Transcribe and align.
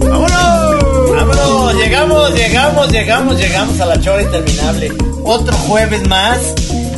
¡Vámonos! 0.00 1.10
¡Vámonos! 1.10 1.74
Llegamos, 1.74 2.34
llegamos, 2.34 2.90
llegamos, 2.92 3.38
llegamos 3.38 3.80
a 3.80 3.86
la 3.86 4.00
chora 4.00 4.22
interminable. 4.22 4.92
Otro 5.24 5.56
jueves 5.56 6.06
más. 6.08 6.38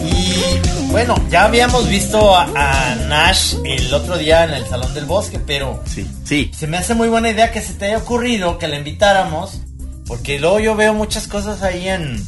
Y 0.05 0.91
bueno, 0.91 1.15
ya 1.31 1.45
habíamos 1.45 1.89
visto 1.89 2.35
a, 2.37 2.45
a 2.55 2.95
Nash 3.09 3.55
el 3.65 3.93
otro 3.93 4.17
día 4.19 4.45
en 4.45 4.51
el 4.51 4.67
Salón 4.67 4.93
del 4.95 5.05
Bosque, 5.05 5.39
pero 5.39 5.83
Sí, 5.87 6.07
sí. 6.25 6.51
se 6.57 6.67
me 6.67 6.77
hace 6.79 6.95
muy 6.95 7.09
buena 7.09 7.31
idea 7.31 7.53
que 7.53 7.61
se 7.63 7.75
te 7.75 7.87
haya 7.87 7.99
ocurrido 7.99 8.59
que 8.59 8.69
la 8.69 8.77
invitáramos. 8.77 9.61
Porque 10.07 10.39
luego 10.41 10.59
yo 10.61 10.75
veo 10.75 10.95
muchas 10.95 11.29
cosas 11.29 11.63
ahí 11.63 11.87
en, 11.89 12.23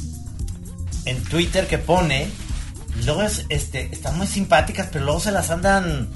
en 1.07 1.23
Twitter 1.25 1.67
que 1.67 1.79
pone. 1.79 2.29
Y 3.01 3.05
luego 3.05 3.23
es, 3.23 3.47
este, 3.49 3.89
están 3.93 4.19
muy 4.19 4.27
simpáticas, 4.27 4.89
pero 4.93 5.05
luego 5.07 5.21
se 5.21 5.31
las 5.33 5.51
andan. 5.51 6.09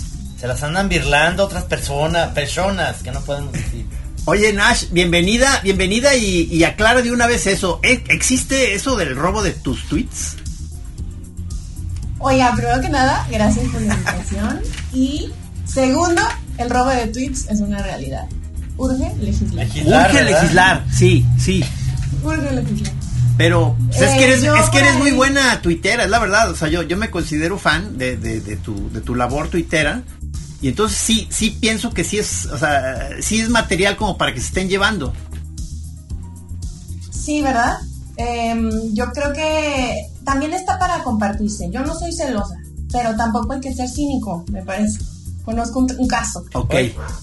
Se 0.44 0.48
las 0.48 0.62
andan 0.62 0.90
birlando 0.90 1.42
otras 1.42 1.64
personas, 1.64 2.28
personas 2.32 3.02
que 3.02 3.10
no 3.10 3.22
podemos 3.22 3.50
decir. 3.52 3.86
Oye, 4.26 4.52
Nash, 4.52 4.90
bienvenida, 4.90 5.60
bienvenida 5.64 6.14
y, 6.16 6.42
y 6.52 6.64
aclara 6.64 7.00
de 7.00 7.10
una 7.12 7.26
vez 7.26 7.46
eso. 7.46 7.80
¿E- 7.82 8.04
¿Existe 8.08 8.74
eso 8.74 8.94
del 8.94 9.16
robo 9.16 9.42
de 9.42 9.52
tus 9.52 9.88
tweets? 9.88 10.36
Oiga, 12.18 12.52
primero 12.54 12.78
que 12.82 12.90
nada, 12.90 13.26
gracias 13.30 13.66
por 13.68 13.80
la 13.80 13.94
invitación. 13.94 14.60
Y 14.92 15.30
segundo, 15.64 16.20
el 16.58 16.68
robo 16.68 16.90
de 16.90 17.06
tweets 17.06 17.48
es 17.48 17.60
una 17.60 17.82
realidad. 17.82 18.26
Urge 18.76 19.14
legislar. 19.22 19.64
Legislar, 19.66 20.10
Urge 20.10 20.24
¿verdad? 20.24 20.42
legislar, 20.42 20.84
sí, 20.92 21.24
sí. 21.38 21.64
Urge 22.22 22.52
legislar. 22.52 22.92
Pero 23.38 23.74
pues, 23.88 24.02
es, 24.02 24.10
Eh, 24.12 24.16
que 24.18 24.24
eres, 24.24 24.42
yo 24.42 24.54
es 24.56 24.68
que 24.68 24.78
eres 24.80 24.92
por 24.92 25.00
muy 25.00 25.12
buena 25.12 25.62
tuitera, 25.62 26.04
es 26.04 26.10
la 26.10 26.18
verdad. 26.18 26.50
O 26.50 26.54
sea, 26.54 26.68
yo, 26.68 26.82
yo 26.82 26.98
me 26.98 27.08
considero 27.10 27.58
fan 27.58 27.96
de, 27.96 28.18
de, 28.18 28.42
de 28.42 28.56
tu, 28.56 28.90
de 28.92 29.00
tu 29.00 29.14
labor 29.14 29.48
tuitera. 29.48 30.02
Y 30.60 30.68
entonces 30.68 30.98
sí, 30.98 31.28
sí 31.30 31.50
pienso 31.50 31.92
que 31.92 32.04
sí 32.04 32.18
es, 32.18 32.46
o 32.46 32.58
sea, 32.58 33.10
sí 33.20 33.40
es 33.40 33.50
material 33.50 33.96
como 33.96 34.16
para 34.16 34.32
que 34.32 34.40
se 34.40 34.46
estén 34.46 34.68
llevando. 34.68 35.12
Sí, 37.10 37.42
¿verdad? 37.42 37.78
Em, 38.16 38.70
yo 38.94 39.10
creo 39.12 39.32
que 39.32 40.10
también 40.24 40.52
está 40.52 40.78
para 40.78 41.02
compartirse. 41.02 41.68
Yo 41.70 41.80
no 41.80 41.94
soy 41.94 42.12
celosa, 42.12 42.56
pero 42.92 43.16
tampoco 43.16 43.52
hay 43.52 43.60
que 43.60 43.74
ser 43.74 43.88
cínico, 43.88 44.44
me 44.50 44.62
parece. 44.62 44.98
Conozco 45.44 45.80
un, 45.80 45.94
un 45.98 46.08
caso. 46.08 46.42
Ok. 46.54 46.74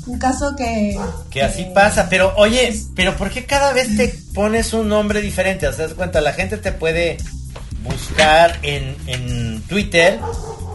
Un 0.06 0.20
caso 0.20 0.56
que... 0.56 1.00
Que 1.32 1.42
así 1.42 1.66
pasa, 1.74 2.08
pero 2.08 2.34
oye, 2.38 2.80
pero 2.96 3.16
¿por 3.18 3.32
qué 3.32 3.46
cada 3.46 3.74
vez 3.74 3.98
te 3.98 4.10
pones 4.34 4.74
un 4.74 4.90
nombre 4.90 5.22
diferente? 5.22 5.68
O 5.68 5.74
sea, 5.74 5.88
das 5.88 5.96
cuenta, 5.96 6.22
la 6.22 6.34
gente 6.34 6.58
te 6.58 6.72
puede 6.72 7.18
buscar 7.84 8.60
en, 8.62 8.96
en 9.08 9.62
Twitter 9.64 10.20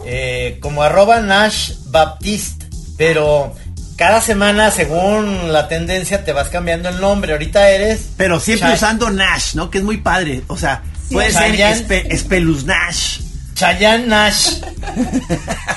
eh, 0.09 0.57
como 0.61 0.83
arroba 0.83 1.19
Nash 1.19 1.71
Baptiste, 1.87 2.65
pero 2.97 3.53
cada 3.97 4.21
semana, 4.21 4.71
según 4.71 5.51
la 5.51 5.67
tendencia, 5.67 6.23
te 6.23 6.31
vas 6.31 6.47
cambiando 6.49 6.87
el 6.89 7.01
nombre. 7.01 7.33
Ahorita 7.33 7.69
eres... 7.69 8.07
Pero 8.15 8.39
siempre 8.39 8.69
Chay- 8.69 8.75
usando 8.75 9.09
Nash, 9.09 9.55
¿no? 9.55 9.69
Que 9.69 9.79
es 9.79 9.83
muy 9.83 9.97
padre. 9.97 10.43
O 10.47 10.55
sea, 10.57 10.83
Sí. 11.07 11.13
puede 11.15 11.31
ser 11.31 11.51
Chayanne. 11.51 11.73
espe, 11.75 12.13
Espeluz-Nash. 12.13 13.19
Chayanne 13.55 14.07
Nash. 14.07 14.59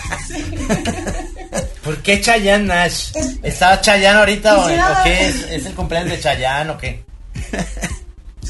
¿Por 1.85 1.97
qué 2.03 2.21
Chayanne 2.21 2.67
Nash? 2.67 3.13
¿Está 3.43 3.81
Chayanne 3.81 4.19
ahorita 4.21 4.59
o, 4.59 4.67
qué? 5.05 5.29
¿Es, 5.29 5.37
¿Es 5.51 5.67
el 5.67 5.73
cumpleaños 5.75 6.11
de 6.11 6.21
Chayanne 6.21 6.71
o 6.71 6.79
qué? 6.79 7.05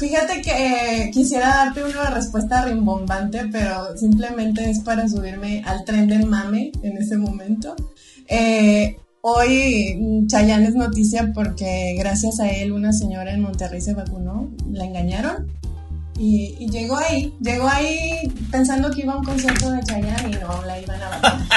Fíjate 0.01 0.41
que 0.41 0.49
eh, 0.49 1.11
quisiera 1.11 1.49
darte 1.49 1.83
una 1.83 2.09
respuesta 2.09 2.65
rimbombante, 2.65 3.45
pero 3.51 3.95
simplemente 3.95 4.67
es 4.67 4.79
para 4.79 5.07
subirme 5.07 5.61
al 5.63 5.85
tren 5.85 6.07
del 6.07 6.25
mame 6.25 6.71
en 6.81 6.97
ese 6.97 7.17
momento. 7.17 7.75
Eh, 8.27 8.97
hoy 9.21 10.25
Chayanne 10.25 10.69
es 10.69 10.73
noticia 10.73 11.31
porque 11.35 11.93
gracias 11.99 12.39
a 12.39 12.49
él 12.49 12.71
una 12.71 12.93
señora 12.93 13.31
en 13.31 13.41
Monterrey 13.41 13.79
se 13.79 13.93
vacunó, 13.93 14.49
la 14.71 14.85
engañaron 14.85 15.51
y, 16.17 16.55
y 16.57 16.67
llegó 16.71 16.97
ahí, 16.97 17.35
llegó 17.39 17.67
ahí 17.67 18.21
pensando 18.49 18.89
que 18.89 19.01
iba 19.01 19.13
a 19.13 19.17
un 19.17 19.23
concierto 19.23 19.69
de 19.69 19.83
Chayanne 19.83 20.31
y 20.31 20.41
no 20.41 20.65
la 20.65 20.79
iban 20.79 20.99
a 20.99 21.09
vacunar. 21.09 21.47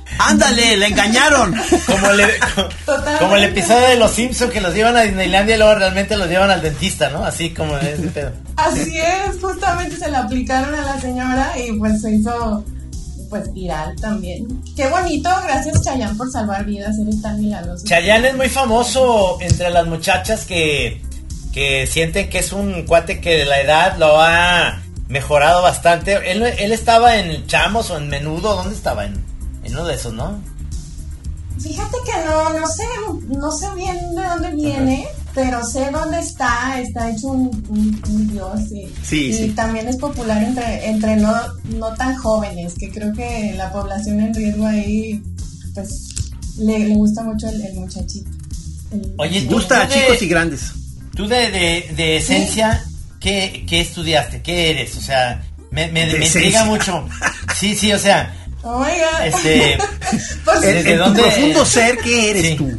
¡Ándale! 0.18 0.76
¡Le 0.76 0.86
engañaron! 0.86 1.54
Como, 1.86 2.12
le- 2.12 3.36
el 3.36 3.44
episodio 3.44 3.88
de 3.88 3.96
Los 3.96 4.12
Simpsons 4.12 4.52
que 4.52 4.60
los 4.60 4.74
llevan 4.74 4.96
a 4.96 5.02
Disneylandia 5.02 5.56
y 5.56 5.58
luego 5.58 5.74
realmente 5.74 6.16
los 6.16 6.28
llevan 6.28 6.50
al 6.50 6.62
dentista, 6.62 7.10
¿no? 7.10 7.24
Así 7.24 7.50
como 7.50 7.76
ese 7.78 8.02
pedo. 8.08 8.32
Así 8.56 8.96
es, 8.98 9.40
justamente 9.40 9.96
se 9.96 10.10
la 10.10 10.20
aplicaron 10.20 10.74
a 10.74 10.82
la 10.82 11.00
señora 11.00 11.52
y 11.58 11.72
pues 11.78 12.00
se 12.00 12.12
hizo 12.12 12.64
pues 13.28 13.52
viral 13.52 13.96
también. 14.00 14.46
Qué 14.76 14.86
bonito, 14.88 15.28
gracias 15.44 15.82
Chayanne 15.82 16.14
por 16.16 16.30
salvar 16.30 16.64
vidas, 16.64 16.96
eres 17.00 17.20
tan 17.20 17.40
milagroso. 17.40 17.84
Chayanne 17.84 18.28
es 18.28 18.36
muy 18.36 18.48
famoso 18.48 19.38
entre 19.40 19.70
las 19.70 19.86
muchachas 19.86 20.44
que, 20.44 21.02
que 21.52 21.86
sienten 21.88 22.28
que 22.30 22.38
es 22.38 22.52
un 22.52 22.84
cuate 22.84 23.20
que 23.20 23.38
de 23.38 23.44
la 23.46 23.60
edad 23.60 23.96
lo 23.98 24.20
ha 24.20 24.80
mejorado 25.08 25.62
bastante. 25.62 26.30
Él, 26.30 26.42
él 26.44 26.72
estaba 26.72 27.16
en 27.16 27.46
Chamos 27.48 27.90
o 27.90 27.96
en 27.96 28.08
Menudo, 28.08 28.54
¿dónde 28.56 28.76
estaba? 28.76 29.04
En, 29.06 29.33
en 29.64 29.72
uno 29.72 29.84
de 29.86 29.94
esos, 29.94 30.12
¿no? 30.14 30.38
Fíjate 31.60 31.96
que 32.04 32.24
no, 32.26 32.58
no 32.58 32.66
sé, 32.66 32.82
no 33.28 33.50
sé 33.52 33.66
bien 33.76 33.96
de 34.14 34.22
dónde 34.26 34.50
viene, 34.50 35.06
pero 35.34 35.64
sé 35.64 35.88
dónde 35.90 36.18
está, 36.18 36.80
está 36.80 37.10
hecho 37.10 37.28
un, 37.28 37.46
un- 37.68 38.02
un 38.10 38.28
dios 38.28 38.60
y, 38.72 38.92
Sí, 39.04 39.26
y 39.26 39.32
sí. 39.32 39.48
también 39.50 39.86
es 39.88 39.96
popular 39.96 40.42
entre, 40.42 40.86
entre 40.90 41.16
no, 41.16 41.32
no 41.78 41.94
tan 41.94 42.16
jóvenes, 42.16 42.74
que 42.78 42.90
creo 42.90 43.12
que 43.14 43.54
la 43.56 43.70
población 43.72 44.20
en 44.20 44.34
riesgo 44.34 44.66
ahí 44.66 45.22
pues 45.74 46.32
le, 46.58 46.80
le 46.80 46.94
gusta 46.96 47.22
mucho 47.22 47.48
el, 47.48 47.60
el 47.62 47.74
muchachito. 47.74 48.30
El- 48.92 49.14
Oye, 49.16 49.38
el- 49.38 49.48
tú- 49.48 49.54
Gusta 49.54 49.82
a 49.82 49.88
chicos 49.88 50.20
y 50.22 50.28
grandes. 50.28 50.72
Tú 51.16 51.28
de, 51.28 51.50
de, 51.50 51.92
de 51.96 52.16
esencia, 52.16 52.84
¿qué, 53.20 53.64
qué 53.68 53.80
estudiaste? 53.80 54.42
¿Qué 54.42 54.70
eres? 54.70 54.96
O 54.96 55.00
sea, 55.00 55.40
me, 55.70 55.86
me, 55.92 56.06
me 56.06 56.26
intriga 56.26 56.64
mucho. 56.64 57.06
Sí, 57.56 57.76
sí, 57.76 57.92
o 57.92 57.98
sea, 57.98 58.43
Oh 58.64 58.78
my 58.78 58.86
God. 58.86 59.26
este... 59.26 59.78
Si- 60.18 60.34
¿Desde 60.62 60.80
En, 60.80 60.86
en 60.86 60.98
tu 60.98 61.04
dónde- 61.04 61.22
profundo 61.22 61.64
ser, 61.66 61.98
¿qué 61.98 62.30
eres 62.30 62.42
Sí. 62.46 62.56
tú? 62.56 62.70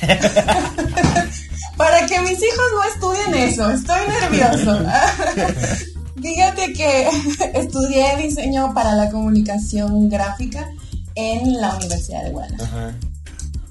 Para 1.76 2.06
que 2.06 2.20
mis 2.20 2.32
hijos 2.38 2.66
no 2.74 2.82
estudien 2.94 3.34
eso, 3.48 3.70
estoy 3.70 4.00
nervioso. 4.20 4.78
Fíjate 6.22 6.72
que 6.74 7.08
estudié 7.54 8.16
diseño 8.18 8.74
para 8.74 8.92
la 8.94 9.10
comunicación 9.10 10.10
gráfica 10.10 10.68
en 11.14 11.58
la 11.58 11.74
Universidad 11.76 12.24
de 12.24 12.30
Guadalajara. 12.30 12.88
Ajá. 12.88 12.94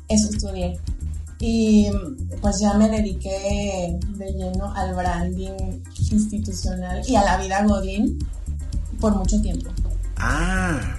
Eso 0.07 0.29
estudié. 0.31 0.79
Y 1.39 1.87
pues 2.41 2.59
ya 2.59 2.73
me 2.73 2.89
dediqué 2.89 3.95
de 4.15 4.31
lleno 4.33 4.73
al 4.75 4.95
branding 4.95 5.79
institucional 6.11 7.01
y 7.07 7.15
a 7.15 7.23
la 7.23 7.37
vida 7.37 7.63
godín 7.63 8.17
por 8.99 9.13
mucho 9.15 9.39
tiempo. 9.41 9.69
Ah, 10.17 10.97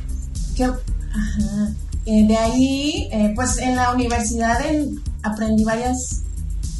Eh, 2.07 2.27
de 2.27 2.37
ahí, 2.37 3.09
eh, 3.13 3.33
pues 3.35 3.59
en 3.59 3.77
la 3.77 3.93
universidad 3.93 4.65
en- 4.67 5.01
aprendí 5.23 5.65
varias 5.65 6.23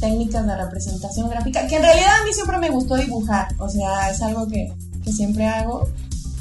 técnicas 0.01 0.47
de 0.47 0.57
representación 0.57 1.29
gráfica, 1.29 1.67
que 1.67 1.77
en 1.77 1.83
realidad 1.83 2.09
a 2.21 2.25
mí 2.25 2.33
siempre 2.33 2.59
me 2.59 2.71
gustó 2.71 2.97
dibujar, 2.97 3.49
o 3.59 3.69
sea, 3.69 4.11
es 4.11 4.23
algo 4.23 4.49
que, 4.49 4.73
que 5.05 5.13
siempre 5.13 5.47
hago, 5.47 5.87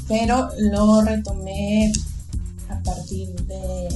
pero 0.08 0.48
lo 0.58 1.02
retomé 1.02 1.92
a 2.70 2.78
partir 2.82 3.28
de, 3.44 3.88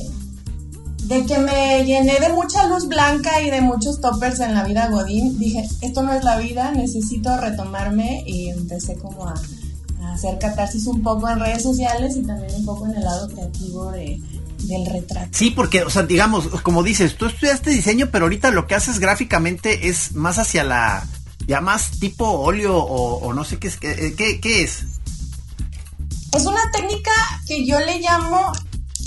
de 1.05 1.25
que 1.25 1.39
me 1.39 1.83
llené 1.85 2.21
de 2.21 2.29
mucha 2.35 2.67
luz 2.67 2.87
blanca 2.89 3.41
y 3.41 3.49
de 3.51 3.63
muchos 3.63 4.01
toppers 4.03 4.41
en 4.41 4.55
la 4.55 4.65
vida 4.65 4.89
Godín. 4.89 5.39
Dije, 5.39 5.67
esto 5.81 6.03
no 6.03 6.13
es 6.13 6.25
la 6.25 6.37
vida, 6.37 6.73
necesito 6.73 7.35
retomarme 7.39 8.23
y 8.27 8.51
empecé 8.51 8.97
como 8.97 9.27
a 9.27 9.35
hacer 10.15 10.39
catarsis 10.39 10.87
un 10.87 11.03
poco 11.03 11.29
en 11.29 11.41
redes 11.41 11.63
sociales 11.63 12.17
y 12.17 12.23
también 12.23 12.55
un 12.55 12.65
poco 12.65 12.87
en 12.87 12.97
el 12.97 13.03
lado 13.05 13.29
creativo 13.29 13.91
de, 13.93 14.21
del 14.65 14.87
retrato. 14.87 15.29
sí, 15.33 15.51
porque, 15.51 15.83
o 15.83 15.91
sea, 15.91 16.03
digamos, 16.05 16.49
como 16.63 16.83
dices, 16.83 17.17
tú 17.17 17.27
estudiaste 17.27 17.71
diseño, 17.71 18.09
pero 18.11 18.25
ahorita 18.27 18.51
lo 18.51 18.67
que 18.67 18.75
haces 18.75 18.99
gráficamente 18.99 19.89
es 19.89 20.15
más 20.15 20.39
hacia 20.39 20.65
la, 20.65 21.07
ya 21.47 21.61
más 21.61 21.91
tipo 22.01 22.27
óleo 22.29 22.77
o, 22.79 23.19
o 23.27 23.33
no 23.35 23.45
sé 23.45 23.59
qué 23.59 23.69
es, 23.69 23.77
qué, 23.77 24.15
qué- 24.17 24.41
qué 24.41 24.63
es. 24.63 24.85
Es 26.33 26.47
una 26.47 26.61
técnica 26.73 27.13
que 27.47 27.65
yo 27.65 27.79
le 27.81 28.01
llamo 28.01 28.53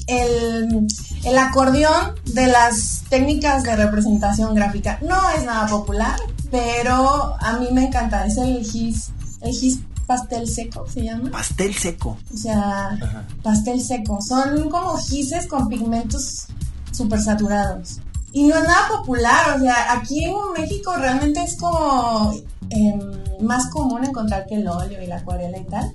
el, 0.08 0.88
el 1.26 1.38
acordeón 1.38 2.16
de 2.26 2.48
las 2.48 3.02
técnicas 3.10 3.64
de 3.64 3.76
representación 3.76 4.56
gráfica. 4.56 4.98
No 5.02 5.30
es 5.32 5.44
nada 5.44 5.68
popular, 5.68 6.18
pero 6.52 7.36
a 7.42 7.58
mí 7.60 7.68
me 7.74 7.88
encanta. 7.88 8.26
Es 8.26 8.38
el 8.38 8.64
gis, 8.64 9.10
el 9.42 9.52
gis 9.54 9.80
pastel 10.08 10.48
seco, 10.48 10.88
se 10.88 11.04
llama. 11.04 11.30
Pastel 11.30 11.76
seco. 11.76 12.18
O 12.34 12.38
sea, 12.38 12.98
pastel 13.44 13.82
seco. 13.82 14.20
Son 14.22 14.70
como 14.70 14.98
gises 14.98 15.46
con 15.46 15.68
pigmentos 15.68 16.48
súper 16.92 17.22
saturados. 17.22 18.00
Y 18.32 18.46
no 18.46 18.56
es 18.58 18.64
nada 18.64 18.88
popular, 18.88 19.58
o 19.58 19.60
sea, 19.60 19.94
aquí 19.94 20.24
en 20.24 20.36
México 20.58 20.96
realmente 20.96 21.42
es 21.44 21.56
como 21.58 22.34
em, 22.70 23.00
más 23.42 23.70
común 23.70 24.06
encontrar 24.06 24.46
que 24.46 24.56
el 24.56 24.68
óleo 24.68 25.02
y 25.02 25.08
la 25.08 25.18
acuarela 25.18 25.58
y 25.58 25.64
tal. 25.66 25.92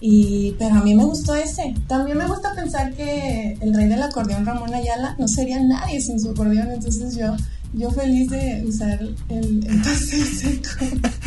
Y, 0.00 0.54
pero 0.58 0.76
a 0.76 0.82
mí 0.82 0.94
me 0.94 1.04
gustó 1.04 1.34
ese. 1.34 1.74
También 1.86 2.18
me 2.18 2.26
gusta 2.26 2.54
pensar 2.54 2.94
que 2.94 3.56
el 3.60 3.74
rey 3.74 3.88
del 3.88 4.02
acordeón, 4.02 4.44
Ramón 4.44 4.74
Ayala, 4.74 5.16
no 5.18 5.26
sería 5.26 5.60
nadie 5.62 6.00
sin 6.00 6.20
su 6.20 6.30
acordeón. 6.30 6.70
Entonces 6.70 7.16
yo, 7.16 7.34
yo 7.72 7.90
feliz 7.90 8.30
de 8.30 8.64
usar 8.66 9.00
el, 9.28 9.66
el 9.66 9.84
seco. 9.84 10.68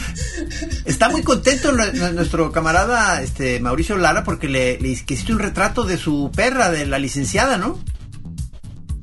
Está 0.85 1.09
muy 1.09 1.23
contento 1.23 1.71
nuestro 1.71 2.51
camarada 2.51 3.21
este 3.21 3.59
Mauricio 3.59 3.97
Lara 3.97 4.23
porque 4.23 4.47
le, 4.47 4.73
hiciste 4.81 5.33
un 5.33 5.39
retrato 5.39 5.83
de 5.83 5.97
su 5.97 6.31
perra, 6.35 6.69
de 6.69 6.85
la 6.85 6.99
licenciada, 6.99 7.57
¿no? 7.57 7.79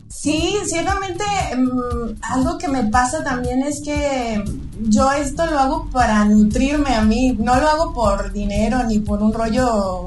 Sí, 0.09 0.57
ciertamente 0.67 1.25
mm, 1.57 2.17
algo 2.23 2.59
que 2.59 2.69
me 2.69 2.85
pasa 2.85 3.23
también 3.23 3.63
es 3.63 3.81
que 3.85 4.43
yo 4.81 5.13
esto 5.13 5.47
lo 5.47 5.59
hago 5.59 5.91
para 5.91 6.25
nutrirme 6.25 6.95
a 6.95 7.03
mí, 7.03 7.37
no 7.39 7.61
lo 7.61 7.69
hago 7.69 7.95
por 7.95 8.33
dinero 8.33 8.83
ni 8.85 8.99
por 8.99 9.23
un 9.23 9.33
rollo 9.33 10.07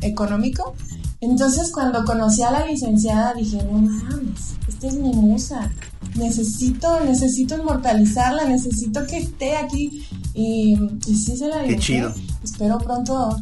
económico. 0.00 0.74
Entonces 1.20 1.70
cuando 1.72 2.04
conocí 2.04 2.42
a 2.42 2.50
la 2.50 2.66
licenciada 2.66 3.34
dije, 3.34 3.58
no 3.64 3.78
mames, 3.78 4.54
esta 4.68 4.86
es 4.86 4.94
mi 4.94 5.12
musa, 5.12 5.70
necesito, 6.14 7.00
necesito 7.00 7.56
inmortalizarla, 7.56 8.44
necesito 8.44 9.04
que 9.06 9.18
esté 9.18 9.56
aquí. 9.56 10.06
Y, 10.34 10.78
sí 11.04 11.36
se 11.36 11.48
la 11.48 11.64
Qué 11.64 11.76
chido. 11.76 12.14
Espero 12.44 12.78
pronto 12.78 13.36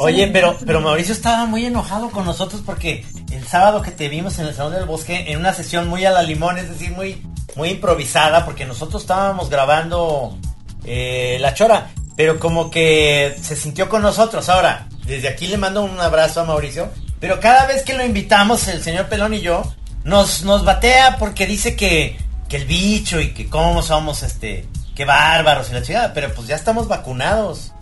Oye, 0.00 0.28
pero, 0.28 0.56
pero 0.64 0.80
Mauricio 0.80 1.14
estaba 1.14 1.46
muy 1.46 1.64
enojado 1.64 2.10
con 2.10 2.24
nosotros 2.24 2.62
porque 2.64 3.04
el 3.30 3.46
sábado 3.46 3.80
que 3.80 3.90
te 3.90 4.08
vimos 4.08 4.38
en 4.38 4.46
el 4.46 4.54
Salón 4.54 4.74
del 4.74 4.84
Bosque, 4.84 5.26
en 5.28 5.38
una 5.38 5.52
sesión 5.54 5.88
muy 5.88 6.04
a 6.04 6.10
la 6.10 6.22
limón, 6.22 6.58
es 6.58 6.68
decir, 6.68 6.90
muy, 6.90 7.22
muy 7.54 7.70
improvisada, 7.70 8.44
porque 8.44 8.66
nosotros 8.66 9.02
estábamos 9.02 9.48
grabando 9.48 10.36
eh, 10.84 11.38
La 11.40 11.54
Chora, 11.54 11.90
pero 12.16 12.38
como 12.38 12.70
que 12.70 13.36
se 13.40 13.56
sintió 13.56 13.88
con 13.88 14.02
nosotros. 14.02 14.48
Ahora, 14.48 14.88
desde 15.06 15.28
aquí 15.28 15.46
le 15.46 15.56
mando 15.56 15.82
un 15.82 15.98
abrazo 16.00 16.40
a 16.40 16.44
Mauricio, 16.44 16.90
pero 17.20 17.40
cada 17.40 17.66
vez 17.66 17.82
que 17.82 17.94
lo 17.94 18.04
invitamos, 18.04 18.68
el 18.68 18.82
señor 18.82 19.08
Pelón 19.08 19.34
y 19.34 19.40
yo, 19.40 19.62
nos, 20.04 20.44
nos 20.44 20.64
batea 20.64 21.16
porque 21.18 21.46
dice 21.46 21.76
que, 21.76 22.18
que 22.48 22.56
el 22.56 22.66
bicho 22.66 23.20
y 23.20 23.32
que 23.32 23.48
cómo 23.48 23.82
somos, 23.82 24.22
este, 24.22 24.66
qué 24.94 25.04
bárbaros 25.04 25.70
y 25.70 25.74
la 25.74 25.82
chingada, 25.82 26.12
pero 26.12 26.32
pues 26.34 26.48
ya 26.48 26.56
estamos 26.56 26.88
vacunados. 26.88 27.72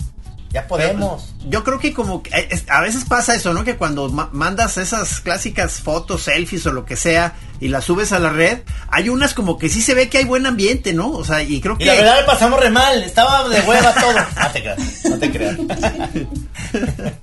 Ya 0.51 0.69
podemos. 0.69 1.35
yo 1.49 1.65
creo 1.65 1.81
que 1.81 1.93
como 1.93 2.23
eh, 2.33 2.63
a 2.69 2.81
veces 2.81 3.05
pasa 3.07 3.35
eso, 3.35 3.53
¿no? 3.53 3.65
Que 3.65 3.77
cuando 3.77 4.09
mandas 4.09 4.77
esas 4.77 5.19
clásicas 5.19 5.81
fotos, 5.81 6.23
selfies 6.23 6.65
o 6.67 6.73
lo 6.73 6.85
que 6.85 6.95
sea 6.95 7.35
y 7.65 7.69
las 7.69 7.87
subes 7.87 8.13
a 8.13 8.19
la 8.19 8.29
red, 8.29 8.59
hay 8.91 9.09
unas 9.09 9.33
como 9.33 9.57
que 9.57 9.71
sí 9.71 9.81
se 9.81 9.95
ve 9.95 10.11
que 10.11 10.19
hay 10.19 10.27
buen 10.27 10.45
ambiente, 10.45 10.93
¿no? 10.93 11.11
O 11.11 11.25
sea, 11.25 11.43
y 11.43 11.63
creo 11.63 11.79
que... 11.79 11.85
Y 11.85 11.87
la 11.87 11.95
verdad 11.95 12.21
le 12.21 12.27
pasamos 12.27 12.61
re 12.61 12.69
mal, 12.69 13.03
estaba 13.03 13.49
de 13.49 13.59
hueva 13.63 13.95
todo. 13.95 14.13
No 14.13 14.51
te 14.53 14.61
creas, 14.61 15.05
no 15.07 15.19
te 15.19 15.33
creas. 15.33 15.57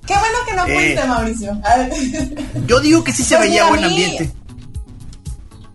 Qué 0.04 0.16
bueno 0.16 0.38
que 0.48 0.56
no 0.56 0.64
fuiste, 0.64 1.00
eh, 1.00 1.06
Mauricio. 1.08 1.62
yo 2.66 2.80
digo 2.80 3.04
que 3.04 3.14
sí 3.14 3.24
se 3.24 3.38
pues 3.38 3.50
veía 3.50 3.70
buen 3.70 3.84
ambiente. 3.84 4.32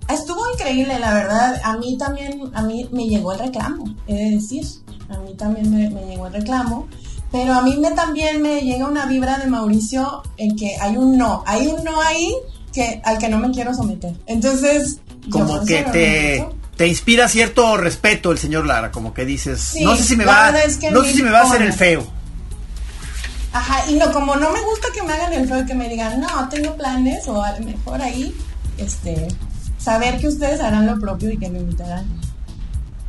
Estuvo 0.09 0.43
increíble, 0.53 0.99
la 0.99 1.15
verdad. 1.15 1.61
A 1.63 1.77
mí 1.77 1.97
también, 1.97 2.51
a 2.53 2.63
mí 2.63 2.89
me 2.91 3.07
llegó 3.07 3.35
el 3.35 3.39
reclamo, 3.39 3.85
he 4.09 4.15
de 4.15 4.31
decir. 4.33 4.67
A 5.09 5.19
mí 5.19 5.33
también 5.37 5.73
me, 5.73 5.91
me 5.91 6.07
llegó 6.07 6.27
el 6.27 6.33
reclamo. 6.33 6.89
Pero 7.31 7.55
a 7.55 7.63
mí 7.63 7.77
me, 7.77 7.93
también 7.93 8.43
me 8.43 8.63
llega 8.63 8.89
una 8.89 9.07
vibra 9.07 9.39
de 9.39 9.47
Mauricio 9.47 10.25
en 10.39 10.57
que 10.57 10.77
hay 10.81 10.97
un 10.97 11.17
no, 11.17 11.45
hay 11.47 11.69
un 11.69 11.85
no 11.85 12.01
ahí 12.01 12.35
que, 12.77 13.01
al 13.05 13.17
que 13.17 13.31
no 13.31 13.39
me 13.39 13.51
quiero 13.53 13.73
someter. 13.73 14.13
Entonces, 14.27 14.99
como 15.31 15.65
que 15.65 15.83
te, 15.85 16.47
te 16.77 16.87
inspira 16.87 17.27
cierto 17.27 17.79
respeto 17.79 18.31
el 18.31 18.39
señor 18.39 18.67
Lara, 18.67 18.93
como 18.93 19.15
que 19.15 19.25
dices, 19.25 19.77
no 19.81 19.97
sé 19.97 20.05
si 20.05 20.15
me 20.15 20.27
va, 20.27 20.53
no 20.93 21.03
sé 21.03 21.15
si 21.15 21.23
me 21.23 21.31
va 21.31 21.41
a 21.41 21.45
hacer 21.45 21.63
el 21.63 21.73
feo. 21.73 22.07
Ajá, 23.55 23.91
y 23.91 23.95
no, 23.95 24.13
como 24.13 24.37
no 24.37 24.51
me 24.51 24.61
gusta 24.61 24.89
que 24.93 25.03
me 25.03 25.15
hagan 25.15 25.33
el 25.33 25.49
feo 25.49 25.63
y 25.63 25.65
que 25.65 25.75
me 25.75 25.89
digan, 25.89 26.21
no, 26.21 26.49
tengo 26.51 26.77
planes, 26.77 27.27
o 27.29 27.43
a 27.43 27.59
lo 27.59 27.65
mejor 27.65 28.03
ahí, 28.03 28.37
este, 28.77 29.29
saber 29.79 30.19
que 30.19 30.29
ustedes 30.29 30.61
harán 30.61 30.85
lo 30.85 31.01
propio 31.01 31.31
y 31.31 31.39
que 31.39 31.49
me 31.49 31.61
invitarán. 31.61 32.05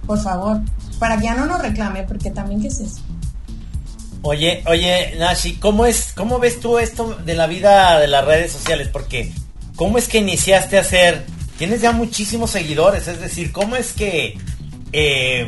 Por 0.05 0.21
favor, 0.21 0.61
para 0.97 1.17
que 1.17 1.25
ya 1.25 1.35
no 1.35 1.45
nos 1.45 1.61
reclame, 1.61 2.03
porque 2.03 2.31
también, 2.31 2.61
¿qué 2.61 2.69
es 2.69 2.79
eso? 2.79 3.01
Oye, 4.21 4.63
oye, 4.65 5.15
Nashi, 5.19 5.55
¿cómo 5.55 5.85
es, 5.85 6.13
cómo 6.15 6.39
ves 6.39 6.61
tú 6.61 6.79
esto 6.79 7.17
de 7.25 7.33
la 7.33 7.47
vida 7.47 7.99
de 7.99 8.07
las 8.07 8.23
redes 8.23 8.53
sociales? 8.53 8.87
Porque, 8.87 9.33
¿cómo 9.77 9.97
es 9.97 10.09
que 10.09 10.17
iniciaste 10.17 10.77
a 10.77 10.81
hacer? 10.81 11.25
Tienes 11.57 11.79
ya 11.81 11.93
muchísimos 11.93 12.51
seguidores, 12.51 13.07
es 13.07 13.21
decir, 13.21 13.53
¿cómo 13.53 13.77
es 13.77 13.93
que 13.93 14.37
eh, 14.91 15.47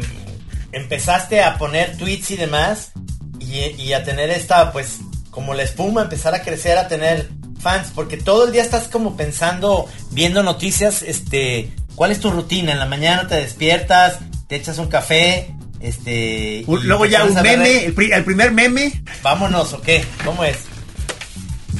empezaste 0.72 1.42
a 1.42 1.58
poner 1.58 1.98
tweets 1.98 2.31
y 2.31 2.38
demás 2.38 2.94
y, 3.40 3.92
a 3.94 4.04
tener 4.04 4.30
esta, 4.30 4.72
pues, 4.72 5.00
como 5.31 5.54
la 5.54 5.64
espuma, 5.64 6.04
empezar 6.04 6.34
a 6.34 6.44
crecer, 6.44 6.78
a 6.78 6.88
tener 6.88 7.30
fans? 7.60 7.92
Porque 7.94 8.16
todo 8.16 8.46
el 8.46 8.54
día 8.54 8.62
estás 8.62 8.88
como 8.88 9.18
pensando, 9.18 9.88
viendo 10.12 10.44
noticias, 10.44 11.02
este, 11.02 11.72
¿cuál 11.96 12.12
es 12.12 12.20
tu 12.20 12.31
rutina? 12.31 12.72
En 12.72 12.80
la 12.80 12.86
mañana 12.86 13.28
te 13.28 13.36
despiertas, 13.36 14.20
te 14.48 14.56
echas 14.56 14.78
un 14.78 14.88
café, 14.88 15.54
este. 15.80 16.64
luego 16.68 17.06
ya 17.06 17.24
un 17.24 17.34
meme, 17.42 17.86
el, 17.86 17.94
primer 17.94 18.52
meme. 18.52 19.04
Vámonos, 19.24 19.74
¿o 19.74 19.81
qué? 19.81 20.04
¿Cómo 20.24 20.44
es? 20.44 20.69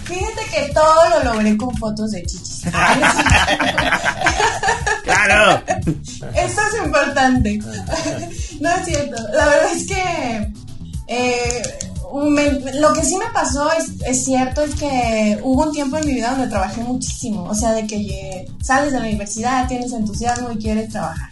Fíjate 0.10 0.42
que 0.52 0.74
todo 0.74 1.10
lo 1.10 1.24
logré 1.34 1.56
con 1.56 1.76
fotos 1.78 2.10
de 2.12 2.24
chichis. 2.24 2.64
claro. 5.04 5.62
Eso 6.34 6.62
es 6.68 6.84
importante. 6.84 7.60
no 8.60 8.70
es 8.72 8.86
cierto. 8.86 9.22
La 9.34 9.46
verdad 9.46 9.72
es 9.72 9.86
que 9.86 10.52
eh, 11.08 11.62
lo 12.80 12.94
que 12.94 13.04
sí 13.04 13.18
me 13.18 13.32
pasó 13.32 13.72
es, 13.72 13.92
es, 14.04 14.26
cierto, 14.26 14.64
es 14.64 14.74
que 14.74 15.40
hubo 15.44 15.68
un 15.68 15.72
tiempo 15.72 15.98
en 15.98 16.08
mi 16.08 16.16
vida 16.16 16.32
donde 16.32 16.48
trabajé 16.48 16.82
muchísimo. 16.82 17.44
O 17.44 17.54
sea, 17.54 17.74
de 17.74 17.86
que 17.86 18.48
sales 18.64 18.92
de 18.92 19.00
la 19.00 19.06
universidad, 19.06 19.68
tienes 19.68 19.94
entusiasmo 19.94 20.52
y 20.52 20.58
quieres 20.58 20.90
trabajar. 20.90 21.30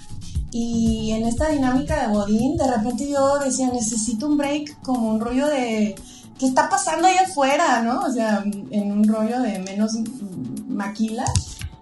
Y 0.51 1.13
en 1.13 1.25
esta 1.27 1.49
dinámica 1.49 1.99
de 2.01 2.13
Bodín, 2.13 2.57
de 2.57 2.67
repente 2.67 3.09
yo 3.09 3.39
decía, 3.39 3.71
necesito 3.73 4.27
un 4.27 4.37
break, 4.37 4.81
como 4.81 5.09
un 5.09 5.19
rollo 5.19 5.47
de, 5.47 5.95
¿qué 6.39 6.45
está 6.45 6.69
pasando 6.69 7.07
ahí 7.07 7.17
afuera, 7.17 7.81
no? 7.81 8.01
O 8.01 8.11
sea, 8.11 8.43
en 8.71 8.91
un 8.91 9.07
rollo 9.07 9.41
de 9.41 9.59
menos 9.59 9.93
maquila. 10.67 11.25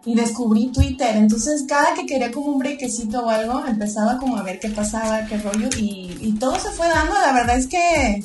Y 0.08 0.14
descubrí 0.14 0.72
Twitter, 0.72 1.16
entonces 1.16 1.66
cada 1.68 1.96
que 1.96 2.06
quería 2.06 2.32
como 2.32 2.52
un 2.52 2.60
breakcito 2.60 3.26
o 3.26 3.30
algo, 3.30 3.66
empezaba 3.66 4.20
como 4.20 4.38
a 4.38 4.44
ver 4.44 4.60
qué 4.60 4.70
pasaba, 4.70 5.26
qué 5.26 5.40
rollo, 5.40 5.68
y, 5.80 6.16
y 6.22 6.34
todo 6.34 6.60
se 6.60 6.70
fue 6.70 6.88
dando, 6.88 7.16
la 7.16 7.34
verdad 7.34 7.58
es 7.58 7.66
que 7.66 8.24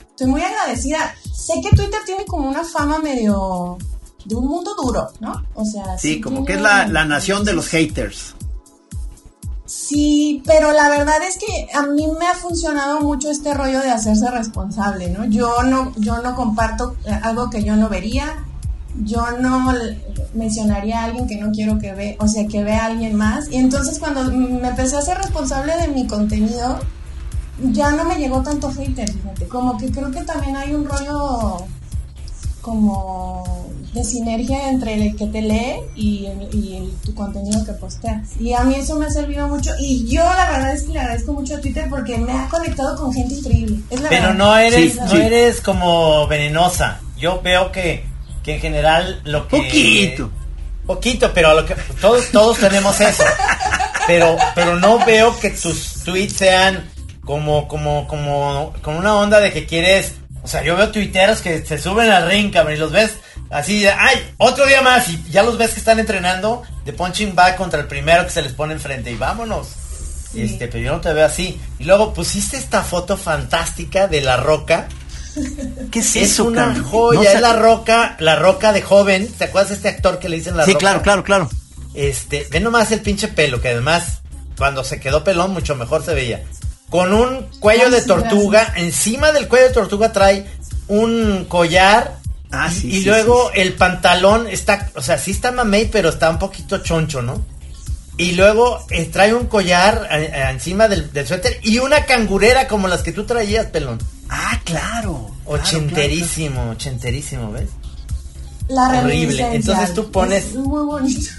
estoy 0.00 0.26
muy 0.26 0.42
agradecida. 0.42 1.14
Sé 1.32 1.60
que 1.62 1.70
Twitter 1.70 2.00
tiene 2.04 2.24
como 2.24 2.48
una 2.48 2.64
fama 2.64 2.98
medio 2.98 3.78
de 4.24 4.34
un 4.34 4.46
mundo 4.46 4.74
duro, 4.74 5.08
¿no? 5.20 5.40
O 5.54 5.64
sea, 5.64 5.96
sí, 5.98 6.20
como 6.20 6.44
que 6.44 6.54
es 6.54 6.60
la, 6.60 6.88
la 6.88 7.04
nación 7.04 7.44
de 7.44 7.52
los 7.52 7.68
haters. 7.68 8.34
Sí, 9.70 10.42
pero 10.46 10.72
la 10.72 10.88
verdad 10.88 11.22
es 11.22 11.38
que 11.38 11.68
a 11.72 11.86
mí 11.86 12.08
me 12.18 12.26
ha 12.26 12.34
funcionado 12.34 13.02
mucho 13.02 13.30
este 13.30 13.54
rollo 13.54 13.80
de 13.80 13.90
hacerse 13.90 14.28
responsable, 14.28 15.10
¿no? 15.10 15.26
Yo 15.26 15.62
no, 15.62 15.92
yo 15.96 16.20
no 16.22 16.34
comparto 16.34 16.96
eh, 17.04 17.12
algo 17.22 17.50
que 17.50 17.62
yo 17.62 17.76
no 17.76 17.88
vería, 17.88 18.44
yo 19.04 19.30
no 19.38 19.72
mencionaría 20.34 21.02
a 21.02 21.04
alguien 21.04 21.28
que 21.28 21.36
no 21.36 21.52
quiero 21.52 21.78
que 21.78 21.94
vea, 21.94 22.16
o 22.18 22.26
sea, 22.26 22.48
que 22.48 22.64
vea 22.64 22.82
a 22.82 22.86
alguien 22.86 23.14
más. 23.14 23.48
Y 23.48 23.58
entonces 23.58 24.00
cuando 24.00 24.24
me 24.24 24.70
empecé 24.70 24.96
a 24.96 25.02
ser 25.02 25.18
responsable 25.18 25.76
de 25.76 25.86
mi 25.86 26.08
contenido, 26.08 26.80
ya 27.62 27.92
no 27.92 28.04
me 28.04 28.16
llegó 28.16 28.42
tanto 28.42 28.72
hater, 28.72 29.08
fíjate. 29.08 29.46
Como 29.46 29.78
que 29.78 29.92
creo 29.92 30.10
que 30.10 30.22
también 30.22 30.56
hay 30.56 30.74
un 30.74 30.84
rollo 30.84 31.58
como 32.60 33.68
de 33.92 34.04
sinergia 34.04 34.70
entre 34.70 34.94
el 34.94 35.16
que 35.16 35.26
te 35.26 35.42
lee 35.42 35.80
y, 35.96 36.28
tu 37.04 37.14
contenido 37.14 37.64
que 37.64 37.72
posteas. 37.72 38.28
Y 38.38 38.52
a 38.52 38.62
mí 38.62 38.74
eso 38.76 38.96
me 38.96 39.06
ha 39.06 39.10
servido 39.10 39.48
mucho. 39.48 39.72
Y 39.80 40.06
yo 40.08 40.22
la 40.22 40.50
verdad 40.50 40.74
es 40.74 40.84
que 40.84 40.92
le 40.92 41.00
agradezco 41.00 41.32
mucho 41.32 41.56
a 41.56 41.60
Twitter 41.60 41.86
porque 41.90 42.16
me 42.18 42.32
ha 42.32 42.48
conectado 42.48 42.96
con 42.96 43.12
gente 43.12 43.34
increíble. 43.34 43.78
Pero 44.08 44.34
no 44.34 44.56
eres, 44.56 44.96
no 44.96 45.12
eres 45.14 45.60
como 45.60 46.26
venenosa. 46.28 47.00
Yo 47.16 47.40
veo 47.42 47.72
que, 47.72 48.04
que 48.42 48.54
en 48.54 48.60
general 48.60 49.20
lo 49.24 49.48
que... 49.48 49.56
Poquito. 49.56 50.30
Poquito, 50.86 51.32
pero 51.34 51.54
lo 51.54 51.66
que 51.66 51.74
todos, 52.00 52.30
todos 52.30 52.58
tenemos 52.58 53.00
eso. 53.00 53.24
Pero, 54.06 54.36
pero 54.54 54.76
no 54.78 55.04
veo 55.04 55.38
que 55.38 55.50
tus 55.50 56.02
tweets 56.04 56.34
sean 56.34 56.90
como, 57.24 57.68
como, 57.68 58.08
como, 58.08 58.72
con 58.82 58.96
una 58.96 59.14
onda 59.14 59.38
de 59.38 59.52
que 59.52 59.66
quieres 59.66 60.14
o 60.42 60.48
sea, 60.48 60.62
yo 60.62 60.76
veo 60.76 60.90
tuiteros 60.90 61.42
que 61.42 61.64
se 61.64 61.78
suben 61.78 62.10
al 62.10 62.28
ring, 62.28 62.50
cabrón, 62.52 62.74
y 62.74 62.78
los 62.78 62.92
ves 62.92 63.18
así, 63.50 63.86
¡ay! 63.86 64.34
Otro 64.38 64.66
día 64.66 64.82
más, 64.82 65.08
y 65.08 65.22
ya 65.30 65.42
los 65.42 65.58
ves 65.58 65.72
que 65.72 65.80
están 65.80 65.98
entrenando 65.98 66.62
de 66.84 66.92
punching 66.92 67.34
back 67.34 67.56
contra 67.56 67.80
el 67.80 67.86
primero 67.86 68.24
que 68.24 68.30
se 68.30 68.42
les 68.42 68.52
pone 68.52 68.72
enfrente, 68.72 69.10
y 69.10 69.16
vámonos. 69.16 69.68
Este, 70.34 70.68
pero 70.68 70.84
yo 70.84 70.92
no 70.92 71.00
te 71.00 71.12
veo 71.12 71.26
así. 71.26 71.60
Y 71.78 71.84
luego 71.84 72.14
pusiste 72.14 72.56
esta 72.56 72.82
foto 72.82 73.16
fantástica 73.16 74.06
de 74.06 74.20
la 74.20 74.36
roca. 74.36 74.88
¿Qué 75.90 75.98
es, 75.98 76.16
eso, 76.16 76.44
una 76.44 76.80
joya, 76.82 77.32
es 77.32 77.40
la 77.40 77.54
roca, 77.54 78.16
la 78.20 78.36
roca 78.36 78.72
de 78.72 78.82
joven. 78.82 79.28
¿Te 79.36 79.44
acuerdas 79.44 79.70
de 79.70 79.76
este 79.76 79.88
actor 79.88 80.18
que 80.18 80.28
le 80.28 80.36
dicen 80.36 80.56
la 80.56 80.64
roca? 80.64 80.72
Sí, 80.72 80.78
claro, 80.78 81.02
claro, 81.02 81.24
claro. 81.24 81.50
Este, 81.94 82.46
ve 82.50 82.60
nomás 82.60 82.92
el 82.92 83.00
pinche 83.00 83.26
pelo, 83.26 83.60
que 83.60 83.70
además, 83.70 84.20
cuando 84.56 84.84
se 84.84 85.00
quedó 85.00 85.24
pelón, 85.24 85.52
mucho 85.52 85.74
mejor 85.74 86.04
se 86.04 86.14
veía 86.14 86.44
con 86.90 87.14
un 87.14 87.48
cuello 87.60 87.88
de 87.90 88.02
tortuga. 88.02 88.74
Encima 88.76 89.32
del 89.32 89.48
cuello 89.48 89.68
de 89.68 89.74
tortuga 89.74 90.12
trae 90.12 90.46
un 90.88 91.46
collar 91.48 92.18
Ah, 92.52 92.68
y- 92.70 92.74
sí, 92.74 92.88
y 92.88 92.92
sí, 93.00 93.04
luego 93.04 93.50
sí, 93.54 93.60
el 93.60 93.74
pantalón 93.74 94.46
está, 94.48 94.90
o 94.96 95.02
sea, 95.02 95.18
sí 95.18 95.30
está 95.30 95.52
mamey, 95.52 95.86
pero 95.86 96.08
está 96.08 96.28
un 96.30 96.38
poquito 96.38 96.78
choncho, 96.78 97.22
¿no? 97.22 97.44
Y 98.16 98.32
luego 98.32 98.84
eh, 98.90 99.06
trae 99.06 99.32
un 99.32 99.46
collar 99.46 100.08
eh, 100.10 100.30
eh, 100.34 100.44
encima 100.50 100.88
del, 100.88 101.10
del 101.12 101.26
suéter 101.26 101.58
y 101.62 101.78
una 101.78 102.04
cangurera 102.04 102.68
como 102.68 102.86
las 102.88 103.02
que 103.02 103.12
tú 103.12 103.24
traías, 103.24 103.66
pelón. 103.66 103.98
Ah, 104.28 104.60
claro. 104.64 105.30
claro, 105.44 105.62
Ochenterísimo, 105.62 106.70
ochenterísimo, 106.70 107.50
¿ves? 107.52 107.70
La 108.68 109.00
Horrible. 109.00 109.54
Entonces 109.54 109.94
tú 109.94 110.10
pones- 110.12 110.44
Es 110.46 110.54
muy 110.54 110.84
bonito. 110.84 111.30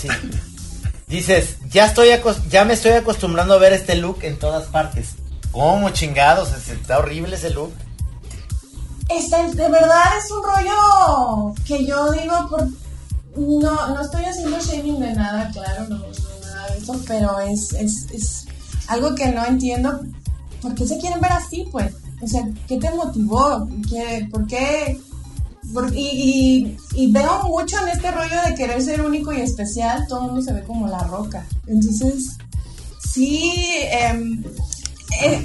Sí. 0.00 0.08
Dices, 1.06 1.56
ya 1.70 1.86
estoy 1.86 2.08
ya 2.50 2.64
me 2.64 2.74
estoy 2.74 2.92
acostumbrando 2.92 3.54
a 3.54 3.58
ver 3.58 3.72
este 3.72 3.94
look 3.94 4.18
en 4.22 4.38
todas 4.38 4.64
partes. 4.68 5.10
¿Cómo 5.52 5.90
chingados? 5.90 6.52
Es- 6.52 6.68
Está 6.70 6.98
horrible 6.98 7.36
ese 7.36 7.50
look. 7.50 7.72
Está, 9.08 9.46
de 9.48 9.68
verdad 9.68 10.02
es 10.18 10.30
un 10.30 10.42
rollo 10.42 11.54
que 11.66 11.84
yo 11.84 12.10
digo 12.12 12.48
por 12.48 12.66
no 13.36 13.88
no 13.88 14.00
estoy 14.00 14.24
haciendo 14.24 14.58
shaming 14.60 15.00
de 15.00 15.12
nada 15.14 15.50
claro 15.52 15.86
no, 15.88 15.98
nada 15.98 16.68
de 16.70 16.78
eso 16.78 17.00
pero 17.06 17.38
es, 17.40 17.72
es, 17.74 18.06
es 18.12 18.44
algo 18.88 19.14
que 19.14 19.28
no 19.28 19.44
entiendo. 19.44 20.00
Por 20.62 20.74
qué 20.74 20.86
se 20.86 20.98
quieren 20.98 21.20
ver 21.20 21.32
así 21.32 21.66
pues 21.70 21.92
o 22.22 22.26
sea 22.26 22.48
qué 22.66 22.78
te 22.78 22.90
motivó 22.92 23.68
¿Qué- 23.90 24.26
por 24.30 24.46
qué 24.46 24.98
y 25.94 27.10
veo 27.10 27.42
mucho 27.44 27.76
en 27.82 27.88
este 27.88 28.10
rollo 28.10 28.36
de 28.46 28.54
querer 28.54 28.80
ser 28.82 29.00
único 29.02 29.32
y 29.32 29.40
especial 29.40 30.06
todo 30.08 30.20
el 30.20 30.26
mundo 30.26 30.42
se 30.42 30.52
ve 30.52 30.62
como 30.64 30.86
la 30.86 30.98
roca. 31.00 31.44
Entonces 31.66 32.36
sí 33.12 33.50
em, 33.90 34.44
eh, 35.22 35.44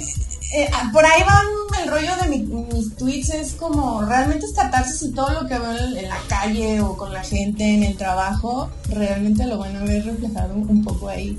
eh, 0.54 0.68
ah, 0.72 0.90
por 0.92 1.04
ahí 1.04 1.22
van 1.24 1.46
el 1.82 1.90
rollo 1.90 2.16
de 2.22 2.28
mi- 2.28 2.40
mis 2.74 2.94
tweets, 2.96 3.30
es 3.30 3.52
como 3.54 4.02
realmente 4.02 4.46
es 4.46 4.52
catarsis 4.52 5.02
y 5.02 5.12
todo 5.12 5.30
lo 5.42 5.46
que 5.48 5.58
veo 5.58 5.76
en, 5.78 5.96
en 5.96 6.08
la 6.08 6.18
calle 6.28 6.80
o 6.80 6.96
con 6.96 7.12
la 7.12 7.22
gente 7.22 7.64
en 7.74 7.82
el 7.84 7.96
trabajo, 7.96 8.70
realmente 8.88 9.46
lo 9.46 9.58
van 9.58 9.76
a 9.76 9.84
ver 9.84 10.04
reflejado 10.04 10.54
un, 10.54 10.68
un 10.68 10.84
poco 10.84 11.08
ahí. 11.08 11.38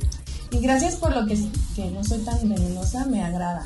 Y 0.52 0.60
gracias 0.60 0.96
por 0.96 1.16
lo 1.16 1.26
que, 1.26 1.38
que 1.76 1.86
no 1.92 2.04
soy 2.04 2.20
tan 2.20 2.38
venenosa, 2.50 3.06
me 3.06 3.24
agrada. 3.24 3.66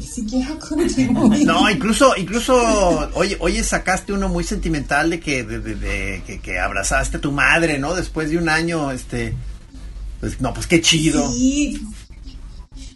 Si 0.00 0.26
quiero 0.26 0.58
contribuir. 0.68 1.46
No, 1.46 1.70
incluso, 1.70 2.14
incluso, 2.16 2.54
oye, 3.14 3.36
oye, 3.40 3.62
sacaste 3.64 4.12
uno 4.12 4.28
muy 4.28 4.44
sentimental 4.44 5.08
de 5.10 5.20
que, 5.20 5.44
de, 5.44 5.60
de- 5.60 5.76
de- 5.76 6.22
que, 6.26 6.40
que 6.40 6.58
abrazaste 6.58 7.18
a 7.18 7.20
tu 7.20 7.32
madre, 7.32 7.78
¿no? 7.78 7.94
Después 7.94 8.30
de 8.30 8.36
un 8.38 8.48
año, 8.48 8.90
este, 8.90 9.34
pues, 10.20 10.40
no, 10.40 10.52
pues 10.52 10.66
qué 10.66 10.80
chido. 10.80 11.30
Sí. 11.32 11.80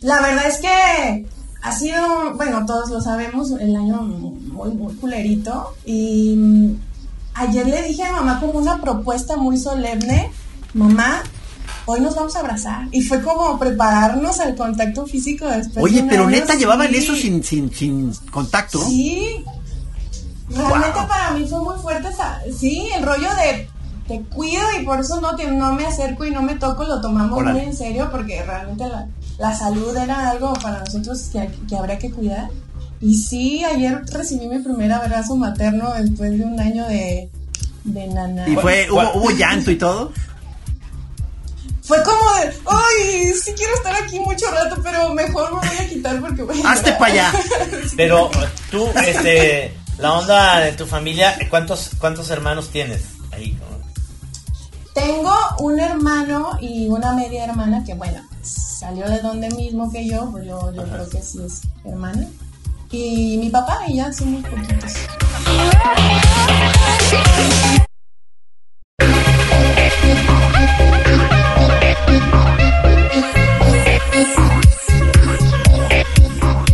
La 0.00 0.20
verdad 0.20 0.46
es 0.48 0.58
que 0.58 1.26
ha 1.62 1.72
sido, 1.72 2.34
bueno, 2.34 2.64
todos 2.64 2.90
lo 2.90 3.00
sabemos, 3.00 3.50
el 3.52 3.76
año 3.76 4.02
muy, 4.02 4.70
muy 4.70 4.94
culerito. 4.94 5.74
Y 5.84 6.34
mm, 6.36 6.74
ayer 7.34 7.66
le 7.66 7.82
dije 7.82 8.02
a 8.04 8.12
mamá 8.12 8.40
como 8.40 8.52
una 8.52 8.80
propuesta 8.80 9.36
muy 9.36 9.58
solemne, 9.58 10.30
mamá, 10.72 11.22
hoy 11.86 12.00
nos 12.00 12.14
vamos 12.14 12.34
a 12.36 12.40
abrazar. 12.40 12.88
Y 12.92 13.02
fue 13.02 13.22
como 13.22 13.58
prepararnos 13.58 14.40
al 14.40 14.56
contacto 14.56 15.06
físico 15.06 15.46
después. 15.46 15.74
de 15.76 15.82
Oye, 15.82 16.06
pero 16.08 16.22
año, 16.22 16.30
neta, 16.30 16.54
llevaban 16.54 16.94
eso 16.94 17.14
sin, 17.14 17.44
sin, 17.44 17.72
sin 17.72 18.12
contacto. 18.30 18.78
Sí. 18.78 19.44
Realmente 20.48 20.98
Wow. 20.98 21.08
para 21.08 21.30
mí 21.32 21.46
fue 21.46 21.60
muy 21.60 21.76
fuerte 21.80 22.08
esa, 22.08 22.40
sí, 22.58 22.88
el 22.96 23.04
rollo 23.04 23.28
de 23.36 23.68
te 24.08 24.20
cuido 24.22 24.62
y 24.80 24.84
por 24.84 24.98
eso 24.98 25.20
no, 25.20 25.36
te, 25.36 25.48
no 25.48 25.72
me 25.74 25.86
acerco 25.86 26.24
y 26.24 26.32
no 26.32 26.42
me 26.42 26.56
toco, 26.56 26.82
lo 26.82 27.00
tomamos 27.00 27.40
muy 27.44 27.60
en 27.60 27.76
serio 27.76 28.08
porque 28.10 28.42
realmente 28.42 28.88
la, 28.88 29.06
la 29.40 29.54
salud 29.56 29.96
era 29.96 30.30
algo 30.30 30.52
para 30.54 30.80
nosotros 30.80 31.22
que, 31.32 31.50
que 31.68 31.76
habría 31.76 31.98
que 31.98 32.10
cuidar. 32.12 32.48
Y 33.00 33.16
sí, 33.16 33.64
ayer 33.64 34.02
recibí 34.12 34.46
mi 34.46 34.58
primer 34.58 34.92
abrazo 34.92 35.34
materno 35.34 35.92
después 35.94 36.38
de 36.38 36.44
un 36.44 36.60
año 36.60 36.86
de, 36.86 37.30
de 37.84 38.06
nana. 38.08 38.46
Y 38.48 38.54
fue, 38.56 38.86
¿Cuál- 38.90 39.10
hubo, 39.14 39.20
hubo 39.22 39.30
llanto 39.30 39.70
y 39.70 39.76
todo. 39.76 40.12
Fue 41.82 42.00
como 42.04 42.34
de, 42.36 42.52
ay, 42.66 43.32
sí 43.42 43.52
quiero 43.56 43.74
estar 43.74 43.94
aquí 44.00 44.20
mucho 44.20 44.46
rato, 44.52 44.76
pero 44.82 45.12
mejor 45.14 45.50
me 45.54 45.58
voy 45.68 45.76
a 45.78 45.88
quitar 45.88 46.20
porque 46.20 46.42
voy 46.42 46.62
a 46.62 46.70
Hazte 46.70 46.90
llorar". 46.90 46.98
para 46.98 47.12
allá. 47.12 47.32
Pero 47.96 48.30
tú, 48.70 48.86
este, 49.06 49.74
la 49.98 50.12
onda 50.12 50.60
de 50.60 50.72
tu 50.72 50.86
familia, 50.86 51.36
¿cuántos, 51.48 51.90
cuántos 51.98 52.30
hermanos 52.30 52.68
tienes? 52.68 53.02
Ahí. 53.32 53.58
Tengo 54.94 55.34
un 55.60 55.80
hermano 55.80 56.58
y 56.60 56.86
una 56.88 57.12
media 57.12 57.44
hermana 57.44 57.82
que, 57.84 57.94
bueno, 57.94 58.22
salió 58.80 59.06
de 59.10 59.20
donde 59.20 59.50
mismo 59.50 59.92
que 59.92 60.08
yo, 60.08 60.30
pues 60.30 60.46
yo, 60.46 60.72
yo 60.72 60.84
creo 60.84 61.06
que 61.10 61.20
sí 61.20 61.38
es 61.44 61.60
hermana. 61.84 62.26
Y 62.90 63.36
mi 63.36 63.50
papá 63.50 63.78
y 63.86 63.96
ya 63.96 64.10
somos 64.10 64.42
poquitos. 64.42 64.94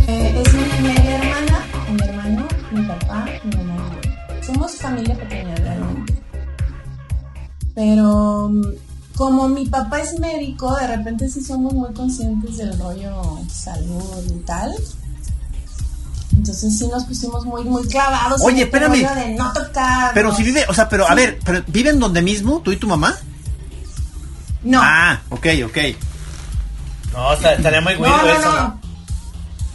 Eh, 0.07 0.41
es 0.41 0.53
mi 0.53 0.87
media 0.87 1.17
hermana, 1.17 1.65
mi 1.91 2.07
hermano, 2.07 2.47
mi 2.71 2.81
papá, 2.83 3.25
mi 3.43 3.57
mamá 3.57 3.91
y 4.01 4.07
yo. 4.07 4.43
Somos 4.43 4.75
familia 4.77 5.13
pequeña 5.13 5.55
realmente. 5.55 6.13
Pero 7.75 8.47
mm, 8.47 8.86
como 9.17 9.49
mi 9.49 9.65
papá 9.65 9.99
es 9.99 10.19
médico, 10.19 10.75
de 10.75 10.87
repente 10.87 11.27
sí 11.27 11.43
somos 11.43 11.73
muy 11.73 11.91
conscientes 11.93 12.57
del 12.57 12.77
rollo 12.79 13.39
salud 13.51 14.23
y 14.27 14.39
tal. 14.45 14.75
Entonces 16.37 16.77
sí 16.77 16.87
nos 16.87 17.03
pusimos 17.05 17.43
muy, 17.45 17.63
muy 17.63 17.87
clavados. 17.87 18.41
Oye, 18.41 18.61
en 18.61 18.67
este 18.67 18.77
espérame. 18.77 19.07
rollo 19.07 19.15
de 19.15 19.35
no 19.35 19.53
tocar. 19.53 20.11
Pero 20.13 20.35
si 20.35 20.43
vive, 20.43 20.65
o 20.69 20.73
sea, 20.73 20.87
pero 20.87 21.09
a 21.09 21.15
ver, 21.15 21.39
pero 21.43 21.63
¿viven 21.67 21.99
donde 21.99 22.21
mismo, 22.21 22.61
tú 22.63 22.71
y 22.71 22.77
tu 22.77 22.87
mamá? 22.87 23.17
No. 24.63 24.79
Ah, 24.83 25.19
ok, 25.29 25.47
ok. 25.65 25.77
No, 27.13 27.29
o 27.29 27.37
sea, 27.37 27.53
estaría 27.53 27.81
muy 27.81 27.95
no, 27.95 28.01
weird 28.01 28.23
no, 28.23 28.31
eso, 28.31 28.51
no. 28.51 28.81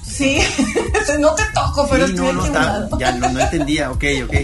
Sí, 0.06 0.38
no 1.18 1.34
te 1.34 1.44
toco, 1.46 1.88
pero 1.90 2.06
Sí, 2.06 2.12
estoy 2.12 2.32
no, 2.32 2.44
está, 2.44 2.88
ya 2.96 3.12
no, 3.12 3.28
no 3.28 3.40
entendía, 3.40 3.90
ok, 3.90 4.04
ok. 4.24 4.34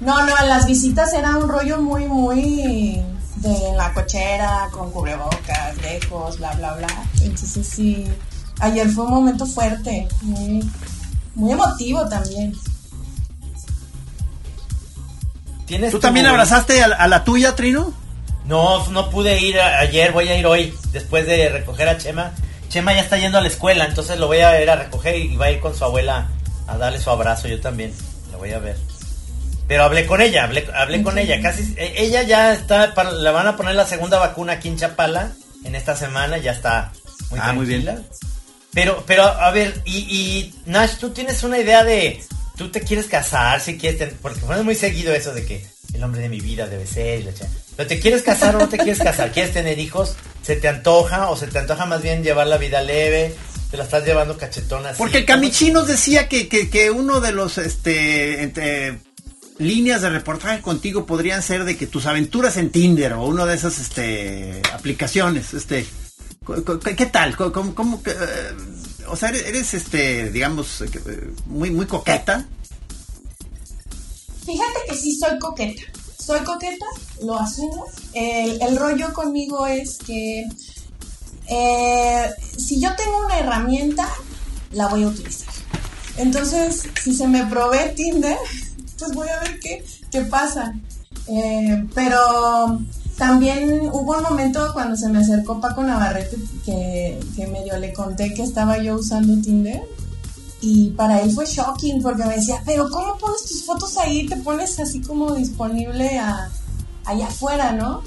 No, 0.00 0.26
no, 0.26 0.34
las 0.46 0.66
visitas 0.66 1.14
era 1.14 1.36
un 1.36 1.48
rollo 1.48 1.80
muy, 1.80 2.06
muy 2.06 3.00
de 3.42 3.72
la 3.76 3.92
cochera, 3.92 4.68
con 4.72 4.90
cubrebocas, 4.92 5.76
lejos, 5.82 6.38
bla, 6.38 6.52
bla, 6.54 6.74
bla. 6.74 7.04
Entonces 7.22 7.66
sí, 7.66 8.04
ayer 8.60 8.88
fue 8.88 9.04
un 9.04 9.10
momento 9.10 9.46
fuerte, 9.46 10.08
muy, 10.22 10.64
muy 11.34 11.52
emotivo 11.52 12.08
también. 12.08 12.54
¿Tienes 15.66 15.90
¿Tú 15.90 15.98
tu- 15.98 16.02
también 16.02 16.26
abrazaste 16.26 16.82
a, 16.82 16.86
a 16.86 17.08
la 17.08 17.24
tuya, 17.24 17.54
Trino? 17.54 17.92
No, 18.44 18.86
no 18.88 19.10
pude 19.10 19.40
ir 19.40 19.58
a- 19.60 19.78
ayer, 19.80 20.12
voy 20.12 20.28
a 20.28 20.36
ir 20.36 20.46
hoy, 20.46 20.74
después 20.92 21.26
de 21.26 21.48
recoger 21.48 21.88
a 21.88 21.98
Chema. 21.98 22.32
Chema 22.68 22.92
ya 22.94 23.00
está 23.00 23.16
yendo 23.18 23.38
a 23.38 23.40
la 23.40 23.48
escuela, 23.48 23.84
entonces 23.84 24.18
lo 24.18 24.26
voy 24.26 24.38
a 24.38 24.60
ir 24.62 24.68
a 24.70 24.76
recoger 24.76 25.16
y 25.16 25.36
va 25.36 25.46
a 25.46 25.50
ir 25.50 25.60
con 25.60 25.74
su 25.74 25.84
abuela 25.84 26.26
a 26.66 26.76
darle 26.76 27.00
su 27.00 27.10
abrazo, 27.10 27.48
yo 27.48 27.60
también, 27.60 27.92
lo 28.32 28.38
voy 28.38 28.52
a 28.52 28.58
ver. 28.58 28.78
Pero 29.72 29.84
hablé 29.84 30.04
con 30.04 30.20
ella, 30.20 30.44
hablé, 30.44 30.66
hablé 30.74 31.02
con 31.02 31.16
ella, 31.16 31.40
casi, 31.40 31.62
e- 31.78 31.94
ella 31.96 32.20
ya 32.24 32.52
está, 32.52 32.92
para- 32.92 33.10
le 33.12 33.30
van 33.30 33.46
a 33.46 33.56
poner 33.56 33.74
la 33.74 33.86
segunda 33.86 34.18
vacuna 34.18 34.52
aquí 34.52 34.68
en 34.68 34.76
Chapala 34.76 35.32
en 35.64 35.74
esta 35.74 35.96
semana, 35.96 36.36
ya 36.36 36.52
está 36.52 36.92
muy 37.30 37.40
Ah, 37.42 37.54
muy 37.54 37.64
bien. 37.64 38.04
Pero, 38.74 39.02
pero, 39.06 39.22
a 39.24 39.50
ver, 39.50 39.80
y, 39.86 39.96
y 39.96 40.54
Nash, 40.66 40.96
tú 41.00 41.08
tienes 41.08 41.42
una 41.42 41.58
idea 41.58 41.84
de, 41.84 42.22
tú 42.58 42.70
te 42.70 42.82
quieres 42.82 43.06
casar, 43.06 43.62
si 43.62 43.78
quieres, 43.78 43.98
ten- 43.98 44.18
porque 44.20 44.40
fue 44.40 44.62
muy 44.62 44.74
seguido 44.74 45.14
eso 45.14 45.32
de 45.32 45.46
que 45.46 45.64
el 45.94 46.04
hombre 46.04 46.20
de 46.20 46.28
mi 46.28 46.40
vida 46.40 46.66
debe 46.66 46.86
ser, 46.86 47.20
y 47.20 47.22
la 47.22 47.30
pero 47.74 47.88
te 47.88 47.98
quieres 47.98 48.20
casar 48.20 48.54
o 48.54 48.58
no 48.58 48.68
te 48.68 48.76
quieres 48.76 48.98
casar, 48.98 49.32
quieres 49.32 49.54
tener 49.54 49.78
hijos, 49.78 50.16
se 50.42 50.56
te 50.56 50.68
antoja 50.68 51.30
o 51.30 51.36
se 51.38 51.46
te 51.46 51.58
antoja 51.58 51.86
más 51.86 52.02
bien 52.02 52.22
llevar 52.22 52.46
la 52.46 52.58
vida 52.58 52.82
leve, 52.82 53.34
te 53.70 53.78
la 53.78 53.84
estás 53.84 54.04
llevando 54.04 54.36
cachetona. 54.36 54.90
así. 54.90 54.98
Porque 54.98 55.16
el 55.16 55.24
Camichi 55.24 55.70
nos 55.70 55.88
decía 55.88 56.28
que, 56.28 56.46
que, 56.46 56.68
que 56.68 56.90
uno 56.90 57.20
de 57.22 57.32
los 57.32 57.56
este 57.56 58.42
entre 58.42 58.98
líneas 59.58 60.02
de 60.02 60.10
reportaje 60.10 60.62
contigo 60.62 61.06
podrían 61.06 61.42
ser 61.42 61.64
de 61.64 61.76
que 61.76 61.86
tus 61.86 62.06
aventuras 62.06 62.56
en 62.56 62.70
Tinder 62.70 63.14
o 63.14 63.26
una 63.26 63.46
de 63.46 63.54
esas 63.54 63.78
este 63.78 64.62
aplicaciones, 64.72 65.54
este 65.54 65.86
¿qué 66.96 67.06
tal? 67.06 67.36
¿Cómo, 67.36 67.74
cómo 67.74 68.02
eh, 68.04 68.56
o 69.08 69.16
sea, 69.16 69.30
eres, 69.30 69.74
este 69.74 70.30
digamos 70.30 70.80
eh, 70.80 70.90
eh, 71.06 71.30
muy 71.46 71.70
muy 71.70 71.86
coqueta? 71.86 72.46
Fíjate 74.44 74.80
que 74.88 74.96
sí 74.96 75.16
soy 75.16 75.38
coqueta. 75.38 75.82
Soy 76.18 76.40
coqueta, 76.40 76.86
lo 77.22 77.38
asumo. 77.38 77.86
El, 78.14 78.76
rollo 78.76 79.12
conmigo 79.12 79.66
es 79.66 79.98
que 79.98 80.46
si 82.56 82.80
yo 82.80 82.94
tengo 82.94 83.24
una 83.24 83.40
herramienta, 83.40 84.08
la 84.70 84.86
voy 84.86 85.02
a 85.02 85.08
utilizar. 85.08 85.52
Entonces, 86.16 86.84
si 87.02 87.14
se 87.14 87.26
me 87.26 87.44
provee 87.46 87.94
Tinder, 87.96 88.36
pues 89.02 89.14
voy 89.14 89.28
a 89.28 89.40
ver 89.40 89.58
qué, 89.58 89.84
qué 90.10 90.22
pasa. 90.22 90.74
Eh, 91.28 91.86
pero 91.94 92.78
también 93.16 93.88
hubo 93.92 94.16
un 94.16 94.22
momento 94.22 94.72
cuando 94.72 94.96
se 94.96 95.08
me 95.08 95.18
acercó 95.18 95.60
Paco 95.60 95.82
Navarrete 95.82 96.36
que, 96.64 97.20
que 97.36 97.46
medio 97.46 97.76
le 97.78 97.92
conté 97.92 98.32
que 98.34 98.42
estaba 98.42 98.78
yo 98.78 98.96
usando 98.96 99.40
Tinder. 99.42 99.82
Y 100.60 100.90
para 100.90 101.20
él 101.20 101.32
fue 101.32 101.44
shocking 101.44 102.00
porque 102.02 102.24
me 102.24 102.36
decía, 102.36 102.62
pero 102.64 102.88
¿cómo 102.88 103.18
pones 103.18 103.42
tus 103.42 103.64
fotos 103.64 103.96
ahí? 103.98 104.26
Te 104.26 104.36
pones 104.36 104.78
así 104.78 105.00
como 105.00 105.34
disponible 105.34 106.18
a, 106.18 106.50
allá 107.04 107.26
afuera, 107.26 107.72
¿no? 107.72 108.02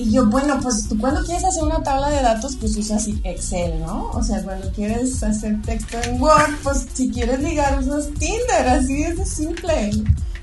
Y 0.00 0.12
yo, 0.12 0.24
bueno, 0.24 0.58
pues 0.62 0.88
tú 0.88 0.96
cuando 0.98 1.22
quieres 1.22 1.44
hacer 1.44 1.62
una 1.62 1.82
tabla 1.82 2.08
de 2.08 2.22
datos, 2.22 2.56
pues 2.56 2.74
usas 2.74 3.06
Excel, 3.22 3.80
¿no? 3.80 4.08
O 4.14 4.22
sea, 4.22 4.42
cuando 4.42 4.72
quieres 4.72 5.22
hacer 5.22 5.60
texto 5.60 5.98
en 6.02 6.18
Word, 6.18 6.54
pues 6.62 6.86
si 6.94 7.10
quieres 7.10 7.40
ligar 7.40 7.78
usas 7.78 8.08
Tinder, 8.18 8.66
así 8.66 9.02
es 9.02 9.18
de 9.18 9.26
simple. 9.26 9.90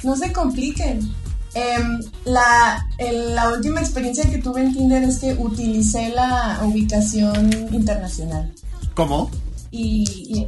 No 0.03 0.15
se 0.15 0.31
compliquen. 0.31 1.11
Em, 1.55 1.99
la, 2.23 2.85
la 2.99 3.49
última 3.51 3.79
experiencia 3.79 4.29
que 4.29 4.37
tuve 4.37 4.61
en 4.61 4.75
Tinder 4.75 5.01
es 5.01 5.17
que 5.17 5.33
utilicé 5.33 6.09
la 6.09 6.59
ubicación 6.63 7.51
internacional. 7.71 8.53
¿Cómo? 8.93 9.31
Y, 9.71 10.47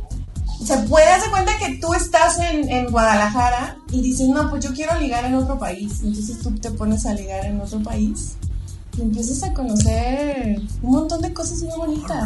se 0.63 0.77
puede 0.83 1.07
hacer 1.07 1.31
cuenta 1.31 1.57
que 1.57 1.79
tú 1.79 1.95
estás 1.95 2.37
en, 2.37 2.69
en, 2.69 2.91
Guadalajara 2.91 3.77
y 3.91 4.01
dices, 4.01 4.27
no, 4.27 4.51
pues 4.51 4.63
yo 4.63 4.71
quiero 4.73 4.99
ligar 4.99 5.25
en 5.25 5.33
otro 5.33 5.57
país. 5.57 6.01
Entonces 6.03 6.37
tú 6.39 6.51
te 6.59 6.69
pones 6.69 7.07
a 7.07 7.13
ligar 7.15 7.45
en 7.45 7.59
otro 7.59 7.81
país 7.81 8.35
y 8.99 9.03
empiezas 9.03 9.43
a 9.43 9.53
conocer 9.53 10.59
un 10.81 10.91
montón 10.91 11.21
de 11.21 11.33
cosas 11.33 11.59
muy 11.59 11.77
bonitas. 11.77 12.23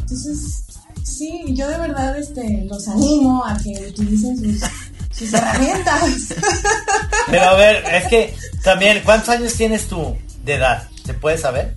Entonces, 0.00 0.64
sí, 1.02 1.44
yo 1.48 1.68
de 1.68 1.78
verdad 1.78 2.16
este, 2.16 2.64
los 2.68 2.86
animo 2.88 3.44
a 3.44 3.58
que 3.58 3.88
utilicen 3.90 4.38
sus, 4.38 4.70
sus 5.10 5.34
herramientas. 5.34 6.34
Pero 7.26 7.44
a 7.44 7.54
ver, 7.54 7.84
es 7.92 8.06
que 8.08 8.34
también, 8.62 9.02
¿cuántos 9.04 9.28
años 9.30 9.52
tienes 9.54 9.88
tú 9.88 10.16
de 10.44 10.54
edad? 10.54 10.88
¿Se 11.04 11.14
puede 11.14 11.36
saber? 11.36 11.76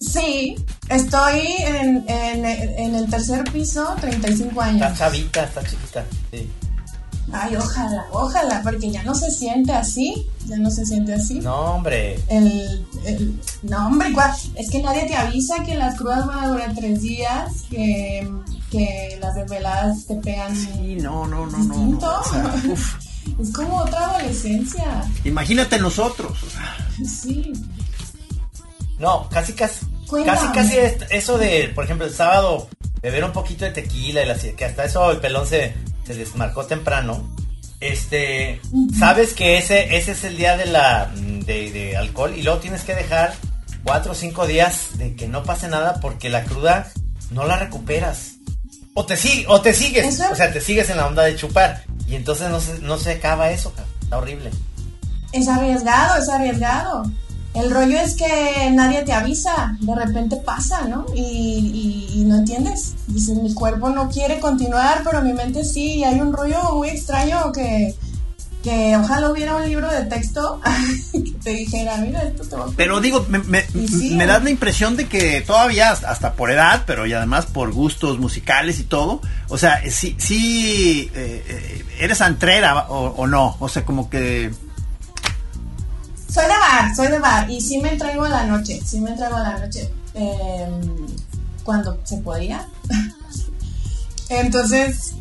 Sí, 0.00 0.56
estoy 0.88 1.40
en, 1.58 2.04
en, 2.08 2.44
en 2.44 2.94
el 2.94 3.08
tercer 3.08 3.44
piso, 3.52 3.94
35 4.00 4.60
años. 4.60 4.82
Está 4.82 4.94
chavita, 4.94 5.44
está 5.44 5.62
chiquita, 5.62 6.04
sí. 6.30 6.50
Ay, 7.32 7.56
ojalá, 7.56 8.06
ojalá, 8.10 8.62
porque 8.62 8.90
ya 8.90 9.02
no 9.02 9.14
se 9.14 9.30
siente 9.30 9.72
así, 9.72 10.26
ya 10.46 10.56
no 10.56 10.70
se 10.70 10.86
siente 10.86 11.14
así. 11.14 11.40
No, 11.40 11.74
hombre. 11.74 12.18
El, 12.28 12.86
el, 13.04 13.38
no, 13.62 13.88
hombre, 13.88 14.08
es 14.54 14.70
que 14.70 14.82
nadie 14.82 15.04
te 15.06 15.14
avisa 15.14 15.62
que 15.64 15.74
las 15.74 15.96
crudas 15.96 16.26
van 16.26 16.44
a 16.44 16.48
durar 16.48 16.74
tres 16.74 17.02
días, 17.02 17.64
que, 17.70 18.30
que 18.70 19.18
las 19.20 19.34
desveladas 19.34 20.06
te 20.06 20.14
pegan. 20.16 20.56
Sí, 20.56 20.96
no, 20.96 21.26
no, 21.26 21.46
no, 21.46 21.58
distinto. 21.58 22.06
no. 22.06 22.20
O 22.20 22.24
sea, 22.24 22.54
es 23.40 23.52
como 23.52 23.76
otra 23.76 24.10
adolescencia. 24.10 25.04
Imagínate 25.24 25.78
nosotros. 25.78 26.42
O 26.42 26.50
sea. 26.50 26.76
Sí. 27.04 27.52
No, 28.98 29.28
casi, 29.28 29.52
casi. 29.52 29.86
Casi, 30.24 30.46
casi 30.48 30.76
eso 31.10 31.36
de, 31.36 31.70
por 31.74 31.84
ejemplo, 31.84 32.06
el 32.06 32.14
sábado 32.14 32.68
beber 33.02 33.24
un 33.24 33.32
poquito 33.32 33.64
de 33.64 33.72
tequila 33.72 34.22
y 34.22 34.26
la, 34.26 34.34
que 34.34 34.64
hasta 34.64 34.84
eso 34.84 35.10
el 35.10 35.18
pelón 35.18 35.46
se, 35.46 35.74
se 36.08 36.14
desmarcó 36.14 36.64
temprano. 36.64 37.28
Este, 37.80 38.60
sabes 38.98 39.34
que 39.34 39.58
ese, 39.58 39.96
ese 39.96 40.12
es 40.12 40.24
el 40.24 40.36
día 40.36 40.56
de 40.56 40.66
la 40.66 41.12
de, 41.14 41.70
de, 41.70 41.96
alcohol 41.96 42.34
y 42.36 42.42
luego 42.42 42.58
tienes 42.58 42.82
que 42.82 42.94
dejar 42.94 43.34
cuatro 43.84 44.12
o 44.12 44.14
cinco 44.14 44.46
días 44.46 44.98
de 44.98 45.14
que 45.14 45.28
no 45.28 45.44
pase 45.44 45.68
nada 45.68 46.00
porque 46.00 46.28
la 46.28 46.44
cruda 46.44 46.90
no 47.30 47.46
la 47.46 47.56
recuperas. 47.56 48.36
O 48.94 49.06
te, 49.06 49.16
o 49.46 49.60
te 49.60 49.74
sigues, 49.74 50.20
o 50.20 50.34
sea, 50.34 50.52
te 50.52 50.60
sigues 50.60 50.90
en 50.90 50.96
la 50.96 51.06
onda 51.06 51.22
de 51.22 51.36
chupar 51.36 51.84
y 52.08 52.16
entonces 52.16 52.50
no 52.50 52.60
se, 52.60 52.80
no 52.80 52.98
se 52.98 53.12
acaba 53.12 53.50
eso, 53.50 53.72
está 54.02 54.18
horrible. 54.18 54.50
Es 55.32 55.46
arriesgado, 55.46 56.20
es 56.20 56.28
arriesgado. 56.28 57.04
El 57.54 57.70
rollo 57.70 57.98
es 57.98 58.14
que 58.14 58.70
nadie 58.72 59.02
te 59.02 59.12
avisa, 59.12 59.76
de 59.80 59.94
repente 59.94 60.36
pasa, 60.36 60.82
¿no? 60.82 61.06
Y, 61.14 62.10
y, 62.14 62.24
no 62.24 62.36
entiendes. 62.36 62.94
Dices, 63.06 63.36
mi 63.38 63.52
cuerpo 63.54 63.88
no 63.88 64.08
quiere 64.10 64.38
continuar, 64.38 65.00
pero 65.02 65.22
mi 65.22 65.32
mente 65.32 65.64
sí. 65.64 65.94
Y 65.94 66.04
hay 66.04 66.20
un 66.20 66.32
rollo 66.32 66.74
muy 66.74 66.90
extraño 66.90 67.50
que, 67.52 67.94
que 68.62 68.96
ojalá 68.96 69.30
hubiera 69.30 69.56
un 69.56 69.64
libro 69.64 69.90
de 69.90 70.02
texto 70.02 70.60
que 71.12 71.32
te 71.42 71.50
dijera, 71.50 71.96
mira, 71.96 72.22
esto 72.22 72.44
te 72.44 72.54
va 72.54 72.66
a... 72.66 72.68
Pero 72.76 73.00
digo, 73.00 73.24
me, 73.28 73.38
me, 73.38 73.64
me 73.72 74.26
das 74.26 74.44
la 74.44 74.50
impresión 74.50 74.96
de 74.96 75.08
que 75.08 75.40
todavía, 75.40 75.90
hasta 75.90 76.34
por 76.34 76.50
edad, 76.50 76.84
pero 76.86 77.06
y 77.06 77.12
además 77.14 77.46
por 77.46 77.72
gustos 77.72 78.18
musicales 78.18 78.78
y 78.78 78.84
todo, 78.84 79.20
o 79.48 79.58
sea, 79.58 79.80
sí, 79.90 80.14
sí 80.18 81.10
eh, 81.14 81.84
eres 81.98 82.20
antrera 82.20 82.88
o, 82.88 83.06
o 83.16 83.26
no, 83.26 83.56
o 83.58 83.68
sea, 83.68 83.84
como 83.84 84.10
que 84.10 84.52
soy 86.28 86.44
de 86.44 86.48
bar, 86.48 86.94
soy 86.94 87.08
de 87.08 87.18
bar. 87.18 87.50
Y 87.50 87.60
sí 87.60 87.78
me 87.78 87.92
entrego 87.92 88.24
a 88.24 88.28
la 88.28 88.44
noche, 88.44 88.80
sí 88.84 89.00
me 89.00 89.10
entrego 89.10 89.36
a 89.36 89.42
la 89.42 89.58
noche. 89.58 89.90
Eh, 90.14 90.66
cuando 91.64 91.98
se 92.04 92.16
podía. 92.18 92.66
Entonces, 94.30 95.12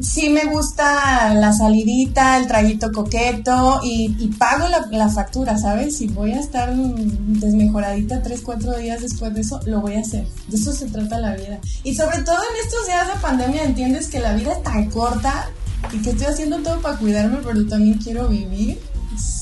sí 0.00 0.28
me 0.30 0.44
gusta 0.44 1.34
la 1.34 1.52
salidita, 1.52 2.38
el 2.38 2.46
traguito 2.46 2.92
coqueto 2.92 3.80
y, 3.82 4.28
pago 4.38 4.66
la, 4.68 5.08
factura, 5.08 5.58
¿sabes? 5.58 5.96
Si 5.96 6.06
voy 6.08 6.32
a 6.32 6.40
estar 6.40 6.72
desmejoradita 6.74 8.22
tres, 8.22 8.42
cuatro 8.42 8.76
días 8.76 9.02
después 9.02 9.34
de 9.34 9.40
eso, 9.40 9.60
lo 9.66 9.80
voy 9.80 9.94
a 9.96 10.00
hacer. 10.00 10.26
De 10.48 10.56
eso 10.56 10.72
se 10.72 10.86
trata 10.86 11.18
la 11.18 11.34
vida. 11.34 11.58
Y 11.82 11.94
sobre 11.94 12.22
todo 12.22 12.36
en 12.36 12.64
estos 12.64 12.86
días 12.86 13.08
de 13.08 13.20
pandemia 13.20 13.64
entiendes 13.64 14.08
que 14.08 14.20
la 14.20 14.34
vida 14.34 14.52
es 14.52 14.62
tan 14.62 14.90
corta 14.90 15.50
y 15.92 15.98
que 15.98 16.10
estoy 16.10 16.26
haciendo 16.26 16.58
todo 16.60 16.80
para 16.80 16.96
cuidarme, 16.96 17.38
pero 17.44 17.66
también 17.66 17.98
quiero 17.98 18.28
vivir. 18.28 18.80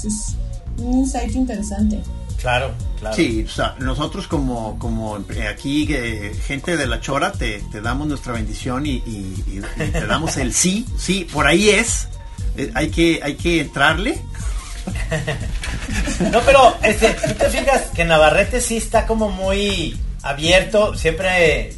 Es 0.05 0.37
un 0.79 0.99
insight 0.99 1.35
interesante. 1.35 2.01
Claro, 2.41 2.73
claro. 2.99 3.15
Sí, 3.15 3.45
o 3.47 3.51
sea, 3.51 3.77
nosotros 3.79 4.27
como, 4.27 4.77
como 4.79 5.17
aquí, 5.49 5.87
eh, 5.89 6.33
gente 6.45 6.77
de 6.77 6.87
la 6.89 7.01
chora, 7.01 7.31
te, 7.31 7.63
te, 7.71 7.81
damos 7.81 8.09
nuestra 8.09 8.33
bendición 8.33 8.85
y, 8.85 8.97
y, 9.07 9.45
y, 9.47 9.63
te 9.93 10.07
damos 10.07 10.37
el 10.39 10.53
sí, 10.53 10.85
sí, 10.99 11.27
por 11.33 11.47
ahí 11.47 11.71
es. 11.71 12.09
Eh, 12.57 12.71
hay, 12.75 12.91
que, 12.91 13.21
hay 13.23 13.37
que 13.37 13.61
entrarle. 13.61 14.21
no, 16.33 16.41
pero 16.41 16.77
este, 16.83 17.11
tú 17.11 17.35
te 17.35 17.49
fijas 17.49 17.83
que 17.95 18.05
Navarrete 18.05 18.61
sí 18.61 18.77
está 18.77 19.07
como 19.07 19.31
muy 19.31 19.97
abierto, 20.23 20.97
siempre 20.97 21.77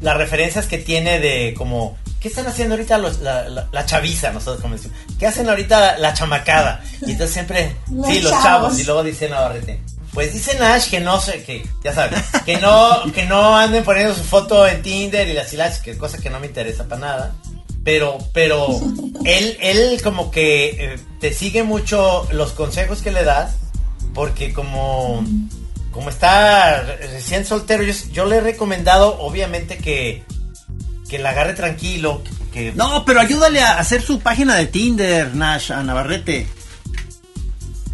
las 0.00 0.16
referencias 0.16 0.66
que 0.66 0.78
tiene 0.78 1.20
de 1.20 1.54
como 1.56 1.98
¿qué 2.20 2.28
están 2.28 2.46
haciendo 2.46 2.74
ahorita 2.74 2.98
los, 2.98 3.20
la, 3.20 3.48
la, 3.48 3.68
la, 3.72 3.86
chaviza? 3.86 4.30
Nosotros 4.30 4.60
como 4.60 4.74
decimos, 4.74 4.96
¿qué 5.18 5.26
hacen 5.26 5.48
ahorita 5.48 5.98
la, 5.98 6.12
chamacada? 6.12 6.82
Y 7.06 7.12
entonces 7.12 7.32
siempre, 7.32 7.76
los 7.90 8.06
sí, 8.06 8.20
los 8.20 8.30
chavos. 8.30 8.44
chavos. 8.44 8.78
Y 8.80 8.84
luego 8.84 9.02
dice 9.02 9.28
Navarrete, 9.28 9.80
pues 10.12 10.32
dice 10.32 10.58
Nash 10.58 10.90
que 10.90 11.00
no 11.00 11.20
sé, 11.20 11.42
que 11.42 11.66
ya 11.82 11.94
sabes, 11.94 12.20
que 12.44 12.58
no, 12.58 13.10
que 13.14 13.24
no 13.26 13.56
anden 13.56 13.82
poniendo 13.84 14.14
su 14.14 14.22
foto 14.22 14.66
en 14.66 14.82
Tinder 14.82 15.26
y 15.28 15.32
las 15.32 15.52
hilas, 15.52 15.80
que 15.80 15.92
es 15.92 15.96
cosa 15.96 16.18
que 16.18 16.30
no 16.30 16.38
me 16.38 16.46
interesa 16.46 16.86
para 16.86 17.00
nada. 17.00 17.34
Pero, 17.82 18.18
pero 18.34 18.78
él, 19.24 19.56
él 19.60 20.00
como 20.02 20.30
que 20.30 20.68
eh, 20.68 20.98
te 21.18 21.32
sigue 21.32 21.62
mucho 21.62 22.28
los 22.30 22.52
consejos 22.52 23.00
que 23.00 23.10
le 23.10 23.24
das, 23.24 23.54
porque 24.12 24.52
como, 24.52 25.24
como 25.90 26.10
está 26.10 26.82
recién 26.82 27.46
soltero, 27.46 27.82
yo, 27.82 27.94
yo 28.12 28.26
le 28.26 28.36
he 28.36 28.40
recomendado, 28.42 29.18
obviamente, 29.20 29.78
que 29.78 30.24
que 31.10 31.18
la 31.18 31.30
agarre 31.30 31.54
tranquilo. 31.54 32.22
Que, 32.52 32.72
no, 32.72 33.04
pero 33.04 33.20
ayúdale 33.20 33.60
a 33.60 33.78
hacer 33.78 34.00
su 34.02 34.20
página 34.20 34.54
de 34.56 34.66
Tinder, 34.66 35.34
Nash, 35.34 35.70
a 35.72 35.82
Navarrete. 35.82 36.46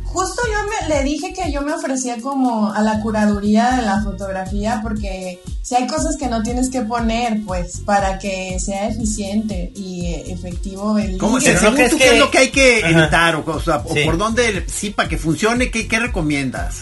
Justo 0.05 0.41
yo 0.47 0.87
me, 0.89 0.95
le 0.95 1.03
dije 1.05 1.35
que 1.35 1.53
yo 1.53 1.61
me 1.61 1.75
ofrecía 1.75 2.17
como 2.23 2.73
a 2.73 2.81
la 2.81 3.01
curaduría 3.01 3.73
de 3.73 3.83
la 3.83 4.01
fotografía 4.03 4.81
porque 4.83 5.39
si 5.61 5.75
hay 5.75 5.87
cosas 5.87 6.17
que 6.17 6.27
no 6.29 6.43
tienes 6.43 6.71
que 6.71 6.81
poner, 6.83 7.43
pues, 7.45 7.81
para 7.85 8.19
que 8.19 8.59
sea 8.59 8.89
eficiente 8.89 9.73
y 9.77 10.15
efectivo 10.29 10.97
el 10.97 11.19
¿Cómo 11.19 11.39
ligue. 11.39 11.59
según 11.59 11.77
tú 11.77 11.83
es 11.83 11.91
qué 11.93 11.99
que- 11.99 12.13
es 12.15 12.19
lo 12.19 12.31
que 12.31 12.39
hay 12.39 12.49
que 12.51 12.83
Ajá. 12.83 12.99
editar? 13.03 13.37
O, 13.37 13.45
o 13.47 13.61
sea, 13.61 13.83
o 13.85 13.93
Sí. 13.93 14.05
por 14.07 14.17
dónde, 14.17 14.65
sí, 14.73 14.89
para 14.89 15.07
que 15.09 15.19
funcione, 15.19 15.71
¿qué, 15.71 15.87
qué 15.87 15.99
recomiendas? 15.99 16.77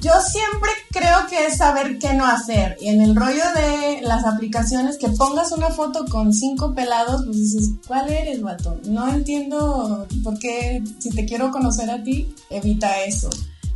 Yo 0.00 0.12
siempre 0.22 0.70
creo 0.90 1.26
que 1.28 1.46
es 1.46 1.58
saber 1.58 1.98
qué 1.98 2.14
no 2.14 2.24
hacer. 2.26 2.76
Y 2.80 2.88
en 2.88 3.02
el 3.02 3.14
rollo 3.14 3.42
de 3.54 4.00
las 4.02 4.24
aplicaciones, 4.24 4.96
que 4.96 5.08
pongas 5.08 5.52
una 5.52 5.68
foto 5.68 6.04
con 6.06 6.32
cinco 6.32 6.74
pelados, 6.74 7.22
pues 7.26 7.36
dices, 7.36 7.70
¿cuál 7.86 8.10
eres, 8.10 8.40
vato? 8.40 8.78
No 8.84 9.08
entiendo 9.12 10.06
por 10.24 10.38
qué, 10.38 10.82
si 10.98 11.10
te 11.10 11.26
quiero 11.26 11.50
conocer 11.50 11.90
a 11.90 12.02
ti, 12.02 12.34
evita 12.48 13.02
eso. 13.02 13.28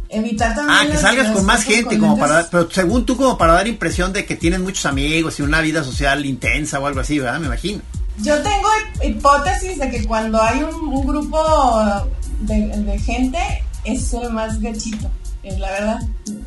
Evitar 0.08 0.54
también. 0.54 0.78
Ah, 0.80 0.86
que 0.90 0.96
salgas 0.98 1.30
con 1.32 1.44
más 1.44 1.62
gente, 1.64 1.98
con 1.98 2.08
como 2.10 2.18
para, 2.18 2.48
pero 2.48 2.70
según 2.70 3.04
tú, 3.04 3.16
como 3.16 3.36
para 3.36 3.54
dar 3.54 3.66
impresión 3.66 4.12
de 4.12 4.24
que 4.24 4.36
tienes 4.36 4.60
muchos 4.60 4.86
amigos 4.86 5.40
y 5.40 5.42
una 5.42 5.60
vida 5.60 5.82
social 5.82 6.24
intensa 6.24 6.78
o 6.78 6.86
algo 6.86 7.00
así, 7.00 7.18
¿verdad? 7.18 7.40
Me 7.40 7.46
imagino. 7.46 7.82
Yo 8.22 8.40
tengo 8.42 8.68
hip- 9.02 9.10
hipótesis 9.16 9.76
de 9.78 9.90
que 9.90 10.06
cuando 10.06 10.40
hay 10.40 10.62
un, 10.62 10.74
un 10.88 11.04
grupo 11.06 11.42
de, 12.42 12.68
de 12.68 12.98
gente, 13.00 13.38
es 13.84 14.12
el 14.14 14.30
más 14.30 14.60
gachito, 14.60 15.10
es 15.44 15.58
la 15.58 15.70
verdad. 15.70 15.98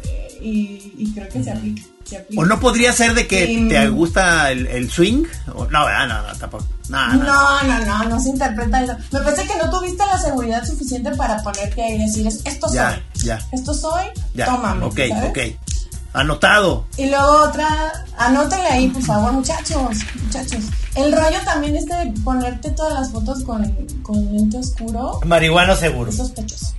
Eh, 0.04 0.24
Y, 0.40 0.94
y 1.00 1.12
creo 1.16 1.28
que 1.30 1.44
se 1.44 1.52
aplica. 1.52 1.82
se 2.06 2.18
aplica. 2.18 2.42
¿O 2.42 2.46
no 2.46 2.60
podría 2.60 2.94
ser 2.94 3.16
de 3.16 3.26
que 3.28 3.48
Sí. 3.48 3.68
te 3.70 3.88
gusta 3.90 4.52
el, 4.52 4.68
el 4.68 4.90
swing? 4.92 5.24
O- 5.56 5.66
no, 5.66 5.86
¿verdad? 5.86 6.08
No, 6.08 6.22
no, 6.28 6.38
tampoco. 6.38 6.66
No, 6.90 7.08
no. 7.16 7.24
No, 7.24 7.64
no, 7.64 7.86
no, 7.86 8.04
no 8.10 8.20
se 8.22 8.30
interpreta 8.30 8.84
eso. 8.84 8.94
Me 9.12 9.20
parece 9.22 9.48
que 9.48 9.58
no 9.58 9.70
tuviste 9.72 10.06
la 10.06 10.18
seguridad 10.20 10.64
suficiente 10.64 11.10
para 11.16 11.42
ponerte 11.42 11.82
ahí 11.84 11.96
y 11.96 12.06
decir, 12.06 12.28
esto 12.28 12.68
soy, 12.68 12.76
Ya, 12.78 13.02
ya, 13.16 13.40
esto 13.52 13.74
soy, 13.74 14.06
ya. 14.36 14.46
tómame. 14.46 14.86
ok, 14.86 15.00
¿sabes? 15.10 15.30
ok. 15.32 15.40
Anotado. 16.14 16.86
Y 16.98 17.10
luego 17.10 17.42
otra, 17.44 17.92
anótenle 18.18 18.68
ahí, 18.70 18.88
por 18.90 19.02
favor, 19.04 19.32
muchachos, 19.34 19.98
muchachos. 20.24 20.64
El 20.96 21.12
rollo 21.12 21.38
también 21.46 21.76
es 21.76 21.86
de 21.86 22.14
ponerte 22.24 22.72
todas 22.72 22.94
las 22.94 23.12
fotos 23.12 23.44
con, 23.44 23.64
con 24.02 24.24
lente 24.34 24.58
oscuro. 24.58 25.20
Marihuano 25.26 25.76
seguro. 25.76 26.10
Es 26.10 26.18
sospechoso. 26.18 26.74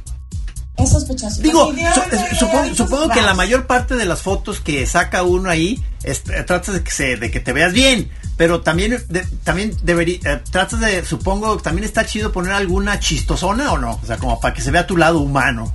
Es 0.78 0.90
sospechoso. 0.90 1.40
Digo, 1.42 1.72
su- 1.94 2.36
supongo, 2.36 2.74
supongo 2.74 3.08
que 3.08 3.20
la 3.22 3.34
mayor 3.34 3.66
parte 3.66 3.96
de 3.96 4.04
las 4.04 4.22
fotos 4.22 4.60
que 4.60 4.86
saca 4.86 5.22
uno 5.24 5.50
ahí 5.50 5.82
es- 6.04 6.22
eh, 6.30 6.44
tratas 6.44 6.74
de 6.74 6.82
que 6.82 6.90
se, 6.90 7.16
de 7.16 7.30
que 7.30 7.40
te 7.40 7.52
veas 7.52 7.72
bien, 7.72 8.10
pero 8.36 8.60
también 8.60 9.02
de- 9.08 9.26
también 9.42 9.76
debería 9.82 10.18
eh, 10.24 10.42
tratas 10.50 10.78
de 10.80 11.04
supongo 11.04 11.56
también 11.58 11.84
está 11.84 12.06
chido 12.06 12.30
poner 12.30 12.52
alguna 12.52 13.00
chistosona 13.00 13.72
o 13.72 13.78
no, 13.78 13.98
o 14.02 14.06
sea, 14.06 14.18
como 14.18 14.40
para 14.40 14.54
que 14.54 14.62
se 14.62 14.70
vea 14.70 14.86
tu 14.86 14.96
lado 14.96 15.18
humano. 15.20 15.74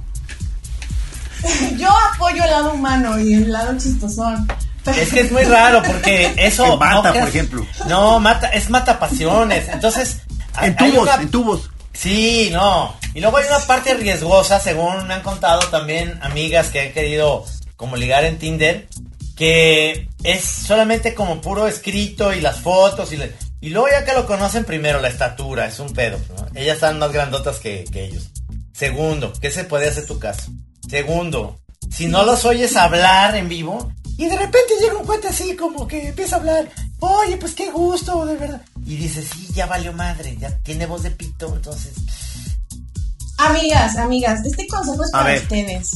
Yo 1.77 1.89
apoyo 2.13 2.43
el 2.43 2.49
lado 2.51 2.73
humano 2.73 3.19
y 3.19 3.33
el 3.33 3.51
lado 3.51 3.77
chistosón. 3.77 4.47
Es 4.85 5.09
que 5.13 5.21
es 5.21 5.31
muy 5.31 5.43
raro 5.43 5.81
porque 5.83 6.33
eso. 6.37 6.77
Mata, 6.77 6.95
no 7.13 7.19
por 7.19 7.27
ejemplo. 7.29 7.65
No, 7.87 8.19
mata, 8.19 8.47
es 8.49 8.69
mata 8.69 8.99
pasiones. 8.99 9.67
Entonces. 9.69 10.17
En 10.61 10.75
tubos, 10.75 11.01
una- 11.03 11.15
en 11.15 11.29
tubos. 11.29 11.69
Sí, 11.93 12.49
no. 12.51 12.95
Y 13.13 13.21
luego 13.21 13.37
hay 13.37 13.45
una 13.47 13.59
parte 13.59 13.93
riesgosa, 13.93 14.59
según 14.59 15.07
me 15.07 15.13
han 15.13 15.21
contado 15.21 15.61
también 15.69 16.19
amigas 16.21 16.69
que 16.69 16.81
han 16.81 16.93
querido 16.93 17.45
como 17.75 17.95
ligar 17.95 18.25
en 18.25 18.39
Tinder, 18.39 18.87
que 19.35 20.09
es 20.23 20.43
solamente 20.43 21.13
como 21.13 21.41
puro 21.41 21.67
escrito 21.67 22.33
y 22.33 22.41
las 22.41 22.59
fotos 22.59 23.11
y, 23.13 23.69
luego 23.69 23.87
ya 23.89 24.05
que 24.05 24.13
lo 24.13 24.25
conocen 24.25 24.65
primero, 24.65 24.99
la 24.99 25.07
estatura, 25.07 25.67
es 25.67 25.79
un 25.79 25.93
pedo. 25.93 26.17
Ellas 26.55 26.75
están 26.75 26.99
más 26.99 27.11
grandotas 27.11 27.59
que, 27.59 27.85
que 27.91 28.05
ellos. 28.05 28.29
Segundo, 28.73 29.31
¿qué 29.39 29.51
se 29.51 29.63
puede 29.63 29.87
hacer 29.87 30.05
tu 30.05 30.19
caso? 30.19 30.51
Segundo, 30.89 31.59
si 31.91 32.07
no 32.07 32.23
los 32.23 32.43
oyes 32.45 32.75
hablar 32.75 33.35
en 33.35 33.47
vivo 33.47 33.91
y 34.17 34.25
de 34.25 34.37
repente 34.37 34.73
llega 34.79 34.97
un 34.97 35.05
cuate 35.05 35.27
así 35.27 35.55
como 35.55 35.87
que 35.87 36.09
empieza 36.09 36.35
a 36.35 36.39
hablar, 36.39 36.69
oye, 36.99 37.37
pues 37.37 37.53
qué 37.53 37.71
gusto, 37.71 38.25
de 38.25 38.35
verdad. 38.35 38.61
Y 38.85 38.95
dices, 38.97 39.27
sí, 39.33 39.47
ya 39.53 39.65
valió 39.65 39.93
madre, 39.93 40.35
ya 40.37 40.49
tiene 40.59 40.85
voz 40.85 41.03
de 41.03 41.11
pito, 41.11 41.53
entonces... 41.55 41.93
Amigas, 43.37 43.97
amigas, 43.97 44.41
este 44.45 44.67
consejo 44.67 45.03
es 45.03 45.11
para 45.11 45.25
ver. 45.25 45.41
ustedes. 45.41 45.89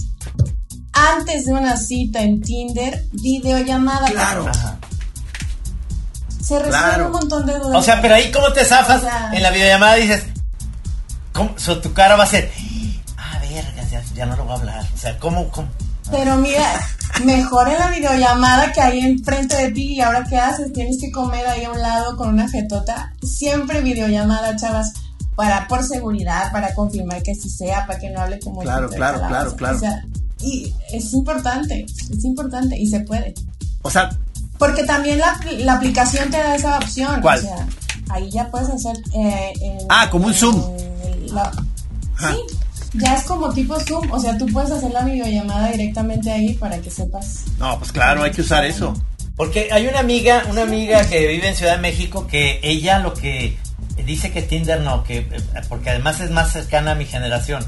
Antes 0.94 1.46
de 1.46 1.54
una 1.54 1.78
cita 1.78 2.22
en 2.22 2.42
Tinder, 2.42 3.06
videollamada. 3.12 4.08
Claro. 4.08 4.48
Ajá. 4.48 4.78
Se 6.42 6.56
resuelve 6.60 6.70
Claro. 6.70 7.06
un 7.08 7.12
montón 7.12 7.46
de 7.46 7.54
dudas. 7.60 7.76
O 7.76 7.82
sea, 7.84 8.02
pero 8.02 8.16
ahí 8.16 8.32
cómo 8.32 8.52
te 8.54 8.66
zafas 8.66 8.98
O 8.98 9.02
sea- 9.06 9.32
en 9.34 9.44
la 9.44 9.52
videollamada 9.52 9.96
dices, 9.96 10.24
¿cómo? 11.34 11.54
So, 11.58 11.80
tu 11.80 11.94
cara 11.94 12.16
va 12.16 12.24
a 12.24 12.28
ser, 12.28 12.52
ah, 13.18 13.38
verga, 13.40 13.84
ya, 13.92 14.02
ya 14.16 14.26
no 14.26 14.36
lo 14.38 14.46
voy 14.46 14.54
a 14.54 14.60
hablar. 14.60 14.88
O 14.94 14.98
sea, 14.98 15.18
¿cómo? 15.20 15.50
cómo? 15.50 15.68
Pero 16.10 16.36
mira, 16.38 16.80
mejor 17.26 17.68
en 17.70 17.80
la 17.80 17.90
videollamada 17.90 18.72
que 18.72 18.82
ahí 18.82 19.00
enfrente 19.00 19.56
de 19.56 19.72
ti 19.72 19.96
y 19.96 20.02
ahora 20.02 20.24
qué 20.30 20.38
haces, 20.38 20.72
tienes 20.74 20.98
que 21.00 21.12
comer 21.12 21.46
ahí 21.48 21.64
a 21.64 21.72
un 21.72 21.82
lado 21.82 22.16
con 22.18 22.30
una 22.30 22.50
jetota. 22.50 23.14
Siempre 23.22 23.82
videollamada, 23.82 24.56
chavas, 24.56 24.94
para 25.36 25.68
por 25.68 25.84
seguridad, 25.84 26.52
para 26.52 26.74
confirmar 26.74 27.22
que 27.24 27.36
sí 27.36 27.50
sea, 27.50 27.86
para 27.86 28.00
que 28.00 28.10
no 28.10 28.22
hable 28.22 28.40
como 28.40 28.62
Claro, 28.62 28.90
claro, 28.90 29.20
claro, 29.28 29.56
claro. 29.56 29.78
O 29.78 29.80
sea, 29.80 30.06
y 30.42 30.74
es 30.92 31.14
importante, 31.14 31.86
es 31.86 32.24
importante 32.24 32.78
y 32.78 32.88
se 32.88 33.00
puede. 33.02 33.34
O 33.84 33.90
sea, 33.90 34.10
Porque 34.58 34.84
también 34.84 35.20
la, 35.20 35.40
la 35.60 35.74
aplicación 35.74 36.32
te 36.32 36.38
da 36.38 36.56
esa 36.56 36.78
opción. 36.78 37.22
¿Cuál? 37.22 37.40
O 37.40 37.42
sea, 37.44 37.68
ahí 38.10 38.30
ya 38.32 38.50
puedes 38.50 38.70
hacer. 38.70 38.98
eh, 39.14 39.54
en- 39.62 39.86
Ah, 39.90 40.10
como 40.10 40.26
un 40.28 40.34
Zoom. 40.34 40.60
la- 41.32 41.52
sí, 42.20 42.36
ya 42.98 43.16
es 43.16 43.24
como 43.24 43.54
tipo 43.54 43.80
Zoom. 43.80 44.12
O 44.12 44.20
sea, 44.20 44.38
tú 44.38 44.46
puedes 44.48 44.72
hacer 44.72 44.92
la 44.92 45.04
videollamada 45.04 45.72
directamente 45.72 46.32
ahí 46.32 46.54
para 46.54 46.80
que 46.80 46.92
sepas. 46.92 47.46
no, 47.60 47.78
pues 47.80 47.92
claro, 47.92 48.24
hay 48.24 48.32
que 48.32 48.42
usar 48.42 48.66
eso. 48.66 48.94
Porque 49.36 49.70
hay 49.72 49.86
una 49.86 50.00
amiga, 50.00 50.44
una 50.50 50.64
amiga 50.64 51.08
que 51.08 51.28
vive 51.28 51.48
en 51.48 51.56
Ciudad 51.56 51.76
de 51.76 51.82
México 51.82 52.26
que 52.26 52.60
ella 52.64 52.98
lo 53.00 53.14
que 53.14 53.58
dice 54.04 54.32
que 54.32 54.42
Tinder 54.42 54.82
no, 54.82 55.04
que 55.04 55.20
eh, 55.20 55.28
porque 55.70 55.92
además 55.92 56.20
es 56.22 56.32
más 56.32 56.52
cercana 56.52 56.92
a 56.92 56.96
mi 56.96 57.06
generación. 57.06 57.64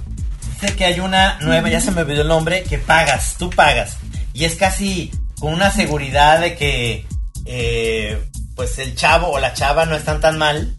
Dice 0.53 0.75
que 0.75 0.85
hay 0.85 0.99
una 0.99 1.39
nueva, 1.41 1.69
ya 1.69 1.79
se 1.79 1.91
me 1.91 2.01
olvidó 2.01 2.23
el 2.23 2.27
nombre, 2.27 2.63
que 2.63 2.79
pagas, 2.79 3.35
tú 3.37 3.49
pagas. 3.51 3.97
Y 4.33 4.45
es 4.45 4.55
casi 4.55 5.11
con 5.39 5.53
una 5.53 5.69
seguridad 5.71 6.39
de 6.39 6.55
que 6.55 7.05
eh, 7.45 8.21
pues 8.55 8.77
el 8.79 8.95
chavo 8.95 9.27
o 9.27 9.39
la 9.39 9.53
chava 9.53 9.85
no 9.85 9.95
están 9.95 10.19
tan 10.21 10.37
mal 10.37 10.75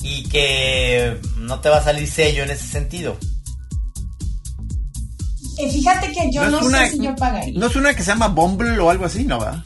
y 0.00 0.28
que 0.28 1.18
no 1.36 1.60
te 1.60 1.68
va 1.68 1.78
a 1.78 1.84
salir 1.84 2.08
sello 2.08 2.44
en 2.44 2.50
ese 2.50 2.66
sentido. 2.66 3.18
Eh, 5.58 5.70
fíjate 5.70 6.12
que 6.12 6.30
yo 6.32 6.48
no, 6.48 6.60
una, 6.60 6.86
sé 6.86 6.92
si 6.92 7.00
yo 7.00 7.16
pagaría. 7.16 7.58
no 7.58 7.66
es 7.66 7.76
una 7.76 7.94
que 7.94 8.02
se 8.02 8.10
llama 8.12 8.28
Bumble 8.28 8.78
o 8.78 8.90
algo 8.90 9.04
así, 9.04 9.24
¿no 9.24 9.38
va? 9.38 9.62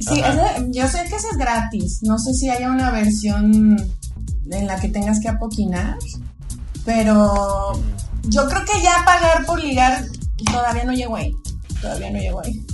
Sí, 0.00 0.22
yo 0.70 0.88
sé 0.88 1.04
que 1.08 1.16
ese 1.16 1.28
es 1.30 1.36
gratis. 1.36 2.00
No 2.02 2.18
sé 2.18 2.32
si 2.32 2.48
haya 2.48 2.70
una 2.70 2.90
versión 2.90 3.76
en 4.50 4.66
la 4.66 4.80
que 4.80 4.88
tengas 4.88 5.20
que 5.20 5.28
apoquinar. 5.28 5.98
Pero 6.86 7.72
yo 8.24 8.48
creo 8.48 8.64
que 8.64 8.82
ya 8.82 9.04
pagar 9.04 9.44
por 9.44 9.62
ligar 9.62 10.06
todavía 10.50 10.84
no 10.84 10.92
llego 10.92 11.16
ahí. 11.16 11.34
Todavía 11.82 12.10
no 12.10 12.18
llego 12.18 12.40
ahí. 12.42 12.66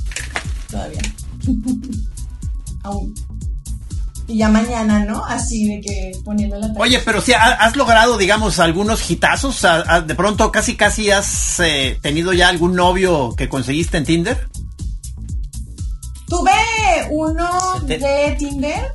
Todavía. 0.70 1.02
Aún. 2.84 3.14
Y 4.26 4.38
ya 4.38 4.48
mañana, 4.48 5.04
¿no? 5.04 5.22
Así 5.26 5.66
de 5.66 5.80
que 5.82 6.12
poniendo 6.24 6.58
la 6.58 6.68
Oye, 6.78 6.98
pero 7.04 7.20
si 7.20 7.32
has 7.34 7.76
logrado, 7.76 8.16
digamos, 8.16 8.58
algunos 8.58 9.10
hitazos, 9.10 9.60
de 10.06 10.14
pronto 10.14 10.50
casi 10.50 10.76
casi 10.76 11.10
has 11.10 11.60
eh, 11.60 11.98
tenido 12.00 12.32
ya 12.32 12.48
algún 12.48 12.74
novio 12.74 13.34
que 13.36 13.48
conseguiste 13.50 13.98
en 13.98 14.04
Tinder. 14.04 14.48
Tuve 16.26 16.52
uno 17.10 17.48
te- 17.86 17.98
de 17.98 18.36
Tinder. 18.38 18.94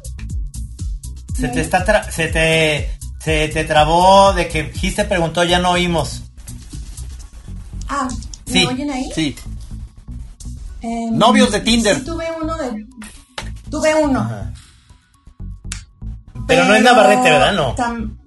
Se 1.37 1.47
te 1.49 1.61
está 1.61 1.85
tra- 1.85 2.09
se 2.09 2.27
te 2.27 2.91
se 3.23 3.47
te 3.49 3.63
trabó 3.65 4.33
de 4.33 4.47
que 4.47 4.71
Gis 4.73 4.95
te 4.95 5.05
preguntó, 5.05 5.43
ya 5.43 5.59
no 5.59 5.71
oímos. 5.71 6.23
Ah, 7.87 8.07
¿me 8.47 8.51
Sí, 8.51 8.65
oyen 8.65 8.89
ahí? 8.91 9.09
Sí. 9.13 9.35
Em, 10.81 11.15
Novios 11.17 11.51
de 11.51 11.59
Tinder. 11.61 11.97
Sí, 11.97 12.01
tuve 12.03 12.25
uno 12.41 12.57
de. 12.57 12.85
Tuve 13.69 13.95
uno. 13.95 14.19
Ajá. 14.21 14.53
Pero 16.49 16.65
no 16.65 16.75
es 16.75 16.83
Navarrete, 16.83 17.31
¿verdad? 17.31 17.53
No. 17.53 17.75
tam- 17.77 18.17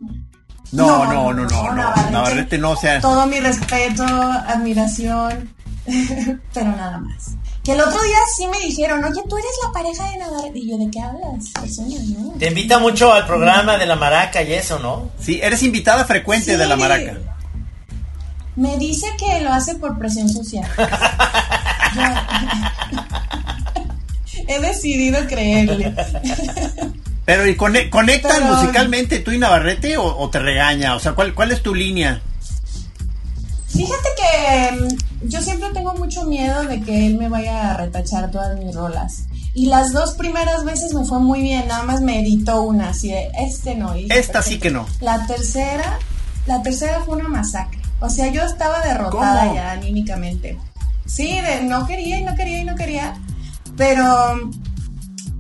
No, 0.73 1.05
no, 1.05 1.33
no, 1.35 1.37
no, 1.45 1.45
no. 1.45 1.73
Navarrete. 1.75 2.11
Navarrete 2.11 2.57
no, 2.59 2.71
o 2.71 2.77
sea. 2.77 2.99
Todo 3.01 3.27
mi 3.27 3.39
respeto, 3.41 4.03
admiración, 4.05 5.53
pero 6.55 6.71
nada 6.71 6.97
más. 6.99 7.33
Que 7.63 7.73
el 7.73 7.81
otro 7.81 8.03
día 8.03 8.17
sí 8.35 8.47
me 8.49 8.59
dijeron, 8.59 9.05
oye, 9.05 9.21
tú 9.29 9.37
eres 9.37 9.51
la 9.65 9.71
pareja 9.73 10.11
de 10.11 10.17
Navarrete. 10.17 10.59
Y 10.59 10.69
yo, 10.71 10.79
¿de 10.79 10.91
qué 10.91 11.01
hablas? 11.01 11.49
Persona, 11.61 11.95
no. 12.19 12.33
Te 12.39 12.49
invita 12.49 12.79
mucho 12.81 13.13
al 13.13 13.25
programa 13.27 13.77
de 13.77 13.87
la 13.87 13.95
maraca 13.97 14.43
y 14.43 14.53
eso, 14.55 14.79
¿no? 14.81 15.11
Sí, 15.21 15.39
eres 15.43 15.63
invitada 15.63 16.05
frecuente 16.05 16.53
Sí. 16.53 16.57
de 16.57 16.67
la 16.67 16.75
maraca. 16.77 17.19
Me 18.57 18.77
dice 18.79 19.07
que 19.19 19.41
lo 19.43 19.53
hace 19.53 19.75
por 19.77 19.97
presión 19.99 20.29
social. 20.29 20.67
Yo- 21.95 22.03
He 24.49 24.59
decidido 24.61 25.25
creerle. 25.29 25.95
Pero 27.25 27.47
¿y 27.47 27.57
cone- 27.57 27.89
conectan 27.91 28.33
Pero- 28.43 28.55
musicalmente 28.57 29.21
tú 29.21 29.31
y 29.31 29.39
Navarrete 29.39 29.97
o, 29.97 30.05
o 30.17 30.31
te 30.31 30.39
regaña? 30.41 30.97
O 30.97 31.01
sea, 31.01 31.13
¿cuál, 31.13 31.35
¿cuál 31.35 31.53
es 31.53 31.63
tu 31.63 31.75
línea? 31.75 32.21
Fíjate 33.69 34.09
que 34.17 34.73
mm, 34.77 35.29
yo 35.29 35.41
siempre 35.41 35.71
tengo 35.73 35.95
mucho 35.95 36.25
miedo 36.25 36.65
de 36.65 36.81
que 36.83 37.07
él 37.07 37.17
me 37.17 37.29
vaya 37.29 37.71
a 37.71 37.77
retachar 37.77 38.31
todas 38.31 38.59
mis 38.59 38.75
rolas. 38.75 39.25
Y 39.55 39.67
las 39.67 39.93
dos 39.93 40.13
primeras 40.15 40.65
veces 40.65 40.95
me 40.95 41.05
fue 41.05 41.21
muy 41.21 41.41
bien, 41.43 41.69
nada 41.69 41.83
más 41.85 42.01
me 42.01 42.21
editó 42.21 42.63
una, 42.63 42.91
así 42.91 43.09
de, 43.11 43.31
este 43.39 43.75
no. 43.75 43.93
dije, 43.95 44.19
Esta 44.19 44.43
sí 44.43 44.59
que 44.59 44.71
no. 44.71 44.87
La 45.01 45.27
tercera, 45.27 45.99
la 46.47 46.63
tercera 46.63 47.01
fue 47.05 47.17
una 47.19 47.29
masacre. 47.29 47.79
O 48.01 48.11
sea, 48.11 48.29
yo 48.29 48.43
estaba 48.43 48.81
derrotada 48.81 49.43
¿Cómo? 49.45 49.55
ya 49.55 49.71
anímicamente. 49.73 50.59
Sí, 51.07 51.41
de 51.41 51.63
no 51.63 51.87
quería 51.87 52.19
y 52.19 52.25
no 52.25 52.35
quería 52.35 52.59
y 52.61 52.65
no 52.65 52.75
quería. 52.75 53.15
Pero 53.77 54.51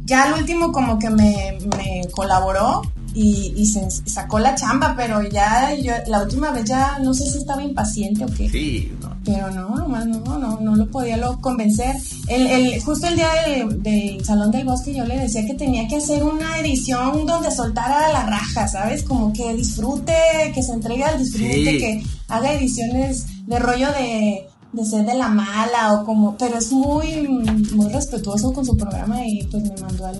ya 0.04 0.24
al 0.24 0.34
último 0.40 0.72
como 0.72 0.98
que 0.98 1.10
me, 1.10 1.58
me 1.76 2.02
colaboró 2.12 2.82
y, 3.14 3.52
y 3.56 3.66
se 3.66 3.90
sacó 3.90 4.38
la 4.38 4.54
chamba, 4.54 4.94
pero 4.96 5.22
ya 5.22 5.74
yo, 5.74 5.92
la 6.06 6.22
última 6.22 6.50
vez 6.50 6.64
ya 6.64 6.98
no 7.02 7.12
sé 7.12 7.26
si 7.30 7.38
estaba 7.38 7.62
impaciente 7.62 8.24
o 8.24 8.28
qué. 8.28 8.48
Sí, 8.48 8.90
no. 9.02 9.14
Pero 9.24 9.50
no, 9.50 9.76
nomás 9.76 10.06
no, 10.06 10.38
no, 10.38 10.58
no 10.60 10.76
lo 10.76 10.90
podía 10.90 11.18
lo 11.18 11.38
convencer. 11.40 11.94
El, 12.26 12.46
el, 12.46 12.82
justo 12.82 13.06
el 13.06 13.16
día 13.16 13.28
del, 13.46 13.82
del 13.82 14.24
Salón 14.24 14.50
del 14.50 14.64
Bosque 14.64 14.94
yo 14.94 15.04
le 15.04 15.18
decía 15.18 15.44
que 15.44 15.54
tenía 15.54 15.86
que 15.88 15.96
hacer 15.96 16.22
una 16.24 16.58
edición 16.58 17.26
donde 17.26 17.50
soltara 17.50 18.10
la 18.12 18.24
raja, 18.24 18.66
¿sabes? 18.66 19.02
Como 19.02 19.30
que 19.34 19.54
disfrute, 19.54 20.14
que 20.54 20.62
se 20.62 20.72
entregue 20.72 21.04
al 21.04 21.18
disfrute, 21.18 21.52
Sí. 21.52 21.78
que 21.78 22.02
haga 22.28 22.52
ediciones 22.54 23.26
de 23.46 23.58
rollo 23.58 23.88
de, 23.92 24.48
de 24.72 24.84
ser 24.84 25.04
de 25.04 25.14
la 25.14 25.28
mala 25.28 25.92
o 25.92 26.04
como... 26.04 26.36
Pero 26.36 26.58
es 26.58 26.72
muy, 26.72 27.28
muy 27.28 27.92
respetuoso 27.92 28.52
con 28.52 28.64
su 28.64 28.76
programa 28.76 29.26
y 29.26 29.44
pues 29.44 29.62
me 29.64 29.76
mandó 29.80 30.06
al... 30.06 30.16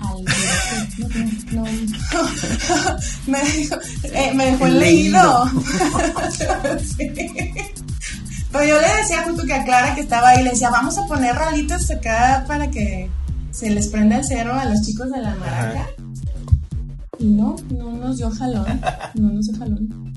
al 0.00 0.24
no, 0.98 1.08
no, 1.52 1.64
no. 1.64 1.64
me, 3.26 3.42
dijo, 3.42 3.76
eh, 4.04 4.32
me 4.34 4.46
dejó 4.46 4.66
el 4.66 4.78
leído. 4.78 5.44
Sí. 6.96 7.10
Pero 8.52 8.64
yo 8.64 8.80
le 8.80 8.96
decía 9.00 9.22
justo 9.24 9.44
que 9.44 9.54
a 9.54 9.64
Clara 9.64 9.94
que 9.94 10.00
estaba 10.00 10.30
ahí, 10.30 10.42
le 10.42 10.50
decía, 10.50 10.70
vamos 10.70 10.98
a 10.98 11.06
poner 11.06 11.36
ralitos 11.36 11.88
acá 11.90 12.44
para 12.48 12.70
que 12.70 13.08
se 13.52 13.70
les 13.70 13.88
prenda 13.88 14.18
el 14.18 14.24
cerro 14.24 14.54
a 14.54 14.64
los 14.64 14.82
chicos 14.82 15.10
de 15.10 15.18
la 15.18 15.34
maraca. 15.36 15.86
Y 17.18 17.26
no, 17.26 17.54
no 17.70 17.92
nos 17.92 18.16
dio 18.16 18.30
jalón, 18.30 18.80
no 19.14 19.32
nos 19.32 19.46
dio 19.46 19.58
jalón. 19.58 20.09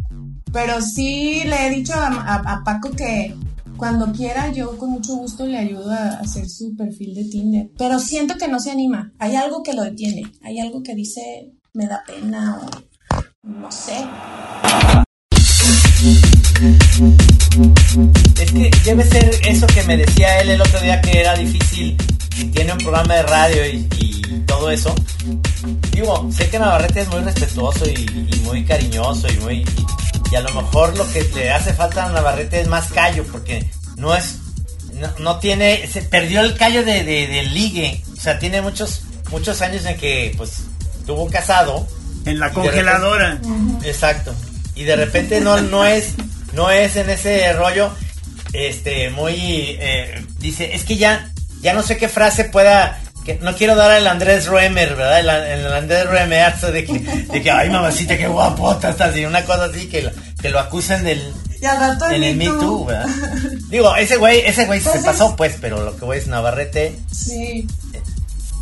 Pero 0.53 0.81
sí 0.81 1.41
le 1.45 1.65
he 1.65 1.69
dicho 1.71 1.93
a, 1.95 2.61
Paco 2.63 2.91
que 2.91 3.35
cuando 3.75 4.11
quiera 4.13 4.51
yo 4.51 4.77
con 4.77 4.91
mucho 4.91 5.15
gusto 5.15 5.45
le 5.45 5.57
ayudo 5.57 5.91
a 5.91 6.19
hacer 6.19 6.47
su 6.47 6.75
perfil 6.77 7.15
de 7.15 7.25
Tinder. 7.25 7.69
Pero 7.77 7.99
siento 7.99 8.37
que 8.37 8.47
no 8.47 8.59
se 8.59 8.71
anima. 8.71 9.11
Hay 9.19 9.35
algo 9.35 9.63
que 9.63 9.73
lo 9.73 9.81
detiene. 9.81 10.31
Hay 10.43 10.59
algo 10.59 10.83
que 10.83 10.95
dice 10.95 11.51
me 11.73 11.87
da 11.87 12.03
pena 12.05 12.59
o 12.61 13.47
no 13.47 13.71
sé. 13.71 14.05
Es 18.39 18.51
que 18.51 18.71
debe 18.85 19.03
ser 19.03 19.31
eso 19.47 19.65
que 19.67 19.83
me 19.83 19.97
decía 19.97 20.39
él 20.39 20.51
el 20.51 20.61
otro 20.61 20.79
día 20.79 21.01
que 21.01 21.19
era 21.19 21.35
difícil 21.35 21.97
tiene 22.51 22.73
un 22.73 22.79
programa 22.79 23.15
de 23.15 23.23
radio 23.23 23.65
y, 23.65 23.87
todo 24.47 24.69
eso. 24.69 24.93
Digo, 25.91 26.29
sé 26.31 26.49
que 26.49 26.59
Navarrete 26.59 27.01
es 27.01 27.09
muy 27.09 27.21
respetuoso 27.21 27.85
y 27.85 28.39
muy 28.43 28.63
cariñoso 28.63 29.27
y 29.27 29.37
muy... 29.37 29.65
Y, 30.33 30.35
a 30.35 30.41
lo 30.41 30.53
mejor 30.53 30.97
lo 30.97 31.11
que 31.11 31.23
le 31.35 31.51
hace 31.51 31.73
falta 31.73 32.05
a 32.05 32.11
Navarrete 32.11 32.61
es 32.61 32.67
más 32.67 32.91
callo 32.91 33.23
porque 33.31 33.65
no 33.97 34.15
es... 34.15 34.37
No, 34.93 35.09
no 35.19 35.39
tiene... 35.39 35.87
Se 35.87 36.01
perdió 36.01 36.41
el 36.41 36.55
callo 36.55 36.83
de, 36.83 37.03
de, 37.03 37.43
ligue. 37.43 38.03
O 38.17 38.19
sea, 38.19 38.39
tiene 38.39 38.61
muchos, 38.61 39.01
muchos 39.31 39.61
años 39.61 39.85
en 39.85 39.97
que 39.97 40.33
pues 40.37 40.63
estuvo 40.99 41.29
casado. 41.29 41.87
En 42.25 42.39
la 42.39 42.47
repente- 42.47 42.69
congeladora. 42.69 43.39
Exacto. 43.83 44.33
Y 44.75 44.83
de 44.83 44.95
repente 44.95 45.39
no, 45.41 45.61
no 45.61 45.85
es, 45.85 46.15
no 46.53 46.69
es 46.71 46.95
en 46.95 47.09
ese 47.09 47.53
rollo, 47.53 47.91
este, 48.53 49.09
muy, 49.11 49.35
eh, 49.79 50.25
dice, 50.39 50.73
es 50.73 50.83
que 50.83 50.97
ya, 50.97 51.31
ya 51.61 51.73
no 51.73 51.83
sé 51.83 51.97
qué 51.97 52.07
frase 52.09 52.45
pueda, 52.45 52.99
que 53.23 53.39
no 53.41 53.55
quiero 53.55 53.75
dar 53.75 53.91
al 53.91 54.05
Andrés 54.07 54.45
Roemer, 54.47 54.95
¿verdad? 54.95 55.19
El, 55.19 55.29
el 55.65 55.73
Andrés 55.73 56.05
Roemer, 56.07 56.55
de 56.59 56.85
que, 56.85 56.99
de 56.99 57.41
que, 57.41 57.51
ay 57.51 57.69
mamacita, 57.69 58.17
qué 58.17 58.27
guapota 58.27 58.89
estás, 58.89 59.15
y 59.17 59.25
una 59.25 59.43
cosa 59.45 59.65
así, 59.65 59.87
que, 59.87 60.01
lo- 60.03 60.11
que 60.41 60.49
lo 60.49 60.59
acusen 60.59 61.03
del, 61.03 61.21
Y 61.61 61.65
al 61.65 61.79
rato 61.79 62.09
en 62.09 62.23
el 62.23 62.35
Me 62.35 62.45
Too. 62.45 62.59
Too, 62.59 62.85
¿verdad? 62.85 63.07
Digo, 63.69 63.95
ese 63.95 64.17
güey, 64.17 64.41
ese 64.41 64.65
güey 64.65 64.81
se 64.81 64.99
pasó, 64.99 65.35
pues, 65.35 65.55
pero 65.61 65.81
lo 65.83 65.95
que 65.95 66.05
voy 66.05 66.17
es 66.17 66.27
Navarrete, 66.27 66.97
Sí. 67.11 67.67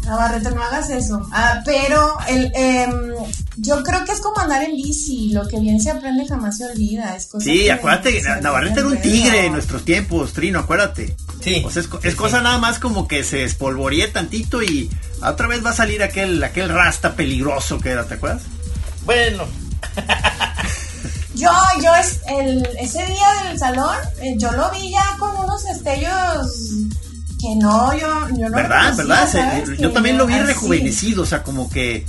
Navarrete, 0.06 0.50
no 0.52 0.64
hagas 0.64 0.90
eso. 0.90 1.22
Ah, 1.32 1.62
pero 1.64 2.18
el, 2.28 2.52
em, 2.56 3.14
yo 3.58 3.84
creo 3.84 4.04
que 4.04 4.12
es 4.14 4.20
como 4.20 4.40
andar 4.40 4.64
en 4.64 4.76
bici. 4.76 5.30
Lo 5.32 5.48
que 5.48 5.60
bien 5.60 5.80
se 5.80 5.92
aprende 5.92 6.26
jamás 6.28 6.58
se 6.58 6.66
olvida. 6.66 7.16
Es 7.16 7.28
cosa 7.28 7.46
Sí, 7.46 7.66
que 7.66 7.72
acuérdate, 7.72 8.12
que 8.14 8.22
Navarrete 8.42 8.80
era 8.80 8.88
un 8.90 8.98
tigre 9.00 9.46
en 9.46 9.54
nuestros 9.54 9.86
tiempos, 9.86 10.34
Trino, 10.34 10.60
acuérdate. 10.60 11.16
Sí. 11.42 11.64
O 11.66 11.70
sea, 11.72 11.82
es, 11.82 11.88
co- 11.88 12.00
sí, 12.02 12.08
es 12.08 12.14
sí. 12.14 12.18
cosa 12.18 12.42
nada 12.42 12.58
más 12.58 12.80
como 12.80 13.08
que 13.08 13.24
se 13.24 13.44
espolvoríe 13.44 14.08
tantito 14.08 14.62
y 14.62 14.90
otra 15.24 15.48
vez 15.48 15.64
va 15.66 15.72
a 15.72 15.74
salir 15.76 16.02
aquel, 16.04 16.44
aquel 16.44 16.70
rasta 16.70 17.14
peligroso 17.16 17.80
que 17.80 17.90
era, 17.90 18.06
¿te 18.06 18.14
acuerdas? 18.16 18.44
Bueno, 19.06 19.46
Yo, 21.34 21.50
yo 21.82 21.96
es, 21.96 22.20
el, 22.28 22.68
ese 22.80 23.04
día 23.06 23.44
del 23.48 23.58
salón, 23.58 23.96
eh, 24.22 24.36
yo 24.38 24.52
lo 24.52 24.70
vi 24.72 24.92
ya 24.92 25.16
con 25.18 25.36
unos 25.38 25.64
destellos 25.64 26.52
que 27.40 27.56
no, 27.56 27.92
yo, 27.98 28.28
yo 28.38 28.50
no 28.50 28.56
¿Verdad? 28.58 28.92
reconocía, 28.92 28.96
¿Verdad? 29.06 29.28
Se- 29.32 29.38
¿sabes? 29.66 29.80
yo 29.80 29.92
también 29.92 30.18
lo 30.18 30.28
vi 30.28 30.36
así. 30.36 30.44
rejuvenecido, 30.44 31.24
o 31.24 31.26
sea, 31.26 31.42
como 31.42 31.70
que... 31.70 32.06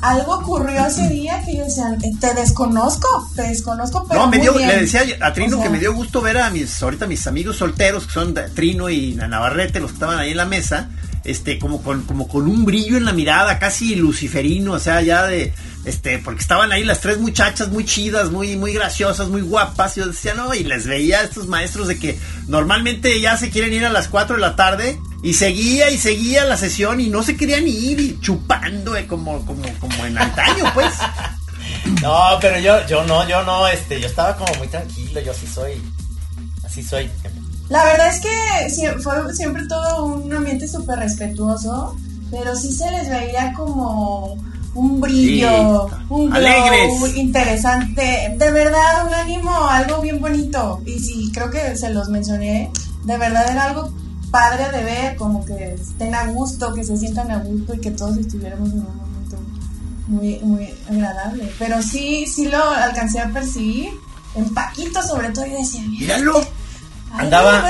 Algo 0.00 0.38
ocurrió 0.38 0.86
ese 0.86 1.08
día 1.08 1.42
que 1.44 1.56
yo 1.56 1.64
decía, 1.64 1.96
te 2.20 2.34
desconozco, 2.34 3.28
te 3.36 3.42
desconozco, 3.42 4.04
pero 4.08 4.20
no, 4.20 4.26
me 4.28 4.38
muy 4.38 4.46
dio, 4.46 4.54
bien. 4.54 4.68
le 4.68 4.80
decía 4.80 5.02
a 5.20 5.32
Trino 5.32 5.56
O 5.56 5.60
sea, 5.60 5.66
que 5.66 5.70
me 5.70 5.78
dio 5.78 5.92
gusto 5.94 6.20
ver 6.20 6.38
a 6.38 6.50
mis, 6.50 6.82
ahorita 6.82 7.06
mis 7.06 7.26
amigos 7.26 7.56
solteros, 7.56 8.06
que 8.06 8.12
son 8.12 8.34
Trino 8.54 8.88
y 8.88 9.14
Navarrete, 9.14 9.80
los 9.80 9.90
que 9.90 9.96
estaban 9.96 10.18
ahí 10.18 10.30
en 10.30 10.36
la 10.36 10.46
mesa, 10.46 10.88
este, 11.24 11.58
como 11.58 11.82
con, 11.82 12.02
como 12.02 12.26
con 12.28 12.48
un 12.48 12.64
brillo 12.64 12.96
en 12.96 13.04
la 13.04 13.12
mirada, 13.12 13.58
casi 13.58 13.94
luciferino, 13.94 14.72
o 14.72 14.78
sea, 14.78 15.02
ya 15.02 15.26
de, 15.26 15.52
este, 15.84 16.18
porque 16.18 16.40
estaban 16.40 16.72
ahí 16.72 16.84
las 16.84 17.00
tres 17.00 17.18
muchachas 17.18 17.68
muy 17.68 17.84
chidas, 17.84 18.30
muy, 18.30 18.56
muy 18.56 18.72
graciosas, 18.72 19.28
muy 19.28 19.42
guapas, 19.42 19.96
y 19.96 20.00
yo 20.00 20.06
decía, 20.06 20.34
no, 20.34 20.54
y 20.54 20.64
les 20.64 20.86
veía 20.86 21.20
a 21.20 21.24
estos 21.24 21.46
maestros 21.46 21.88
de 21.88 21.98
que 21.98 22.18
normalmente 22.48 23.20
ya 23.20 23.36
se 23.36 23.50
quieren 23.50 23.72
ir 23.72 23.84
a 23.84 23.90
las 23.90 24.08
4 24.08 24.36
de 24.36 24.42
la 24.42 24.56
tarde, 24.56 24.98
y 25.22 25.34
seguía 25.34 25.88
y 25.90 25.98
seguía 25.98 26.44
la 26.44 26.56
sesión 26.56 27.00
y 27.00 27.08
no 27.08 27.22
se 27.22 27.36
querían 27.36 27.66
ir 27.68 28.00
y 28.00 28.18
chupando 28.20 28.96
eh, 28.96 29.06
como, 29.06 29.44
como, 29.46 29.62
como 29.78 30.04
en 30.04 30.18
antaño, 30.18 30.64
pues. 30.74 30.92
No, 32.00 32.38
pero 32.40 32.58
yo, 32.58 32.86
yo 32.86 33.04
no, 33.04 33.26
yo 33.28 33.42
no, 33.44 33.66
este, 33.66 34.00
yo 34.00 34.06
estaba 34.06 34.36
como 34.36 34.52
muy 34.56 34.68
tranquilo, 34.68 35.20
yo 35.20 35.32
sí 35.32 35.46
soy, 35.46 35.82
así 36.64 36.82
soy. 36.82 37.08
La 37.68 37.84
verdad 37.84 38.08
es 38.08 38.20
que 38.20 39.00
fue 39.00 39.32
siempre 39.34 39.66
todo 39.68 40.06
un 40.06 40.32
ambiente 40.32 40.66
súper 40.68 40.98
respetuoso, 40.98 41.96
pero 42.30 42.54
sí 42.56 42.72
se 42.72 42.90
les 42.90 43.08
veía 43.08 43.52
como 43.54 44.36
un 44.74 45.00
brillo, 45.00 45.88
Sí, 45.88 45.94
un 46.08 46.30
glow 46.30 47.06
interesante, 47.14 48.34
de 48.36 48.50
verdad 48.50 49.06
un 49.06 49.14
ánimo, 49.14 49.64
algo 49.68 50.00
bien 50.00 50.20
bonito. 50.20 50.82
Y 50.84 50.98
sí, 50.98 51.30
creo 51.32 51.50
que 51.50 51.76
se 51.76 51.90
los 51.90 52.08
mencioné, 52.08 52.70
de 53.04 53.18
verdad 53.18 53.50
era 53.50 53.64
algo 53.64 53.92
padre 54.32 54.70
de 54.76 54.82
ver, 54.82 55.16
como 55.16 55.44
que 55.44 55.74
estén 55.74 56.14
a 56.16 56.24
gusto, 56.26 56.74
que 56.74 56.82
se 56.82 56.96
sientan 56.96 57.30
a 57.30 57.38
gusto 57.38 57.74
y 57.74 57.80
que 57.80 57.92
todos 57.92 58.16
estuviéramos 58.16 58.70
en 58.70 58.78
un 58.80 58.96
momento 58.96 59.36
muy, 60.08 60.38
muy 60.40 60.74
agradable. 60.90 61.52
Pero 61.58 61.80
sí, 61.82 62.26
sí 62.26 62.46
lo 62.48 62.68
alcancé 62.70 63.20
a 63.20 63.28
percibir. 63.28 63.90
En 64.34 64.52
Paquito 64.52 65.00
sobre 65.02 65.28
todo 65.30 65.46
yo 65.46 65.56
decía, 65.58 65.82
"Mira, 65.86 66.16
Míralo. 66.16 66.38
Ay, 67.12 67.26
Andaba- 67.26 67.62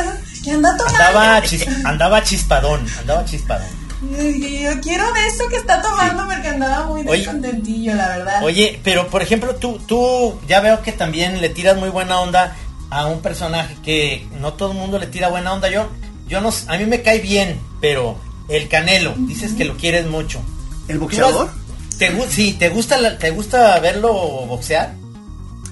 que 0.44 0.50
anda 0.52 0.76
tomando. 0.76 0.98
Andaba, 1.04 1.42
chis- 1.42 1.66
andaba 1.84 2.22
chispadón, 2.22 2.86
andaba 3.00 3.24
chispadón. 3.26 3.68
Yo 4.02 4.80
quiero 4.80 5.12
de 5.12 5.26
eso 5.28 5.48
que 5.48 5.56
está 5.56 5.80
tomando 5.80 6.24
porque 6.26 6.48
andaba 6.48 6.86
muy 6.86 7.02
descontentillo, 7.04 7.94
la 7.94 8.08
verdad. 8.08 8.42
Oye, 8.44 8.80
pero 8.82 9.06
por 9.08 9.22
ejemplo, 9.22 9.54
tú, 9.56 9.78
tú 9.86 10.40
ya 10.48 10.60
veo 10.60 10.82
que 10.82 10.90
también 10.92 11.40
le 11.40 11.48
tiras 11.50 11.76
muy 11.76 11.88
buena 11.88 12.18
onda 12.20 12.56
a 12.90 13.06
un 13.06 13.20
personaje 13.20 13.76
que 13.84 14.26
no 14.40 14.54
todo 14.54 14.72
el 14.72 14.78
mundo 14.78 14.98
le 14.98 15.06
tira 15.06 15.28
buena 15.28 15.52
onda. 15.52 15.68
Yo, 15.70 15.88
yo 16.32 16.40
no, 16.40 16.50
a 16.68 16.78
mí 16.78 16.86
me 16.86 17.02
cae 17.02 17.20
bien, 17.20 17.60
pero 17.80 18.16
el 18.48 18.68
Canelo, 18.68 19.14
dices 19.18 19.52
que 19.52 19.66
lo 19.66 19.76
quieres 19.76 20.06
mucho. 20.06 20.40
¿El 20.88 20.96
¿Tú 20.96 21.02
boxeador? 21.02 21.50
¿Te, 21.98 22.10
sí, 22.30 22.54
te 22.58 22.70
gusta, 22.70 22.96
la- 22.98 23.18
te 23.18 23.30
gusta 23.30 23.78
verlo 23.80 24.12
boxear? 24.46 24.94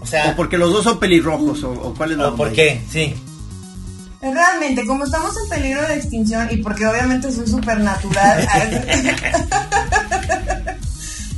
O 0.03 0.07
sea, 0.07 0.31
¿O 0.31 0.37
porque 0.37 0.59
los 0.59 0.71
dos 0.71 0.85
son 0.85 0.99
pelirrojos? 1.01 1.65
¿O, 1.65 1.71
o 1.73 1.95
cuál 1.95 2.13
es 2.13 2.19
la 2.19 2.29
¿o 2.29 2.37
por 2.37 2.53
qué? 2.53 2.83
Sí. 2.91 3.15
Realmente, 4.21 4.87
como 4.87 5.05
estamos 5.05 5.35
en 5.43 5.49
peligro 5.49 5.81
de 5.89 5.95
extinción 5.97 6.47
y 6.51 6.59
porque 6.59 6.87
obviamente 6.87 7.33
soy 7.33 7.47
súper 7.47 7.81
natural, 7.81 8.47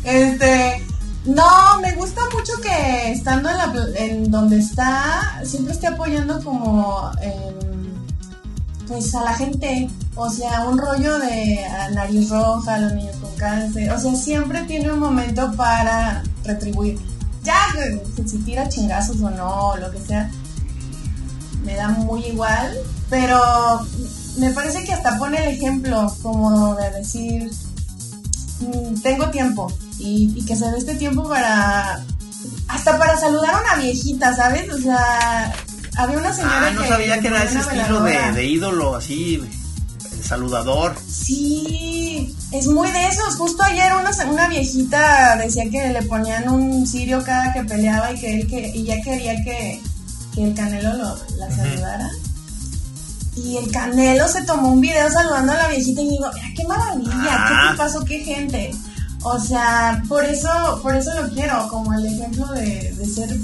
este, 0.04 0.84
no, 1.26 1.80
me 1.80 1.92
gusta 1.94 2.22
mucho 2.34 2.52
que 2.60 3.12
estando 3.12 3.50
en, 3.50 3.56
la, 3.56 3.72
en 3.94 4.30
donde 4.32 4.58
está, 4.58 5.40
siempre 5.44 5.74
esté 5.74 5.86
apoyando 5.86 6.42
como, 6.42 7.08
pues 8.92 9.14
a 9.14 9.24
la 9.24 9.32
gente, 9.32 9.88
o 10.14 10.28
sea, 10.28 10.66
un 10.68 10.76
rollo 10.76 11.18
de 11.18 11.66
nariz 11.94 12.28
roja, 12.28 12.78
los 12.78 12.92
niños 12.92 13.16
con 13.16 13.34
cáncer, 13.36 13.90
o 13.90 13.98
sea, 13.98 14.14
siempre 14.14 14.62
tiene 14.64 14.92
un 14.92 14.98
momento 14.98 15.50
para 15.56 16.22
retribuir. 16.44 16.98
Ya, 17.42 17.58
si 18.26 18.38
tira 18.38 18.68
chingazos 18.68 19.20
o 19.22 19.30
no, 19.30 19.76
lo 19.78 19.90
que 19.90 19.98
sea, 19.98 20.30
me 21.64 21.74
da 21.74 21.88
muy 21.88 22.22
igual, 22.26 22.76
pero 23.08 23.40
me 24.36 24.50
parece 24.50 24.84
que 24.84 24.92
hasta 24.92 25.18
pone 25.18 25.38
el 25.38 25.56
ejemplo 25.56 26.14
como 26.22 26.74
de 26.74 26.90
decir, 26.90 27.50
mm, 28.60 29.00
tengo 29.00 29.30
tiempo 29.30 29.72
y, 29.98 30.34
y 30.36 30.44
que 30.44 30.54
se 30.54 30.70
dé 30.70 30.76
este 30.76 30.96
tiempo 30.96 31.26
para, 31.26 32.04
hasta 32.68 32.98
para 32.98 33.16
saludar 33.16 33.54
a 33.54 33.60
una 33.60 33.82
viejita, 33.82 34.36
¿sabes? 34.36 34.70
O 34.70 34.78
sea, 34.78 35.54
había 35.96 36.18
una 36.18 36.32
señora 36.32 36.68
Ah, 36.68 36.70
no 36.70 36.82
que... 36.82 36.88
sabía 36.88 37.20
que 37.20 37.28
era 37.28 37.44
ese 37.44 37.58
estilo 37.58 38.00
de, 38.02 38.32
de 38.32 38.44
ídolo 38.46 38.96
así, 38.96 39.40
saludador. 40.22 40.94
Sí, 41.08 42.34
es 42.52 42.66
muy 42.66 42.90
de 42.90 43.06
esos. 43.08 43.36
Justo 43.36 43.62
ayer 43.62 43.92
una, 43.92 44.10
una 44.30 44.48
viejita 44.48 45.36
decía 45.36 45.64
que 45.70 45.88
le 45.88 46.02
ponían 46.02 46.48
un 46.48 46.86
cirio 46.86 47.22
cada 47.24 47.52
que 47.52 47.64
peleaba 47.64 48.12
y 48.12 48.18
que 48.20 48.40
él 48.40 48.46
que, 48.46 48.68
y 48.74 48.84
ya 48.84 49.00
quería 49.02 49.34
que, 49.44 49.80
que 50.34 50.44
el 50.44 50.54
Canelo 50.54 50.94
lo, 50.94 51.18
la 51.36 51.50
saludara. 51.54 52.10
Y 53.34 53.56
el 53.56 53.70
Canelo 53.72 54.28
se 54.28 54.42
tomó 54.42 54.68
un 54.72 54.80
video 54.80 55.10
saludando 55.10 55.52
a 55.52 55.56
la 55.56 55.68
viejita 55.68 56.02
y 56.02 56.08
digo, 56.10 56.26
mira 56.34 56.46
qué 56.54 56.64
maravilla, 56.66 57.12
Ah. 57.30 57.68
qué 57.72 57.78
pasó, 57.78 58.04
qué 58.04 58.18
gente. 58.20 58.70
O 59.24 59.38
sea, 59.38 60.02
por 60.08 60.24
eso, 60.24 60.48
por 60.82 60.94
eso 60.96 61.10
lo 61.20 61.30
quiero, 61.32 61.66
como 61.68 61.94
el 61.94 62.06
ejemplo 62.06 62.46
de, 62.48 62.92
de 62.92 63.06
ser 63.06 63.34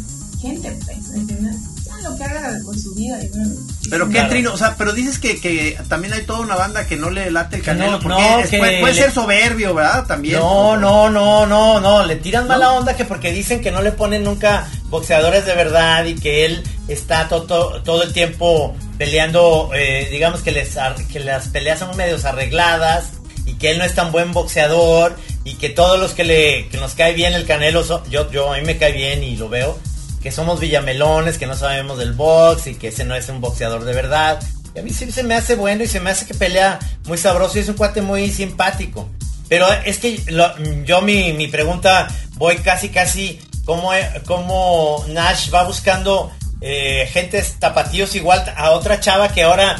gente, 0.40 0.76
pues, 0.84 1.10
¿entiendes? 1.14 1.56
Lo 2.02 2.16
que 2.16 2.24
haga 2.24 2.58
por 2.64 2.78
su 2.78 2.94
vida. 2.94 3.18
Pero 3.90 4.06
qué 4.06 4.12
Claro. 4.14 4.28
trino, 4.28 4.52
o 4.52 4.56
sea, 4.56 4.74
pero 4.76 4.92
dices 4.92 5.18
que, 5.18 5.40
que 5.40 5.78
también 5.88 6.12
hay 6.12 6.22
toda 6.22 6.40
una 6.40 6.54
banda 6.56 6.86
que 6.86 6.96
no 6.96 7.10
le 7.10 7.30
late 7.30 7.56
el 7.56 7.62
canelo, 7.62 7.92
no, 7.92 7.98
porque 8.00 8.22
no, 8.22 8.38
es- 8.40 8.50
que 8.50 8.58
puede, 8.58 8.80
puede 8.80 8.94
le- 8.94 9.02
ser 9.02 9.12
soberbio, 9.12 9.74
¿verdad? 9.74 10.06
También. 10.06 10.38
No, 10.38 10.76
no, 10.76 11.08
no, 11.10 11.46
no, 11.46 11.80
no, 11.80 12.04
le 12.04 12.16
tiran 12.16 12.44
¿No? 12.44 12.48
mala 12.50 12.72
onda 12.72 12.96
que 12.96 13.04
porque 13.04 13.32
dicen 13.32 13.60
que 13.60 13.70
no 13.70 13.82
le 13.82 13.92
ponen 13.92 14.24
nunca 14.24 14.68
boxeadores 14.90 15.44
de 15.46 15.54
verdad 15.54 16.04
y 16.04 16.14
que 16.14 16.44
él 16.44 16.62
está 16.88 17.28
todo 17.28 18.02
el 18.02 18.12
tiempo 18.12 18.74
peleando, 18.98 19.70
eh, 19.74 20.08
digamos 20.10 20.40
que, 20.42 20.52
les, 20.52 20.76
que 21.10 21.20
las 21.20 21.48
peleas 21.48 21.78
son 21.78 21.96
medios 21.96 22.24
arregladas 22.24 23.06
y 23.46 23.54
que 23.54 23.70
él 23.70 23.78
no 23.78 23.84
es 23.84 23.94
tan 23.94 24.12
buen 24.12 24.32
boxeador 24.32 25.16
y 25.44 25.54
que 25.54 25.70
todos 25.70 25.98
los 25.98 26.12
que 26.12 26.24
le 26.24 26.68
que 26.68 26.76
nos 26.76 26.94
cae 26.94 27.14
bien 27.14 27.32
el 27.32 27.46
Canelo, 27.46 27.82
yo, 28.10 28.30
yo 28.30 28.52
a 28.52 28.56
mí 28.58 28.62
me 28.66 28.76
cae 28.76 28.92
bien 28.92 29.22
y 29.24 29.36
lo 29.36 29.48
veo, 29.48 29.78
que 30.22 30.32
somos 30.32 30.60
villamelones, 30.60 31.38
que 31.38 31.46
no 31.46 31.54
sabemos 31.54 31.98
del 31.98 32.12
box 32.12 32.66
y 32.66 32.74
que 32.74 32.88
ese 32.88 33.04
no 33.04 33.14
es 33.14 33.28
un 33.28 33.40
boxeador 33.40 33.84
de 33.84 33.92
verdad. 33.92 34.40
Y 34.74 34.80
a 34.80 34.82
mí 34.82 34.90
sí 34.90 35.10
se 35.10 35.22
me 35.22 35.34
hace 35.34 35.54
bueno 35.54 35.84
y 35.84 35.88
se 35.88 36.00
me 36.00 36.10
hace 36.10 36.26
que 36.26 36.34
pelea 36.34 36.78
muy 37.06 37.18
sabroso 37.18 37.58
y 37.58 37.62
es 37.62 37.68
un 37.68 37.76
cuate 37.76 38.02
muy 38.02 38.30
simpático. 38.30 39.08
Pero 39.48 39.66
es 39.84 39.98
que 39.98 40.20
yo 40.84 41.00
mi, 41.00 41.32
mi 41.32 41.48
pregunta 41.48 42.08
voy 42.34 42.56
casi 42.58 42.90
casi 42.90 43.40
como, 43.64 43.90
como 44.26 45.04
Nash 45.08 45.52
va 45.52 45.64
buscando 45.64 46.32
eh, 46.60 47.08
gentes 47.12 47.54
tapatíos 47.58 48.14
igual 48.14 48.44
a 48.56 48.72
otra 48.72 48.98
chava 48.98 49.28
que 49.28 49.44
ahora 49.44 49.76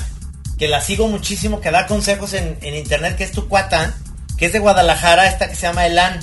que 0.58 0.68
la 0.68 0.80
sigo 0.80 1.08
muchísimo, 1.08 1.60
que 1.60 1.70
da 1.70 1.86
consejos 1.86 2.34
en, 2.34 2.58
internet, 2.62 3.16
que 3.16 3.24
es 3.24 3.32
tu 3.32 3.48
cuata, 3.48 3.94
que 4.36 4.46
es 4.46 4.52
de 4.52 4.58
Guadalajara, 4.58 5.28
esta 5.28 5.48
que 5.48 5.54
se 5.54 5.62
llama 5.62 5.86
Elan. 5.86 6.18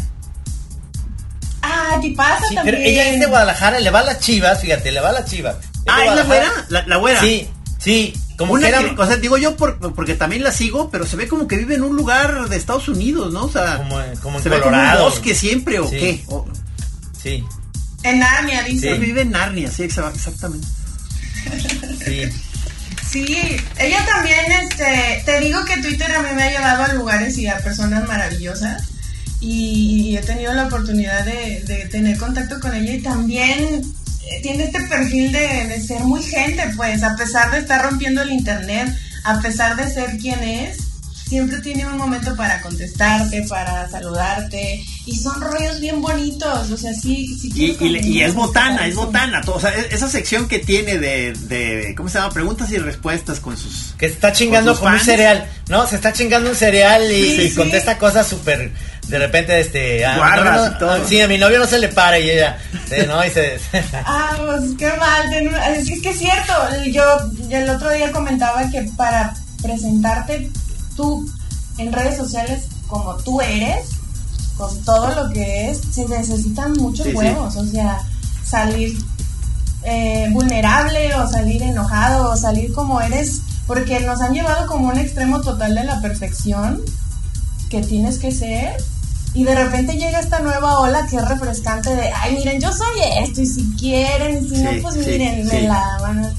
Ah, 1.75 1.99
¿qué 2.01 2.13
pasa 2.15 2.45
Pero 2.63 2.77
ella 2.77 3.09
es 3.09 3.19
de 3.19 3.25
Guadalajara, 3.25 3.79
le 3.79 3.89
va 3.89 3.99
a 3.99 4.03
las 4.03 4.19
chivas, 4.19 4.61
fíjate, 4.61 4.91
le 4.91 5.01
va 5.01 5.09
a 5.09 5.13
las 5.13 5.25
chivas. 5.25 5.57
ah, 5.87 6.05
¿es 6.05 6.15
la 6.15 6.23
güera? 6.23 6.51
La, 6.69 6.97
güera. 6.97 7.19
Sí, 7.19 7.49
sí. 7.79 8.13
Como 8.37 8.57
que 8.57 8.67
era, 8.67 8.81
o 8.97 9.05
sea, 9.05 9.15
digo 9.15 9.37
yo 9.37 9.55
porque 9.55 10.15
también 10.15 10.43
la 10.43 10.51
sigo, 10.51 10.89
pero 10.89 11.05
se 11.05 11.15
ve 11.15 11.27
como 11.27 11.47
que 11.47 11.57
vive 11.57 11.75
en 11.75 11.83
un 11.83 11.95
lugar 11.95 12.49
de 12.49 12.57
Estados 12.57 12.89
Unidos, 12.89 13.31
¿no? 13.31 13.45
O 13.45 13.51
sea, 13.51 13.77
como, 13.77 13.97
como 14.21 14.37
en 14.37 14.43
se 14.43 14.49
Colorado. 14.49 14.97
Ve 14.97 15.05
un 15.05 15.09
bosque 15.11 15.35
siempre 15.35 15.79
o 15.79 15.89
qué. 15.89 16.23
Sí. 17.21 17.43
En 18.03 18.19
Narnia, 18.19 18.63
dice. 18.63 18.93
Vive 18.97 19.21
en 19.21 19.31
Narnia, 19.31 19.71
sí, 19.71 19.83
exactamente. 19.83 20.67
Sí. 22.05 22.29
Sí, 23.09 23.57
ella 23.77 24.05
también, 24.05 24.51
este, 24.63 25.23
te 25.25 25.39
digo 25.39 25.63
que 25.63 25.77
Twitter 25.77 26.13
a 26.13 26.21
mí 26.21 26.29
me 26.35 26.43
ha 26.43 26.49
llevado 26.49 26.83
a 26.83 26.93
lugares 26.93 27.37
y 27.37 27.47
a 27.47 27.59
personas 27.59 28.05
maravillosas 28.07 28.83
y, 29.39 30.15
he 30.17 30.21
tenido 30.21 30.53
la 30.53 30.65
oportunidad 30.65 31.25
de, 31.25 31.87
tener 31.91 32.17
contacto 32.17 32.59
con 32.59 32.73
ella 32.73 32.93
y 32.93 33.01
también 33.01 33.81
eh, 34.23 34.41
tiene 34.41 34.65
este 34.65 34.81
perfil 34.81 35.31
de, 35.31 35.67
de, 35.67 35.81
ser 35.81 36.01
muy 36.01 36.23
gente, 36.23 36.63
pues, 36.75 37.03
a 37.03 37.15
pesar 37.15 37.51
de 37.51 37.59
estar 37.59 37.83
rompiendo 37.83 38.21
el 38.21 38.31
internet, 38.31 38.95
a 39.23 39.39
pesar 39.41 39.75
de 39.75 39.89
ser 39.89 40.17
quien 40.17 40.43
es, 40.43 40.77
siempre 41.27 41.59
tiene 41.59 41.87
un 41.87 41.97
momento 41.97 42.35
para 42.35 42.61
contestarte, 42.61 43.43
para 43.43 43.89
saludarte, 43.89 44.83
y 45.05 45.15
son 45.15 45.41
rollos 45.41 45.79
bien 45.79 46.01
bonitos, 46.01 46.69
o 46.69 46.77
sea, 46.77 46.93
sí, 46.93 47.27
sí 47.39 47.51
y, 47.55 48.21
es 48.21 48.33
botana, 48.35 48.87
es 48.87 48.95
botana, 48.95 49.41
o 49.47 49.59
sea, 49.59 49.71
e-, 49.71 49.87
esa 49.93 50.07
sección 50.07 50.47
que 50.47 50.59
tiene 50.59 50.99
de, 50.99 51.33
de, 51.33 51.95
¿cómo 51.97 52.09
se 52.09 52.19
llama? 52.19 52.31
Preguntas 52.31 52.71
y 52.71 52.77
respuestas 52.77 53.39
con 53.39 53.57
sus... 53.57 53.95
Que 53.97 54.05
está 54.05 54.31
chingando 54.31 54.77
con, 54.79 54.93
un 54.93 54.99
cereal, 54.99 55.49
¿no? 55.67 55.87
Se 55.87 55.95
está 55.95 56.13
chingando 56.13 56.51
un 56.51 56.55
cereal 56.55 57.11
y, 57.11 57.51
contesta 57.51 57.97
cosas 57.97 58.27
súper, 58.27 58.71
de 59.07 59.19
repente, 59.19 59.59
este... 59.59 60.05
Ah, 60.05 60.75
todo. 60.79 61.05
Sí, 61.07 61.21
a 61.21 61.27
mi 61.27 61.37
novio 61.37 61.59
no 61.59 61.67
se 61.67 61.79
le 61.79 61.89
para 61.89 62.19
y 62.19 62.29
ella, 62.29 62.57
¿no? 63.07 63.23
Y 63.23 63.29
se... 63.29 63.59
ah, 63.93 64.35
pues 64.37 64.71
qué 64.77 64.91
mal, 64.97 65.31
es 65.75 66.01
que 66.01 66.09
es 66.09 66.17
cierto, 66.17 66.53
yo 66.87 67.03
el 67.49 67.69
otro 67.69 67.91
día 67.91 68.11
comentaba 68.11 68.69
que 68.69 68.83
para 68.97 69.33
presentarte 69.61 70.49
tú 70.95 71.29
en 71.77 71.91
redes 71.91 72.17
sociales 72.17 72.63
como 72.87 73.15
tú 73.17 73.41
eres, 73.41 73.89
con 74.57 74.83
todo 74.83 75.13
lo 75.13 75.33
que 75.33 75.69
es, 75.69 75.81
se 75.91 76.07
necesitan 76.07 76.73
muchos 76.73 77.07
huevos, 77.13 77.55
o 77.55 77.65
sea, 77.65 78.01
salir 78.43 78.97
eh, 79.83 80.29
vulnerable 80.31 81.13
o 81.15 81.29
salir 81.29 81.61
enojado 81.61 82.31
o 82.31 82.37
salir 82.37 82.73
como 82.73 83.01
eres, 83.01 83.41
porque 83.67 83.99
nos 84.01 84.21
han 84.21 84.33
llevado 84.33 84.67
como 84.67 84.89
un 84.89 84.97
extremo 84.97 85.41
total 85.41 85.75
de 85.75 85.83
la 85.83 86.01
perfección 86.01 86.81
que 87.69 87.81
tienes 87.81 88.17
que 88.17 88.31
ser. 88.31 88.77
Y 89.35 89.43
de 89.43 89.53
repente 89.53 89.97
llega 89.97 90.19
esta 90.19 90.39
nueva 90.39 90.79
ola 90.79 91.05
que 91.09 91.17
es 91.17 91.27
refrescante 91.27 91.93
de, 91.93 92.09
ay, 92.09 92.35
miren, 92.35 92.59
yo 92.59 92.71
soy 92.71 93.01
esto, 93.19 93.41
y 93.41 93.45
si 93.45 93.75
quieren, 93.77 94.47
si 94.49 94.61
no, 94.61 94.71
pues 94.81 94.95
miren, 94.95 95.45
me 95.45 95.61
la 95.63 95.97
van 96.01 96.25
a 96.25 96.33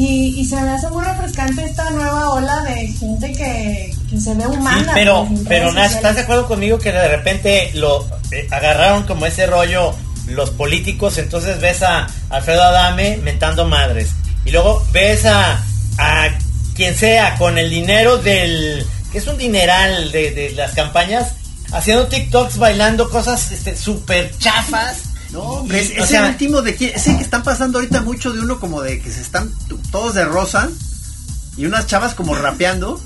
y, 0.00 0.44
se 0.44 0.54
me 0.60 0.70
hace 0.70 0.88
muy 0.90 1.04
refrescante 1.04 1.64
esta 1.64 1.90
nueva 1.90 2.30
ola 2.30 2.62
de 2.62 2.86
gente 2.86 3.32
que, 3.32 3.92
se 4.16 4.34
ve 4.34 4.46
humana. 4.46 4.84
Sí, 4.84 4.90
pero, 4.94 5.28
pero 5.48 5.72
Nash, 5.72 5.94
¿estás 5.94 6.14
de 6.14 6.22
acuerdo 6.22 6.46
conmigo 6.46 6.78
que 6.78 6.92
de 6.92 7.08
repente 7.08 7.72
lo 7.74 8.06
eh, 8.30 8.46
agarraron 8.52 9.02
como 9.02 9.26
ese 9.26 9.46
rollo 9.46 9.94
los 10.28 10.50
políticos? 10.50 11.18
Entonces 11.18 11.60
ves 11.60 11.82
a 11.82 12.06
Alfredo 12.30 12.62
Adame 12.62 13.16
mentando 13.24 13.64
madres. 13.64 14.10
Y 14.44 14.52
luego 14.52 14.86
ves 14.92 15.26
a, 15.26 15.64
a 15.98 16.28
quien 16.76 16.94
sea 16.94 17.34
con 17.36 17.58
el 17.58 17.68
dinero 17.68 18.18
del... 18.18 18.86
que 19.10 19.18
es 19.18 19.26
un 19.26 19.36
dineral 19.36 20.12
de, 20.12 20.30
de 20.30 20.50
las 20.52 20.74
campañas, 20.74 21.34
haciendo 21.72 22.06
TikToks, 22.06 22.58
bailando 22.58 23.10
cosas 23.10 23.50
súper 23.76 24.26
este, 24.26 24.38
chafas 24.38 25.08
no, 25.30 25.40
hombre, 25.42 25.80
es, 25.80 26.10
el 26.10 26.24
último 26.24 26.62
de 26.62 26.74
quién. 26.74 26.92
Ese 26.94 27.16
que 27.16 27.22
están 27.22 27.42
pasando 27.42 27.78
ahorita 27.78 28.00
mucho 28.00 28.32
de 28.32 28.40
uno 28.40 28.58
como 28.58 28.80
de 28.80 29.00
que 29.00 29.12
se 29.12 29.20
están 29.20 29.52
todos 29.90 30.14
de 30.14 30.24
rosa 30.24 30.70
y 31.56 31.66
unas 31.66 31.86
chavas 31.86 32.14
como 32.14 32.34
rapeando. 32.34 33.00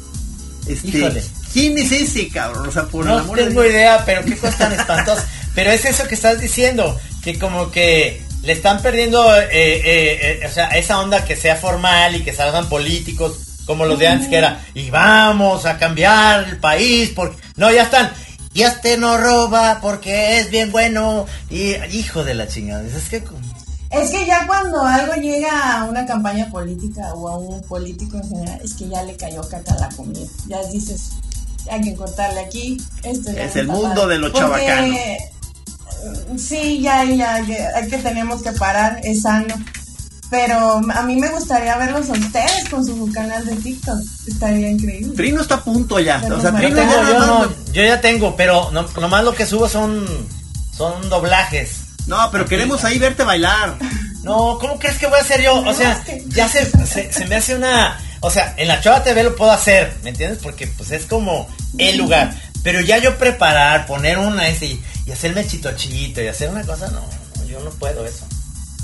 Este, 0.66 1.22
¿Quién 1.52 1.76
es 1.78 1.90
ese 1.90 2.28
cabrón? 2.28 2.68
O 2.68 2.72
sea, 2.72 2.84
por 2.84 3.04
no 3.04 3.20
tengo 3.32 3.64
idea, 3.64 4.04
pero 4.06 4.24
qué 4.24 4.36
cosa 4.36 4.58
tan 4.58 4.72
espantosa. 4.72 5.26
pero 5.54 5.72
es 5.72 5.84
eso 5.84 6.06
que 6.06 6.14
estás 6.14 6.40
diciendo, 6.40 6.96
que 7.24 7.38
como 7.38 7.72
que 7.72 8.22
le 8.44 8.52
están 8.52 8.80
perdiendo, 8.80 9.34
eh, 9.36 9.48
eh, 9.50 10.40
eh, 10.42 10.46
o 10.46 10.50
sea, 10.50 10.68
esa 10.68 11.00
onda 11.00 11.24
que 11.24 11.34
sea 11.34 11.56
formal 11.56 12.14
y 12.14 12.22
que 12.22 12.32
salgan 12.32 12.68
políticos 12.68 13.38
como 13.66 13.86
los 13.86 13.98
de 13.98 14.08
antes 14.08 14.28
que 14.28 14.36
era, 14.36 14.64
y 14.74 14.90
vamos 14.90 15.66
a 15.66 15.78
cambiar 15.78 16.48
el 16.48 16.56
país, 16.56 17.12
porque 17.14 17.36
no, 17.56 17.70
ya 17.70 17.84
están, 17.84 18.12
y 18.54 18.62
este 18.62 18.98
no 18.98 19.16
roba 19.16 19.78
porque 19.80 20.38
es 20.38 20.50
bien 20.50 20.70
bueno. 20.72 21.26
Y 21.50 21.74
hijo 21.92 22.24
de 22.24 22.34
la 22.34 22.48
chingada, 22.48 22.82
es 22.84 23.08
que... 23.08 23.22
Es 23.90 24.10
que 24.10 24.24
ya 24.24 24.46
cuando 24.46 24.82
algo 24.82 25.14
llega 25.14 25.80
a 25.80 25.84
una 25.84 26.06
campaña 26.06 26.50
política 26.50 27.12
o 27.14 27.28
a 27.28 27.36
un 27.36 27.62
político 27.62 28.16
en 28.16 28.28
general, 28.28 28.60
es 28.64 28.72
que 28.74 28.88
ya 28.88 29.02
le 29.02 29.16
cayó 29.16 29.46
caca 29.46 29.74
la 29.74 29.88
comida. 29.90 30.26
Ya 30.48 30.62
dices, 30.70 31.10
hay 31.70 31.82
que 31.82 31.94
cortarle 31.94 32.40
aquí. 32.40 32.78
Esto 33.02 33.30
es 33.30 33.56
el 33.56 33.68
mundo 33.68 34.06
de 34.06 34.18
los 34.18 34.32
chavacanos. 34.32 34.96
Sí, 36.38 36.80
ya, 36.80 37.04
ya, 37.04 37.34
hay 37.34 37.88
que 37.88 37.98
tenemos 37.98 38.42
que 38.42 38.52
parar, 38.52 39.00
es 39.04 39.22
sano. 39.22 39.54
Pero 40.32 40.80
a 40.94 41.02
mí 41.02 41.16
me 41.16 41.28
gustaría 41.28 41.76
verlos 41.76 42.08
a 42.08 42.12
ustedes 42.12 42.66
con 42.70 42.82
su 42.86 43.12
canal 43.12 43.44
de 43.44 43.54
TikTok. 43.54 43.98
Estaría 44.26 44.70
increíble. 44.70 45.14
Trino 45.14 45.42
está 45.42 45.56
a 45.56 45.60
punto 45.62 46.00
ya. 46.00 46.22
yo, 46.26 47.84
ya 47.84 48.00
tengo, 48.00 48.34
pero 48.34 48.70
no, 48.70 48.86
nomás 48.98 49.24
lo 49.24 49.34
que 49.34 49.44
subo 49.44 49.68
son, 49.68 50.06
son 50.74 51.10
doblajes. 51.10 51.82
No, 52.06 52.30
pero 52.32 52.46
queremos 52.46 52.82
ahí 52.82 52.98
verte 52.98 53.24
bailar. 53.24 53.76
No, 54.22 54.56
¿cómo 54.58 54.78
crees 54.78 54.96
que 54.96 55.06
voy 55.06 55.18
a 55.18 55.22
hacer 55.22 55.42
yo? 55.42 55.54
O 55.54 55.74
sea, 55.74 56.02
ya 56.28 56.48
se, 56.48 56.64
se, 56.86 57.26
me 57.26 57.36
hace 57.36 57.54
una... 57.54 58.00
O 58.20 58.30
sea, 58.30 58.54
en 58.56 58.68
la 58.68 58.80
Chava 58.80 59.04
TV 59.04 59.24
lo 59.24 59.36
puedo 59.36 59.50
hacer, 59.50 59.98
¿me 60.02 60.10
entiendes? 60.10 60.38
Porque 60.42 60.66
pues 60.66 60.92
es 60.92 61.04
como 61.04 61.46
el 61.76 61.98
lugar. 61.98 62.34
Pero 62.62 62.80
ya 62.80 62.96
yo 62.96 63.18
preparar, 63.18 63.86
poner 63.86 64.16
una 64.16 64.48
ese 64.48 64.64
y, 64.64 64.82
hacerme 65.12 65.46
chitochito 65.46 66.22
y 66.22 66.28
hacer 66.28 66.48
una 66.48 66.62
cosa, 66.62 66.88
no, 66.88 67.04
yo 67.46 67.60
no 67.60 67.70
puedo 67.72 68.06
eso. 68.06 68.24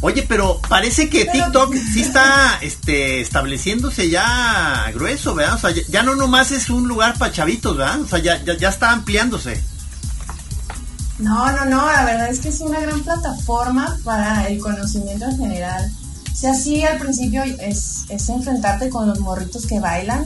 Oye, 0.01 0.25
pero 0.29 0.61
parece 0.69 1.11
que 1.11 1.25
TikTok 1.25 1.75
sí 1.93 2.03
está 2.03 2.59
este, 2.63 3.21
estableciéndose 3.21 4.09
ya 4.09 4.91
grueso, 4.95 5.35
¿verdad? 5.35 5.57
O 5.57 5.59
sea, 5.59 5.71
ya, 5.89 6.03
no 6.03 6.15
nomás 6.15 6.53
es 6.53 6.71
un 6.71 6.87
lugar 6.87 7.19
para 7.19 7.33
chavitos, 7.33 7.77
¿verdad? 7.77 8.01
O 8.01 8.07
sea, 8.07 8.21
ya, 8.21 8.43
ya, 8.45 8.69
está 8.69 8.93
ampliándose. 8.93 9.63
No, 11.19 11.51
no, 11.51 11.65
no, 11.65 11.91
la 11.91 12.05
verdad 12.05 12.29
es 12.31 12.39
que 12.39 12.49
es 12.49 12.61
una 12.61 12.79
gran 12.79 13.01
plataforma 13.01 13.99
para 14.05 14.47
el 14.47 14.61
conocimiento 14.61 15.25
en 15.25 15.37
general. 15.37 15.91
O 16.33 16.37
sea, 16.37 16.55
sí, 16.55 16.85
al 16.85 16.99
principio 16.99 17.43
es, 17.43 18.05
es 18.09 18.29
enfrentarte 18.29 18.89
con 18.91 19.09
los 19.09 19.19
morritos 19.19 19.67
que 19.67 19.81
bailan. 19.81 20.25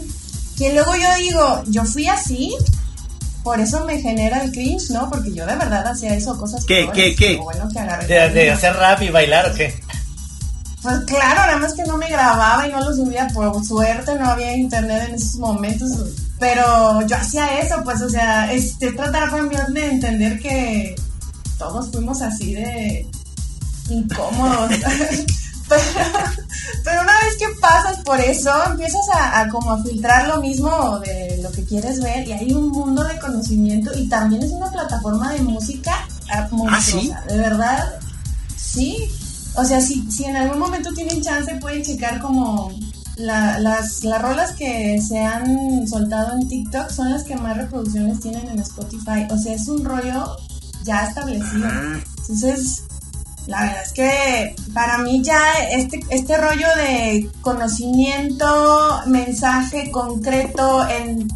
Que 0.59 0.75
luego 0.75 0.95
yo 0.97 1.15
digo, 1.17 1.63
yo 1.69 1.87
fui 1.87 2.09
así, 2.09 2.55
por 3.43 3.61
eso 3.61 3.85
me 3.85 4.01
genera 4.01 4.43
el 4.43 4.53
cringe, 4.53 4.91
¿no? 4.91 5.11
Porque 5.11 5.33
yo 5.33 5.45
de 5.47 5.57
verdad 5.57 5.87
hacía 5.87 6.15
eso, 6.15 6.39
cosas 6.39 6.65
¿Qué, 6.65 6.89
qué, 6.95 7.15
qué? 7.15 7.37
Bueno, 7.37 7.69
que 7.69 8.07
de, 8.07 8.51
hacer 8.51 8.75
rap 8.75 9.03
y 9.03 9.11
bailar 9.11 9.51
o 9.51 9.55
qué? 9.55 9.75
Pues 10.83 10.99
claro, 11.07 11.41
nada 11.47 11.59
más 11.59 11.75
que 11.75 11.85
no 11.85 11.97
me 11.97 12.09
grababa 12.09 12.67
y 12.67 12.73
no 12.73 12.81
lo 12.81 12.95
subía 12.95 13.29
por 13.29 13.65
suerte, 13.65 14.15
no 14.17 14.29
había 14.29 14.57
internet 14.57 15.05
en 15.09 15.15
esos 15.15 15.37
momentos, 15.37 15.91
pero 16.41 17.07
yo 17.07 17.17
hacía 17.17 17.61
eso, 17.61 17.77
pues, 17.85 18.03
o 18.03 18.09
sea, 18.09 18.53
este, 18.53 18.93
tratar 18.93 19.31
también 19.31 19.73
de 19.73 19.87
entender 19.87 20.41
que 20.41 20.97
todos 21.57 21.91
fuimos 21.93 22.21
así 22.23 22.55
de 22.55 23.07
incómodos. 23.91 24.73
pero, 26.85 27.03
una 27.03 27.13
vez 27.25 27.37
que 27.39 27.47
pasas 27.61 27.99
por 28.05 28.21
eso, 28.21 28.51
empiezas 28.67 29.03
a, 29.15 29.49
como 29.49 29.73
a 29.73 29.83
filtrar 29.83 30.29
lo 30.29 30.41
mismo 30.41 30.99
de 31.01 31.39
lo 31.43 31.51
que 31.53 31.65
quieres 31.65 32.01
ver 32.01 32.27
y 32.29 32.33
hay 32.33 32.53
un 32.53 32.69
mundo 32.71 33.03
de 33.05 33.19
conocimiento 33.19 33.91
y 33.97 34.09
también 34.09 34.43
es 34.43 34.51
una 34.53 34.71
plataforma 34.71 35.33
de 35.33 35.41
música 35.43 35.93
¿Ah, 36.69 36.81
sí? 36.81 37.13
De 37.29 37.37
verdad, 37.37 37.99
sí. 38.57 38.97
o 39.55 39.65
sea, 39.65 39.81
si, 39.81 40.11
si 40.11 40.25
en 40.25 40.37
algún 40.37 40.59
momento 40.59 40.91
tienen 40.95 41.21
chance, 41.23 41.55
pueden 41.57 41.83
checar 41.83 42.21
como 42.21 42.73
la- 43.17 43.59
las, 43.59 44.03
las 44.05 44.23
rolas 44.23 44.53
que 44.53 45.01
se 45.07 45.19
han 45.19 45.87
soltado 45.87 46.33
en 46.33 46.49
TikTok 46.49 46.89
son 46.91 47.11
las 47.11 47.25
que 47.25 47.37
más 47.37 47.57
reproducciones 47.59 48.21
tienen 48.21 48.49
en 48.49 48.59
Spotify. 48.61 49.27
O 49.31 49.37
sea, 49.37 49.53
es 49.55 49.69
un 49.69 49.85
rollo 49.85 50.37
ya 50.85 51.05
establecido. 51.05 51.67
Ah, 51.71 52.01
Entonces, 52.21 52.85
la 53.47 53.61
verdad 53.63 53.83
es 53.85 53.93
que 53.93 54.55
para 54.73 54.99
mí 54.99 55.23
ya 55.23 55.41
este, 55.71 56.01
este 56.11 56.37
rollo 56.39 56.67
de 56.77 57.29
conocimiento, 57.41 59.01
mensaje 59.07 59.91
concreto 59.91 60.87
en 60.89 61.29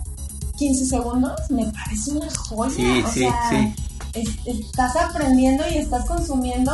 15 0.56 0.86
segundos, 0.86 1.32
me 1.50 1.66
parece 1.66 2.12
una 2.12 2.28
joya. 2.34 2.74
Sí, 2.74 3.02
o 3.04 3.10
sí, 3.10 3.20
sea, 3.20 3.50
sí. 3.50 3.74
es- 4.14 4.36
estás 4.46 4.96
aprendiendo 4.96 5.64
y 5.68 5.78
estás 5.78 6.04
consumiendo, 6.06 6.72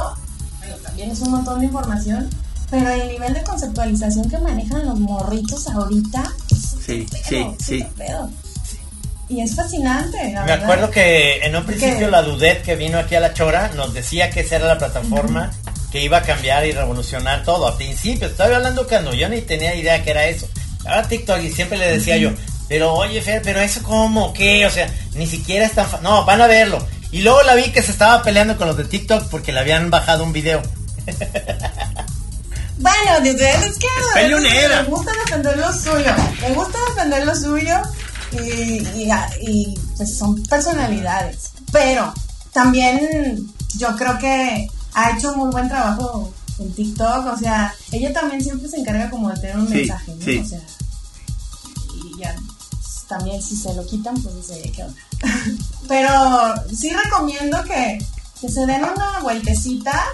bueno, 0.58 0.76
también 0.82 1.10
es 1.10 1.20
un 1.20 1.30
montón 1.32 1.60
de 1.60 1.66
información, 1.66 2.28
pero 2.70 2.88
el 2.90 3.08
nivel 3.08 3.34
de 3.34 3.42
conceptualización 3.42 4.28
que 4.28 4.38
manejan 4.38 4.86
los 4.86 4.98
morritos 5.00 5.66
ahorita, 5.68 6.32
Sí, 6.84 7.06
pedo, 7.10 7.54
sí, 7.58 7.78
sí. 7.80 7.86
pedo. 7.96 8.28
Y 9.32 9.40
es 9.40 9.56
fascinante, 9.56 10.18
la 10.32 10.40
Me 10.42 10.46
verdad. 10.48 10.62
acuerdo 10.64 10.90
que 10.90 11.38
en 11.38 11.56
un 11.56 11.64
principio 11.64 12.00
¿Qué? 12.06 12.10
la 12.10 12.20
Dudet 12.22 12.62
que 12.62 12.76
vino 12.76 12.98
aquí 12.98 13.14
a 13.14 13.20
la 13.20 13.32
Chora 13.32 13.70
nos 13.74 13.94
decía 13.94 14.28
que 14.30 14.40
esa 14.40 14.56
era 14.56 14.66
la 14.66 14.76
plataforma 14.78 15.50
que 15.90 16.02
iba 16.02 16.18
a 16.18 16.22
cambiar 16.22 16.66
y 16.66 16.72
revolucionar 16.72 17.42
todo. 17.42 17.66
A 17.66 17.76
principio, 17.78 18.26
estaba 18.28 18.56
hablando 18.56 18.86
cuando 18.86 19.14
yo 19.14 19.28
ni 19.30 19.40
tenía 19.40 19.74
idea 19.74 20.02
que 20.04 20.10
era 20.10 20.26
eso. 20.26 20.46
Ahora 20.84 21.08
TikTok 21.08 21.40
y 21.40 21.50
siempre 21.50 21.78
le 21.78 21.92
decía 21.96 22.16
yo, 22.18 22.30
pero 22.68 22.92
oye 22.92 23.22
Fer, 23.22 23.40
pero 23.42 23.60
eso 23.60 23.82
cómo, 23.82 24.32
qué, 24.34 24.66
o 24.66 24.70
sea, 24.70 24.86
ni 25.14 25.26
siquiera 25.26 25.64
es 25.64 25.72
tan 25.72 25.86
fa- 25.86 26.00
No, 26.02 26.24
van 26.26 26.42
a 26.42 26.46
verlo. 26.46 26.86
Y 27.10 27.22
luego 27.22 27.42
la 27.42 27.54
vi 27.54 27.70
que 27.70 27.82
se 27.82 27.92
estaba 27.92 28.22
peleando 28.22 28.56
con 28.58 28.66
los 28.68 28.76
de 28.76 28.84
TikTok 28.84 29.28
porque 29.30 29.52
le 29.52 29.60
habían 29.60 29.90
bajado 29.90 30.24
un 30.24 30.32
video. 30.32 30.60
Bueno, 32.78 33.20
desde 33.22 33.48
es 33.50 33.78
que 33.78 33.86
me 34.26 34.82
gusta 34.84 35.12
defender 35.24 35.56
lo 35.56 35.72
suyo, 35.72 36.10
me 36.40 36.50
gusta 36.54 36.78
defender 36.88 37.24
lo 37.26 37.34
suyo 37.36 37.76
y, 38.34 38.82
y- 39.04 39.10
y, 39.40 39.78
pues 39.96 40.16
son 40.18 40.42
personalidades. 40.44 41.50
Pero 41.70 42.12
también 42.52 43.52
yo 43.76 43.96
creo 43.96 44.18
que 44.18 44.68
ha 44.94 45.16
hecho 45.16 45.34
muy 45.36 45.50
buen 45.50 45.68
trabajo 45.68 46.32
en 46.58 46.72
TikTok, 46.74 47.26
o 47.26 47.36
sea, 47.38 47.74
ella 47.90 48.12
también 48.12 48.42
siempre 48.42 48.68
se 48.68 48.76
encarga 48.78 49.08
como 49.10 49.30
de 49.30 49.40
tener 49.40 49.56
un 49.58 49.68
Sí, 49.68 49.74
mensaje, 49.74 50.14
¿no? 50.14 50.24
sí. 50.24 50.38
O 50.38 50.44
sea, 50.46 50.60
y 51.94 52.18
ya 52.20 52.34
pues, 52.36 53.04
también 53.08 53.42
si 53.42 53.56
se 53.56 53.74
lo 53.74 53.84
quitan, 53.86 54.14
pues 54.22 54.36
dice, 54.36 54.60
¿qué 54.74 54.82
onda? 54.84 55.00
Pero 55.88 56.54
sí 56.74 56.90
recomiendo 56.90 57.62
que, 57.64 57.98
que 58.40 58.48
se 58.48 58.66
den 58.66 58.82
una 58.84 59.20
vueltecita 59.22 60.04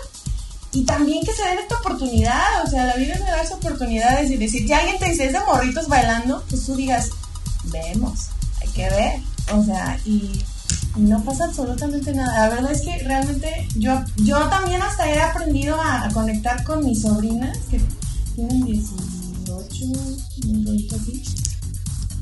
y 0.73 0.85
también 0.85 1.25
que 1.25 1.33
se 1.33 1.43
den 1.43 1.59
esta 1.59 1.79
oportunidad, 1.79 2.65
o 2.65 2.71
sea, 2.71 2.85
la 2.87 2.95
vida 2.95 3.15
es 3.15 3.21
de 3.21 3.31
darse 3.31 3.55
oportunidades 3.55 4.31
y 4.31 4.37
decir, 4.37 4.67
si 4.67 4.73
alguien 4.73 4.99
te 4.99 5.11
dice 5.11 5.27
es 5.27 5.33
de 5.33 5.41
morritos 5.41 5.89
bailando, 5.89 6.45
pues 6.49 6.65
tú 6.67 6.77
digas, 6.77 7.09
vemos, 7.71 8.29
hay 8.61 8.69
que 8.69 8.91
ver, 8.91 9.21
o 9.53 9.63
sea, 9.65 9.99
y, 10.05 10.43
no 10.97 11.23
pasa 11.23 11.45
absolutamente 11.45 12.13
nada. 12.13 12.49
La 12.49 12.55
verdad 12.57 12.73
es 12.73 12.81
que 12.81 12.99
realmente 13.05 13.69
yo, 13.77 14.03
yo 14.17 14.49
también 14.49 14.83
hasta 14.83 15.09
he 15.09 15.21
aprendido 15.21 15.81
a, 15.81 16.05
a 16.05 16.09
conectar 16.11 16.65
con 16.65 16.85
mis 16.85 17.03
sobrinas, 17.03 17.57
que 17.71 17.81
tienen 18.35 18.65
18, 18.65 19.85
un 20.49 20.89
así. 20.93 21.23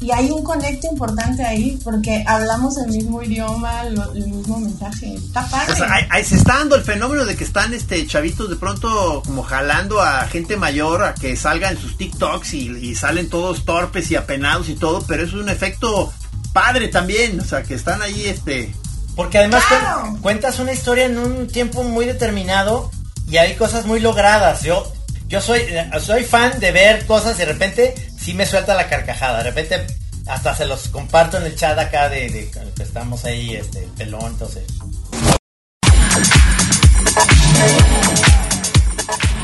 Y 0.01 0.11
hay 0.11 0.30
un 0.30 0.42
conecto 0.44 0.86
importante 0.90 1.42
ahí 1.44 1.78
porque 1.82 2.22
hablamos 2.26 2.76
el 2.78 2.88
mismo 2.92 3.22
idioma, 3.22 3.84
lo- 3.84 4.12
el 4.12 4.26
mismo 4.28 4.61
mensaje. 4.61 5.14
Está 5.14 5.49
padre. 5.49 5.72
O 5.72 5.76
sea, 5.76 5.92
hay- 5.92 6.07
hay- 6.11 6.24
se 6.24 6.36
está 6.36 6.59
dando 6.59 6.76
el 6.76 6.82
fenómeno 6.82 7.24
de 7.24 7.34
que 7.34 7.44
están 7.44 7.72
este 7.72 8.07
chavitos 8.07 8.51
de 8.51 8.57
pronto 8.57 9.22
como 9.24 9.42
jalando 9.42 10.03
a 10.03 10.26
gente 10.28 10.57
mayor 10.59 11.03
a 11.03 11.14
que 11.14 11.34
salga 11.36 11.70
en 11.70 11.78
sus 11.78 11.97
TikToks 11.97 12.53
y, 12.55 12.68
y 12.76 12.94
salen 12.94 13.30
todos 13.30 13.64
torpes 13.64 14.11
y 14.11 14.16
apenados 14.16 14.68
y 14.68 14.74
todo, 14.74 15.03
pero 15.09 15.24
es 15.24 15.32
un 15.32 15.49
efecto 15.49 16.12
padre 16.53 16.88
también, 16.88 17.40
o 17.40 17.44
sea, 17.44 17.62
que 17.62 17.74
están 17.74 18.03
ahí 18.03 18.26
este 18.26 18.74
Porque 19.14 19.38
además 19.38 19.64
Claro. 19.66 20.18
cuentas 20.20 20.59
una 20.59 20.72
historia 20.74 21.07
en 21.07 21.16
un 21.18 21.47
tiempo 21.49 21.82
muy 21.84 22.05
determinado 22.05 22.90
y 23.30 23.38
hay 23.38 23.55
cosas 23.57 23.86
muy 23.86 23.99
logradas. 24.01 24.62
Yo, 24.62 24.92
yo 25.29 25.41
soy, 25.41 25.62
soy 26.01 26.24
fan 26.24 26.59
de 26.61 26.70
ver 26.72 27.05
cosas 27.07 27.35
y 27.37 27.39
de 27.41 27.45
repente 27.47 27.95
sí 28.18 28.35
me 28.35 28.47
suelta 28.47 28.74
la 28.74 28.89
carcajada. 28.89 29.39
De 29.39 29.45
repente 29.51 29.87
hasta 30.27 30.55
se 30.57 30.66
los 30.66 30.89
comparto 30.89 31.37
en 31.39 31.45
el 31.45 31.55
chat 31.57 31.79
acá 31.79 32.09
de, 32.09 32.51
que 32.77 32.83
estamos 32.83 33.24
ahí, 33.24 33.55
este, 33.57 33.87
pelón, 33.97 34.27
entonces. 34.27 34.64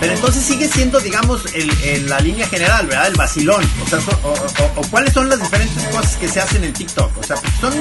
Pero 0.00 0.14
entonces 0.14 0.42
sigue 0.44 0.66
siendo, 0.68 0.98
digamos, 0.98 1.42
el, 1.54 1.70
el- 1.84 2.08
la 2.08 2.18
línea 2.18 2.46
general, 2.48 2.86
¿verdad? 2.88 3.06
El 3.06 3.14
vacilón. 3.14 3.64
O 3.84 3.88
sea, 3.88 4.00
son- 4.00 4.18
o, 4.24 4.30
o- 4.32 4.80
o 4.80 4.82
cuáles 4.90 5.12
son 5.14 5.28
las 5.28 5.40
diferentes 5.40 5.80
cosas 5.94 6.16
que 6.16 6.26
se 6.28 6.40
hacen 6.40 6.64
en 6.64 6.72
TikTok. 6.72 7.16
O 7.18 7.22
sea, 7.22 7.36
son 7.60 7.72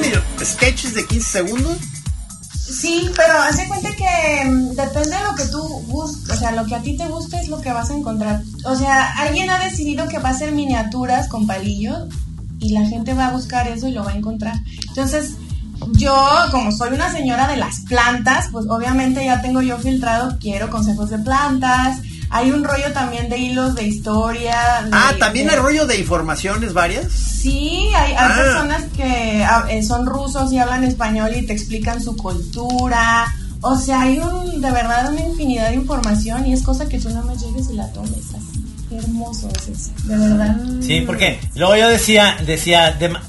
sketches 0.43 0.93
de 0.93 1.05
15 1.07 1.31
segundos. 1.31 1.77
Sí, 2.71 3.09
pero 3.15 3.33
hace 3.39 3.67
cuenta 3.67 3.89
que 3.95 4.49
mm, 4.49 4.69
depende 4.75 5.17
de 5.17 5.23
lo 5.23 5.35
que 5.35 5.45
tú 5.45 5.61
busques, 5.87 6.37
o 6.37 6.39
sea, 6.39 6.51
lo 6.51 6.65
que 6.65 6.75
a 6.75 6.81
ti 6.81 6.95
te 6.95 7.07
guste 7.07 7.37
es 7.39 7.49
lo 7.49 7.59
que 7.59 7.73
vas 7.73 7.89
a 7.89 7.95
encontrar. 7.95 8.41
O 8.65 8.75
sea, 8.75 9.13
alguien 9.17 9.49
ha 9.49 9.59
decidido 9.59 10.07
que 10.07 10.19
va 10.19 10.29
a 10.29 10.33
hacer 10.33 10.51
miniaturas 10.53 11.27
con 11.27 11.47
palillos 11.47 12.07
y 12.59 12.69
la 12.69 12.85
gente 12.85 13.13
va 13.13 13.27
a 13.27 13.31
buscar 13.31 13.67
eso 13.67 13.87
y 13.87 13.91
lo 13.91 14.03
va 14.03 14.11
a 14.11 14.17
encontrar. 14.17 14.55
Entonces, 14.87 15.33
yo, 15.93 16.15
como 16.51 16.71
soy 16.71 16.93
una 16.93 17.11
señora 17.11 17.47
de 17.47 17.57
las 17.57 17.81
plantas, 17.81 18.49
pues 18.51 18.65
obviamente 18.69 19.25
ya 19.25 19.41
tengo 19.41 19.61
yo 19.61 19.77
filtrado, 19.77 20.37
quiero 20.39 20.69
consejos 20.69 21.09
de 21.09 21.19
plantas. 21.19 21.99
Hay 22.33 22.51
un 22.51 22.63
rollo 22.63 22.91
también 22.93 23.29
de 23.29 23.37
hilos 23.37 23.75
de 23.75 23.83
historia. 23.83 24.55
de- 24.85 24.89
Ah, 24.93 25.13
también 25.19 25.47
de- 25.47 25.53
hay 25.53 25.59
rollo 25.59 25.85
de 25.85 25.97
informaciones 25.99 26.73
varias. 26.73 27.11
Sí, 27.11 27.89
hay, 27.95 28.13
hay 28.13 28.15
Ah. 28.17 28.35
personas 28.37 28.83
que 28.95 29.43
ah, 29.43 29.65
eh, 29.69 29.83
son 29.83 30.05
rusos 30.05 30.51
y 30.53 30.57
hablan 30.59 30.83
español 30.85 31.31
y 31.35 31.41
te 31.45 31.53
explican 31.53 32.01
su 32.01 32.15
cultura. 32.15 33.33
O 33.61 33.77
sea, 33.77 34.01
hay 34.01 34.17
un, 34.19 34.61
de 34.61 34.71
verdad 34.71 35.11
una 35.11 35.21
infinidad 35.21 35.69
de 35.69 35.75
información 35.75 36.45
y 36.47 36.53
es 36.53 36.63
cosa 36.63 36.87
que 36.87 36.99
tú 36.99 37.09
nada 37.09 37.23
más 37.23 37.41
llegues 37.41 37.69
y 37.69 37.73
la 37.73 37.91
tomes 37.91 38.11
así. 38.29 38.65
Qué 38.89 38.97
hermoso 38.97 39.49
es 39.55 39.67
eso, 39.69 39.91
de 40.05 40.17
verdad. 40.17 40.57
Sí, 40.81 41.01
porque 41.05 41.39
luego 41.55 41.75
yo 41.75 41.87
decía, 41.89 42.37
decía, 42.45 42.97
dema- 42.99 43.21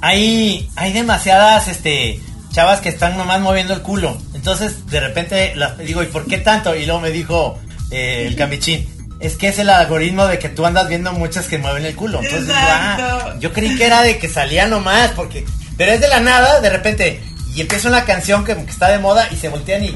hay, 0.00 0.68
hay 0.76 0.92
demasiadas, 0.92 1.68
este, 1.68 2.20
chavas 2.52 2.80
que 2.80 2.88
están 2.88 3.16
nomás 3.16 3.40
moviendo 3.40 3.74
el 3.74 3.82
culo. 3.82 4.16
Entonces, 4.34 4.86
de 4.86 5.00
repente, 5.00 5.54
las, 5.56 5.76
digo, 5.78 6.02
¿y 6.02 6.06
por 6.06 6.26
qué 6.26 6.38
tanto? 6.38 6.74
Y 6.74 6.86
luego 6.86 7.00
me 7.00 7.10
dijo 7.10 7.58
eh, 7.90 8.24
el 8.26 8.36
camichín, 8.36 8.88
es 9.20 9.36
que 9.36 9.48
es 9.48 9.58
el 9.58 9.68
algoritmo 9.70 10.26
de 10.26 10.38
que 10.38 10.48
tú 10.48 10.64
andas 10.64 10.88
viendo 10.88 11.12
muchas 11.12 11.46
que 11.46 11.58
mueven 11.58 11.84
el 11.84 11.94
culo. 11.94 12.20
Entonces, 12.22 12.54
ah, 12.54 13.34
yo 13.40 13.52
creí 13.52 13.76
que 13.76 13.84
era 13.86 14.02
de 14.02 14.18
que 14.18 14.28
salía 14.28 14.66
nomás, 14.66 15.10
porque, 15.12 15.44
pero 15.76 15.92
es 15.92 16.00
de 16.00 16.08
la 16.08 16.20
nada, 16.20 16.60
de 16.60 16.70
repente, 16.70 17.20
y 17.54 17.60
empieza 17.60 17.88
una 17.88 18.04
canción 18.04 18.44
que, 18.44 18.54
que 18.56 18.70
está 18.70 18.88
de 18.90 18.98
moda 18.98 19.28
y 19.32 19.36
se 19.36 19.48
voltean 19.48 19.84
y, 19.84 19.88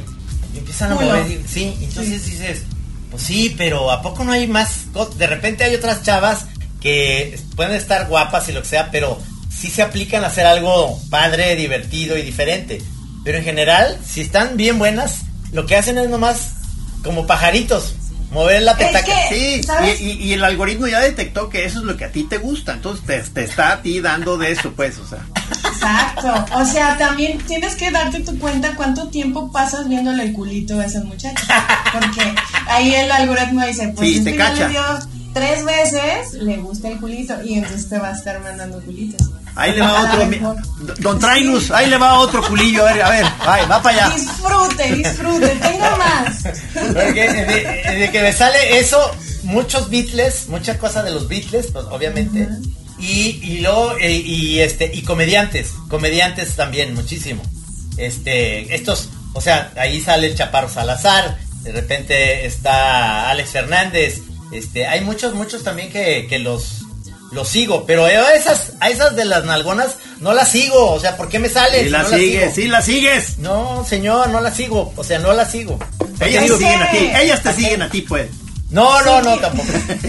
y 0.54 0.58
empiezan 0.58 0.92
a 0.92 0.94
mover. 0.96 1.26
y- 1.30 1.44
sí, 1.48 1.74
entonces 1.80 2.26
dices, 2.26 2.62
pues 3.10 3.22
sí, 3.22 3.54
pero 3.56 3.90
¿a 3.90 4.02
poco 4.02 4.24
no 4.24 4.32
hay 4.32 4.46
más? 4.46 4.92
De 5.16 5.26
repente 5.26 5.64
hay 5.64 5.74
otras 5.74 6.02
chavas 6.02 6.46
que 6.80 7.38
pueden 7.56 7.72
estar 7.74 8.08
guapas 8.08 8.48
y 8.48 8.52
lo 8.52 8.60
que 8.60 8.68
sea, 8.68 8.90
pero 8.90 9.18
sí 9.48 9.70
se 9.70 9.82
aplican 9.82 10.22
a 10.24 10.26
hacer 10.26 10.44
algo 10.46 11.00
padre, 11.08 11.56
divertido 11.56 12.18
y 12.18 12.22
diferente. 12.22 12.82
Pero 13.24 13.38
en 13.38 13.44
general, 13.44 13.96
si 14.06 14.20
están 14.20 14.56
bien 14.58 14.78
buenas, 14.78 15.20
lo 15.52 15.64
que 15.64 15.76
hacen 15.76 15.96
es 15.96 16.10
nomás 16.10 16.50
como 17.04 17.26
pajaritos, 17.26 17.94
mover 18.32 18.62
la 18.62 18.72
Es 18.72 18.78
petaca. 18.78 19.04
que- 19.04 19.34
Sí, 19.58 19.62
¿Sabes? 19.62 20.00
y, 20.00 20.10
y- 20.10 20.22
y 20.24 20.32
el 20.32 20.42
algoritmo 20.42 20.86
ya 20.88 20.98
detectó 21.00 21.48
que 21.48 21.64
eso 21.64 21.78
es 21.78 21.84
lo 21.84 21.96
que 21.96 22.06
a 22.06 22.10
ti 22.10 22.24
te 22.24 22.38
gusta, 22.38 22.72
entonces 22.72 23.04
te, 23.06 23.20
te 23.20 23.44
está 23.44 23.72
a 23.74 23.82
ti 23.82 24.00
dando 24.00 24.36
de 24.38 24.50
eso, 24.50 24.72
pues, 24.74 24.98
o 24.98 25.06
sea. 25.06 25.20
Exacto. 25.72 26.46
O 26.56 26.64
sea, 26.64 26.96
también 26.98 27.38
tienes 27.38 27.74
que 27.74 27.90
darte 27.90 28.20
tu 28.20 28.38
cuenta 28.38 28.74
cuánto 28.76 29.08
tiempo 29.08 29.52
pasas 29.52 29.88
viéndole 29.88 30.24
el 30.24 30.32
culito 30.32 30.80
a 30.80 30.86
esas 30.86 31.04
muchachas. 31.04 31.44
Porque 31.92 32.34
ahí 32.68 32.94
el 32.94 33.10
algoritmo 33.12 33.64
dice, 33.66 33.92
pues 33.94 34.08
Sí, 34.08 34.18
este 34.18 34.32
te 34.32 34.36
cacha. 34.36 34.66
le 34.66 34.70
dio 34.70 34.82
tres 35.34 35.64
veces, 35.64 36.32
le 36.34 36.56
gusta 36.58 36.88
el 36.88 36.98
culito 37.00 37.34
y 37.44 37.54
entonces 37.54 37.88
te 37.88 37.98
va 37.98 38.08
a 38.08 38.12
estar 38.12 38.40
mandando 38.40 38.80
culitos. 38.80 39.20
Ahí 39.56 39.72
le 39.72 39.80
va 39.82 40.02
otro, 40.02 40.56
don 40.98 41.18
Trainus, 41.18 41.70
ahí 41.70 41.88
le 41.88 41.96
va 41.96 42.18
otro 42.18 42.42
culillo, 42.42 42.86
a 42.86 42.92
ver, 42.92 43.02
a 43.02 43.10
ver, 43.10 43.70
va 43.70 43.80
para 43.80 44.06
allá. 44.06 44.16
Disfrute, 44.16 44.94
disfrute, 44.96 45.48
tenga 45.48 45.96
más. 45.96 46.42
Porque 46.72 47.32
de, 47.32 47.96
de 47.98 48.10
que 48.10 48.22
me 48.22 48.32
sale 48.32 48.78
eso, 48.78 48.98
muchos 49.44 49.90
Beatles, 49.90 50.48
muchas 50.48 50.76
cosas 50.78 51.04
de 51.04 51.12
los 51.12 51.28
Beatles, 51.28 51.68
pues 51.72 51.84
obviamente. 51.90 52.48
Y, 52.98 53.40
y 53.42 53.60
luego, 53.60 53.96
eh, 54.00 54.12
y 54.12 54.60
este, 54.60 54.90
y 54.92 55.02
comediantes, 55.02 55.72
comediantes 55.88 56.56
también, 56.56 56.94
muchísimo. 56.94 57.42
Este, 57.96 58.74
estos, 58.74 59.10
o 59.34 59.40
sea, 59.40 59.72
ahí 59.76 60.00
sale 60.00 60.28
el 60.28 60.34
Chaparro 60.36 60.68
Salazar, 60.68 61.38
de 61.62 61.72
repente 61.72 62.46
está 62.46 63.30
Alex 63.30 63.54
Hernández, 63.54 64.20
este, 64.52 64.86
hay 64.86 65.00
muchos, 65.02 65.34
muchos 65.34 65.62
también 65.62 65.90
que, 65.90 66.26
que 66.28 66.38
los, 66.38 66.83
los 67.34 67.48
sigo, 67.48 67.84
pero 67.86 68.04
a 68.06 68.32
esas, 68.34 68.72
a 68.80 68.88
esas 68.90 69.14
de 69.16 69.24
las 69.24 69.44
nalgonas 69.44 69.96
no 70.20 70.32
las 70.32 70.48
sigo, 70.48 70.92
o 70.92 71.00
sea, 71.00 71.16
¿por 71.16 71.28
qué 71.28 71.38
me 71.38 71.48
sale? 71.48 71.78
Sí 71.80 71.84
si 71.84 71.90
la 71.90 72.02
no 72.02 72.08
sigues, 72.08 72.40
sigo? 72.40 72.54
sí 72.54 72.68
la 72.68 72.82
sigues. 72.82 73.38
No, 73.38 73.84
señor, 73.88 74.28
no 74.30 74.40
la 74.40 74.52
sigo, 74.54 74.92
o 74.96 75.04
sea, 75.04 75.18
no 75.18 75.32
la 75.32 75.44
sigo. 75.48 75.78
Ellas 76.20 76.44
te 76.46 76.56
siguen 76.56 76.82
a 76.82 76.90
ti. 76.90 77.10
Ellas 77.22 77.42
te 77.42 77.52
siguen 77.52 77.82
a 77.82 77.90
ti, 77.90 78.00
pues. 78.02 78.28
No, 78.70 79.02
no, 79.02 79.20
no, 79.22 79.36
tampoco. 79.38 79.68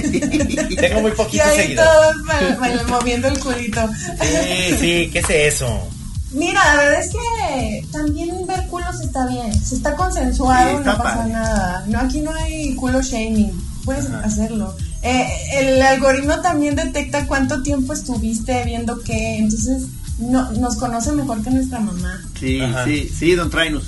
Tengo 0.80 1.02
muy 1.02 1.12
Y 1.12 1.14
poquitos 1.16 1.46
ahí 1.48 1.58
seguidores. 1.58 1.92
todos 1.92 2.88
moviendo 2.88 3.28
el 3.28 3.40
culito. 3.40 3.82
Sí, 4.22 4.76
sí, 4.80 5.10
¿qué 5.12 5.20
es 5.20 5.30
eso? 5.54 5.88
Mira, 6.32 6.60
la 6.76 6.84
verdad 6.84 7.00
es 7.02 7.12
que 7.12 7.86
también 7.92 8.46
ver 8.48 8.66
culos 8.68 9.00
está 9.02 9.26
bien. 9.28 9.54
Si 9.64 9.76
está 9.76 9.96
consensuado, 9.96 10.70
Sí, 10.72 10.76
está 10.78 10.92
no 10.94 10.98
pasa 10.98 11.16
padre. 11.18 11.32
nada. 11.34 11.84
No, 11.88 12.00
aquí 12.00 12.20
no 12.22 12.34
hay 12.34 12.76
culo 12.76 13.02
shaming. 13.02 13.52
Puedes 13.86 14.10
hacerlo. 14.10 14.76
Eh, 15.06 15.28
el 15.53 15.82
algoritmo 15.84 16.41
también 16.41 16.76
detecta 16.76 17.28
cuánto 17.28 17.62
tiempo 17.62 17.93
estuviste 17.93 18.64
viendo 18.66 19.01
qué. 19.03 19.38
Entonces, 19.38 19.84
no, 20.18 20.49
nos 20.53 20.78
conoce 20.78 21.12
mejor 21.12 21.43
que 21.43 21.51
nuestra 21.51 21.80
mamá. 21.80 22.22
Sí, 22.39 22.60
Ajá. 22.62 22.86
sí, 22.86 23.12
sí, 23.18 23.36
don 23.36 23.49
Trainus. 23.51 23.84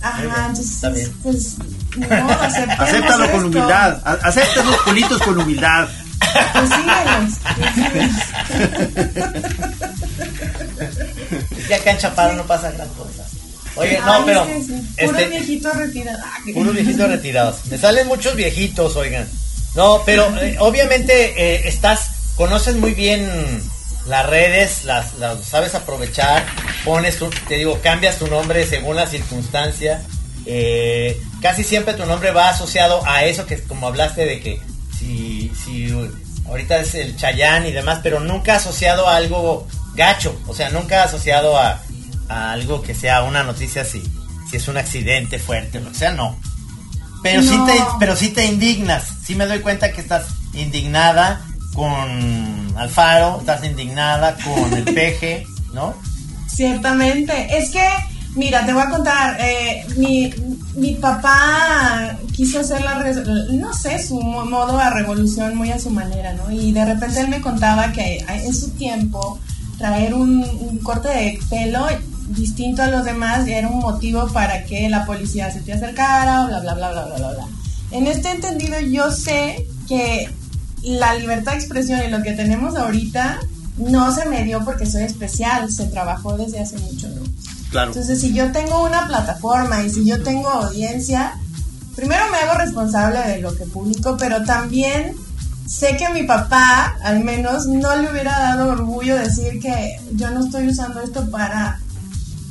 Ajá, 0.00 0.46
entonces, 0.48 0.70
está 0.74 0.90
bien. 0.90 1.12
pues, 1.22 1.56
aceptemos 2.40 2.80
Acéptalo 2.80 3.30
con 3.32 3.44
humildad. 3.46 4.00
Acepta 4.22 4.62
los 4.62 4.80
culitos 4.82 5.20
con 5.22 5.38
humildad. 5.40 5.88
Pues 6.52 6.70
síguelos, 6.70 7.32
pues. 7.92 8.12
Ya 11.68 11.76
acá 11.76 11.90
en 11.92 11.98
Chaparro 11.98 12.34
no 12.36 12.44
pasa 12.46 12.70
gran 12.72 12.88
cosa. 12.90 13.24
Oye, 13.76 13.98
Ay, 14.02 14.20
no, 14.20 14.26
pero. 14.26 14.44
es 14.44 14.48
que 14.48 14.62
sí, 14.62 14.72
Puros 15.00 15.16
Este, 15.20 15.28
viejitos 15.30 15.76
retirados. 15.76 16.20
Ah, 16.24 16.36
que- 16.44 16.52
puros 16.52 16.74
viejitos 16.74 17.08
retirados. 17.08 17.56
Me 17.70 17.78
salen 17.78 18.06
muchos 18.06 18.36
viejitos, 18.36 18.94
oigan. 18.96 19.26
No, 19.74 20.02
pero 20.06 20.28
eh, 20.38 20.56
obviamente 20.60 21.34
eh, 21.36 21.68
estás. 21.68 22.10
Conoces 22.36 22.74
muy 22.76 22.94
bien 22.94 23.62
las 24.06 24.26
redes, 24.26 24.84
las, 24.84 25.12
sabes 25.44 25.74
aprovechar. 25.74 26.44
Pones 26.84 27.18
tu. 27.18 27.30
Te 27.48 27.56
digo, 27.56 27.80
cambias 27.82 28.18
tu 28.18 28.26
nombre 28.26 28.66
según 28.66 28.96
la 28.96 29.06
circunstancia. 29.06 30.02
Eh, 30.46 31.20
casi 31.40 31.64
siempre 31.64 31.94
tu 31.94 32.04
nombre 32.04 32.30
va 32.30 32.50
asociado 32.50 33.02
a 33.06 33.24
eso 33.24 33.46
que, 33.46 33.62
como 33.62 33.86
hablaste 33.86 34.26
de 34.26 34.40
que 34.40 34.60
si, 34.98 35.50
si 35.64 35.90
ahorita 36.46 36.78
es 36.78 36.94
el 36.94 37.16
Chayán 37.16 37.66
y 37.66 37.72
demás, 37.72 38.00
pero 38.02 38.20
nunca 38.20 38.56
asociado 38.56 39.08
a 39.08 39.16
algo 39.16 39.66
gacho, 39.94 40.38
o 40.46 40.54
sea, 40.54 40.68
nunca 40.70 41.02
asociado 41.02 41.56
a, 41.56 41.80
a 42.28 42.52
algo 42.52 42.82
que 42.82 42.94
sea 42.94 43.22
una 43.22 43.42
noticia 43.42 43.84
si, 43.84 44.02
si 44.50 44.56
es 44.56 44.68
un 44.68 44.76
accidente 44.76 45.38
fuerte, 45.38 45.78
o 45.78 45.94
sea, 45.94 46.10
no. 46.12 46.38
Pero 47.24 47.42
sí 47.42 47.58
te, 47.66 47.72
pero 47.98 48.14
sí 48.16 48.28
te 48.28 48.44
indignas, 48.46 49.02
sí 49.24 49.34
me 49.34 49.46
doy 49.46 49.58
cuenta 49.60 49.90
que 49.90 50.00
estás 50.00 50.26
indignada 50.52 51.40
con 51.74 52.76
Alfaro, 52.76 53.38
estás 53.40 53.64
indignada 53.64 54.36
con 54.44 54.72
el 54.72 54.84
peje, 54.94 55.44
¿no? 55.72 55.94
Ciertamente. 56.46 57.56
Es 57.58 57.70
que, 57.70 57.84
mira, 58.36 58.64
te 58.64 58.72
voy 58.72 58.82
a 58.82 58.90
contar. 58.90 59.36
eh, 59.40 59.84
mi, 59.96 60.32
mi 60.76 60.94
papá 60.94 62.16
quiso 62.32 62.60
hacer 62.60 62.82
la, 62.82 63.02
no 63.52 63.72
sé, 63.72 64.00
su 64.06 64.20
mo- 64.20 64.44
modo 64.44 64.78
a 64.78 64.90
revolución 64.90 65.56
muy 65.56 65.70
a 65.72 65.78
su 65.78 65.90
manera, 65.90 66.32
¿no? 66.34 66.50
Y 66.50 66.72
de 66.72 66.84
repente 66.84 67.20
él 67.20 67.28
me 67.28 67.40
contaba 67.40 67.90
que 67.92 68.18
en 68.28 68.54
su 68.54 68.70
tiempo 68.70 69.38
traer 69.78 70.14
un, 70.14 70.44
un 70.44 70.78
corte 70.78 71.08
de 71.08 71.38
pelo 71.50 71.86
distinto 72.28 72.82
a 72.82 72.88
los 72.88 73.04
demás 73.04 73.46
era 73.46 73.68
un 73.68 73.80
motivo 73.80 74.28
para 74.28 74.64
que 74.64 74.88
la 74.88 75.04
policía 75.06 75.50
se 75.50 75.60
te 75.60 75.72
acercara, 75.72 76.46
bla, 76.46 76.60
bla, 76.60 76.74
bla, 76.74 76.92
bla, 76.92 77.04
bla, 77.04 77.16
bla, 77.16 77.32
bla. 77.32 77.48
En 77.90 78.06
este 78.06 78.30
entendido 78.30 78.80
yo 78.80 79.10
sé 79.10 79.66
que 79.88 80.30
la 80.82 81.14
libertad 81.14 81.52
de 81.52 81.58
expresión 81.58 82.00
y 82.04 82.10
lo 82.10 82.22
que 82.22 82.32
tenemos 82.32 82.76
ahorita 82.76 83.40
no 83.76 84.14
se 84.14 84.26
me 84.26 84.44
dio 84.44 84.64
porque 84.64 84.86
soy 84.86 85.02
especial, 85.02 85.70
se 85.70 85.86
trabajó 85.86 86.36
desde 86.36 86.60
hace 86.60 86.78
mucho, 86.78 87.08
¿no? 87.08 87.22
Claro. 87.70 87.88
Entonces, 87.88 88.20
si 88.20 88.32
yo 88.32 88.52
tengo 88.52 88.84
una 88.84 89.06
plataforma 89.06 89.82
y 89.82 89.90
si 89.90 90.04
yo 90.04 90.22
tengo 90.22 90.48
audiencia, 90.48 91.34
primero 91.96 92.22
me 92.30 92.38
hago 92.38 92.58
responsable 92.58 93.18
de 93.20 93.40
lo 93.40 93.56
que 93.56 93.64
publico, 93.64 94.16
pero 94.16 94.44
también 94.44 95.16
sé 95.66 95.96
que 95.96 96.08
mi 96.10 96.22
papá, 96.22 96.96
al 97.02 97.24
menos, 97.24 97.66
no 97.66 97.96
le 97.96 98.10
hubiera 98.10 98.38
dado 98.38 98.70
orgullo 98.70 99.16
decir 99.16 99.60
que 99.60 99.98
yo 100.12 100.30
no 100.30 100.44
estoy 100.44 100.68
usando 100.68 101.00
esto 101.00 101.28
para 101.30 101.80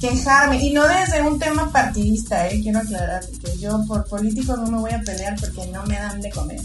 quejarme. 0.03 0.61
Y 0.61 0.73
no 0.73 0.85
desde 0.85 1.21
un 1.21 1.39
tema 1.39 1.71
partidista, 1.71 2.47
¿eh? 2.49 2.59
quiero 2.61 2.79
aclarar 2.79 3.23
que 3.25 3.57
yo 3.57 3.83
por 3.87 4.05
políticos 4.05 4.59
no 4.59 4.69
me 4.69 4.77
voy 4.79 4.91
a 4.91 5.01
pelear 5.01 5.35
porque 5.39 5.65
no 5.67 5.85
me 5.85 5.95
dan 5.95 6.19
de 6.19 6.29
comer. 6.29 6.61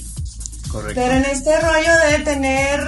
Correcto. 0.69 1.01
Pero 1.01 1.15
en 1.15 1.25
este 1.25 1.59
rollo 1.61 1.93
de 2.11 2.25
tener 2.25 2.81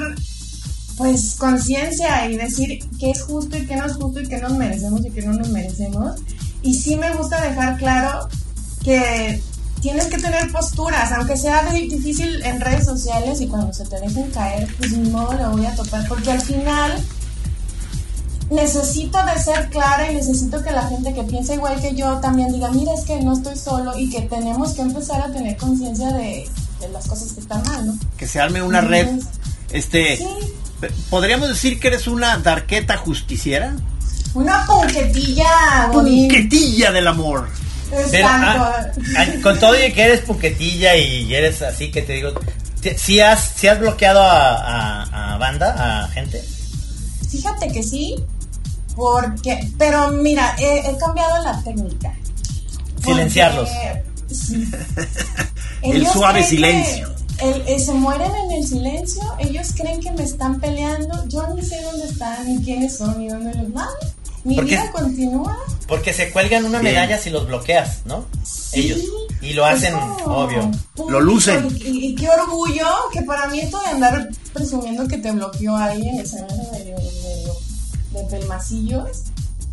pues 0.96 1.36
conciencia 1.38 2.28
y 2.28 2.36
decir 2.36 2.78
qué 2.98 3.12
es 3.12 3.22
justo 3.22 3.56
y 3.56 3.66
qué 3.66 3.76
no 3.76 3.86
es 3.86 3.94
justo 3.94 4.20
y 4.20 4.28
qué 4.28 4.38
nos 4.38 4.52
merecemos 4.52 5.06
y 5.06 5.10
qué 5.10 5.22
no 5.22 5.32
nos 5.32 5.48
merecemos. 5.48 6.20
Y 6.62 6.74
sí 6.74 6.96
me 6.96 7.14
gusta 7.14 7.40
dejar 7.40 7.78
claro 7.78 8.28
que 8.84 9.40
tienes 9.80 10.06
que 10.06 10.18
tener 10.18 10.50
posturas, 10.52 11.12
aunque 11.12 11.36
sea 11.36 11.72
difícil 11.72 12.42
en 12.44 12.60
redes 12.60 12.84
sociales 12.84 13.40
y 13.40 13.46
cuando 13.46 13.72
se 13.72 13.86
te 13.86 13.98
dejen 14.00 14.30
caer, 14.30 14.68
pues 14.76 14.92
ni 14.92 15.08
modo 15.08 15.32
lo 15.32 15.52
voy 15.52 15.64
a 15.64 15.74
topar, 15.74 16.06
porque 16.06 16.32
al 16.32 16.42
final 16.42 17.02
necesito 18.50 19.18
de 19.24 19.40
ser 19.42 19.68
clara 19.70 20.10
y 20.10 20.14
necesito 20.16 20.62
que 20.62 20.70
la 20.72 20.82
gente 20.88 21.14
que 21.14 21.22
piensa 21.22 21.54
igual 21.54 21.80
que 21.80 21.94
yo 21.94 22.18
también 22.20 22.52
diga, 22.52 22.70
mira, 22.70 22.92
es 22.94 23.02
que 23.04 23.20
no 23.20 23.32
estoy 23.34 23.56
solo 23.56 23.96
y 23.98 24.10
que 24.10 24.22
tenemos 24.22 24.72
que 24.72 24.82
empezar 24.82 25.20
a 25.22 25.32
tener 25.32 25.56
conciencia 25.56 26.08
de, 26.08 26.48
de 26.80 26.88
las 26.92 27.06
cosas 27.06 27.32
que 27.32 27.40
están 27.40 27.62
mal, 27.64 27.86
¿no? 27.86 27.98
Que 28.16 28.26
se 28.26 28.40
arme 28.40 28.62
una 28.62 28.80
red. 28.80 29.08
Este. 29.70 30.16
Sí. 30.16 30.26
¿Podríamos 31.10 31.48
decir 31.48 31.78
que 31.78 31.88
eres 31.88 32.06
una 32.06 32.38
darqueta 32.38 32.96
justiciera? 32.96 33.74
Una 34.34 34.64
punquetilla, 34.66 35.88
Godín. 35.92 36.28
Punquetilla 36.28 36.90
del 36.90 37.06
amor. 37.06 37.48
Pero, 38.10 38.26
ah, 38.28 38.86
ah, 39.18 39.26
con 39.42 39.58
todo 39.58 39.74
y 39.74 39.92
que 39.92 40.02
eres 40.04 40.20
puquetilla 40.20 40.96
y 40.96 41.34
eres 41.34 41.60
así 41.62 41.90
que 41.90 42.02
te 42.02 42.12
digo, 42.14 42.30
¿sí 42.96 43.18
has, 43.20 43.50
sí 43.56 43.66
has 43.66 43.78
bloqueado 43.80 44.20
a, 44.22 45.02
a- 45.02 45.34
a 45.34 45.38
banda, 45.38 46.04
a 46.04 46.08
gente? 46.08 46.42
Fíjate 47.28 47.68
que 47.72 47.82
sí, 47.82 48.14
porque, 49.00 49.66
pero 49.78 50.10
mira, 50.10 50.54
he, 50.58 50.90
he 50.90 50.96
cambiado 50.98 51.42
la 51.42 51.58
técnica. 51.62 52.12
Porque, 52.96 53.12
Silenciarlos. 53.12 53.68
sí. 54.30 54.70
El 55.82 56.06
suave 56.06 56.42
silencio. 56.44 57.08
el- 57.40 57.62
eh, 57.66 57.78
se 57.78 57.92
mueren 57.94 58.30
en 58.44 58.50
el 58.58 58.66
silencio, 58.68 59.22
ellos 59.38 59.68
creen 59.74 59.98
que 60.00 60.10
me 60.10 60.24
están 60.24 60.60
peleando, 60.60 61.26
yo 61.28 61.46
ni 61.54 61.62
sé 61.64 61.80
dónde 61.80 62.04
están, 62.06 62.46
ni 62.46 62.62
quiénes 62.62 62.98
son, 62.98 63.18
ni 63.18 63.28
dónde 63.28 63.54
los 63.54 63.72
van. 63.72 63.88
Mi 64.44 64.58
vida 64.60 64.90
continúa. 64.92 65.56
Porque 65.86 66.12
se 66.12 66.30
cuelgan 66.32 66.64
una 66.66 66.80
medalla 66.82 67.16
si 67.18 67.30
los 67.30 67.46
bloqueas, 67.46 68.00
¿no? 68.04 68.24
Sí, 68.44 68.80
Ellos. 68.92 69.00
Y 69.42 69.54
lo 69.54 69.64
hacen, 69.64 69.94
obvio. 70.26 70.70
público, 70.94 71.10
Lo 71.10 71.20
lucen. 71.20 71.66
Y, 71.82 71.88
y- 71.88 72.06
y 72.08 72.14
qué 72.14 72.28
orgullo 72.28 72.86
que 73.12 73.22
para 73.22 73.48
mí 73.48 73.60
esto 73.60 73.80
de 73.80 73.86
andar 73.86 74.28
presumiendo 74.52 75.08
que 75.08 75.16
te 75.18 75.30
bloqueó 75.32 75.76
alguien 75.76 76.20
es 76.20 76.34
medio, 76.34 76.72
medio 76.72 76.98
de 78.12 78.22
pelmacillos, 78.24 79.24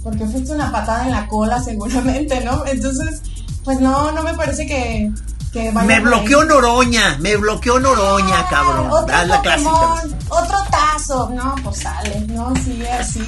porque 0.04 0.26
fuiste 0.26 0.52
una 0.54 0.72
patada 0.72 1.06
en 1.06 1.12
la 1.12 1.28
cola 1.28 1.62
seguramente, 1.62 2.44
¿no? 2.44 2.66
Entonces, 2.66 3.22
pues 3.64 3.80
no, 3.80 4.12
no 4.12 4.24
me 4.24 4.34
parece 4.34 4.66
que, 4.66 5.12
que 5.52 5.72
vaya 5.72 5.88
Me 5.88 6.00
bloqueó 6.00 6.44
Noroña, 6.46 7.18
me 7.20 7.36
bloqueó 7.36 7.80
Noroña, 7.80 8.40
Ah, 8.40 8.48
cabrón. 8.50 8.88
Otro 8.92 9.26
la 9.26 9.38
Pokémon, 9.38 9.74
clásica. 10.02 10.18
otro 10.30 10.58
tazo. 10.72 11.30
No, 11.34 11.56
pues 11.64 11.78
sale, 11.80 12.20
no, 12.28 12.54
sigue 12.64 12.90
así. 12.92 13.24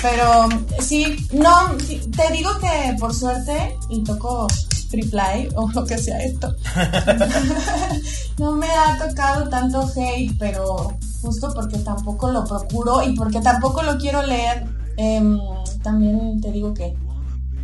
Pero 0.00 0.48
sí, 0.80 1.16
no, 1.32 1.78
sí, 1.80 2.00
te 2.16 2.30
digo 2.32 2.50
que 2.58 2.94
por 2.98 3.14
suerte, 3.14 3.76
y 3.88 4.02
toco 4.04 4.46
triple 4.90 5.48
o 5.56 5.68
lo 5.72 5.84
que 5.84 5.98
sea 5.98 6.18
esto, 6.22 6.54
no 8.38 8.52
me 8.52 8.68
ha 8.68 8.98
tocado 8.98 9.48
tanto 9.48 9.90
hate, 9.96 10.32
pero 10.38 10.96
justo 11.24 11.52
porque 11.54 11.78
tampoco 11.78 12.30
lo 12.30 12.44
procuro 12.44 13.02
y 13.02 13.16
porque 13.16 13.40
tampoco 13.40 13.82
lo 13.82 13.96
quiero 13.96 14.22
leer, 14.22 14.66
em, 14.96 15.38
también 15.82 16.40
te 16.40 16.52
digo 16.52 16.74
que 16.74 16.94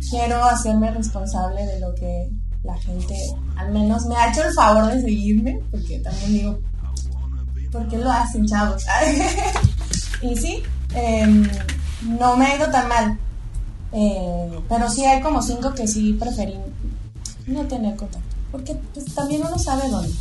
quiero 0.09 0.43
hacerme 0.43 0.91
responsable 0.91 1.65
de 1.65 1.79
lo 1.79 1.93
que 1.93 2.31
la 2.63 2.75
gente 2.79 3.15
al 3.55 3.71
menos 3.71 4.05
me 4.05 4.15
ha 4.15 4.31
hecho 4.31 4.43
el 4.43 4.53
favor 4.53 4.91
de 4.91 5.01
seguirme, 5.01 5.59
porque 5.69 5.99
también 5.99 6.33
digo, 6.33 6.59
¿por 7.71 7.87
qué 7.87 7.97
lo 7.97 8.11
hacen, 8.11 8.45
chavos? 8.47 8.83
y 10.21 10.35
sí, 10.35 10.63
em, 10.95 11.47
no 12.19 12.35
me 12.35 12.45
ha 12.45 12.55
ido 12.55 12.69
tan 12.71 12.87
mal, 12.87 13.19
eh, 13.91 14.59
pero 14.67 14.89
sí 14.89 15.05
hay 15.05 15.21
como 15.21 15.41
cinco 15.41 15.73
que 15.73 15.87
sí 15.87 16.13
preferí 16.13 16.57
no 17.45 17.61
tener 17.65 17.95
contacto, 17.95 18.35
porque 18.51 18.75
pues, 18.93 19.05
también 19.13 19.43
uno 19.45 19.57
sabe 19.59 19.87
dónde. 19.89 20.13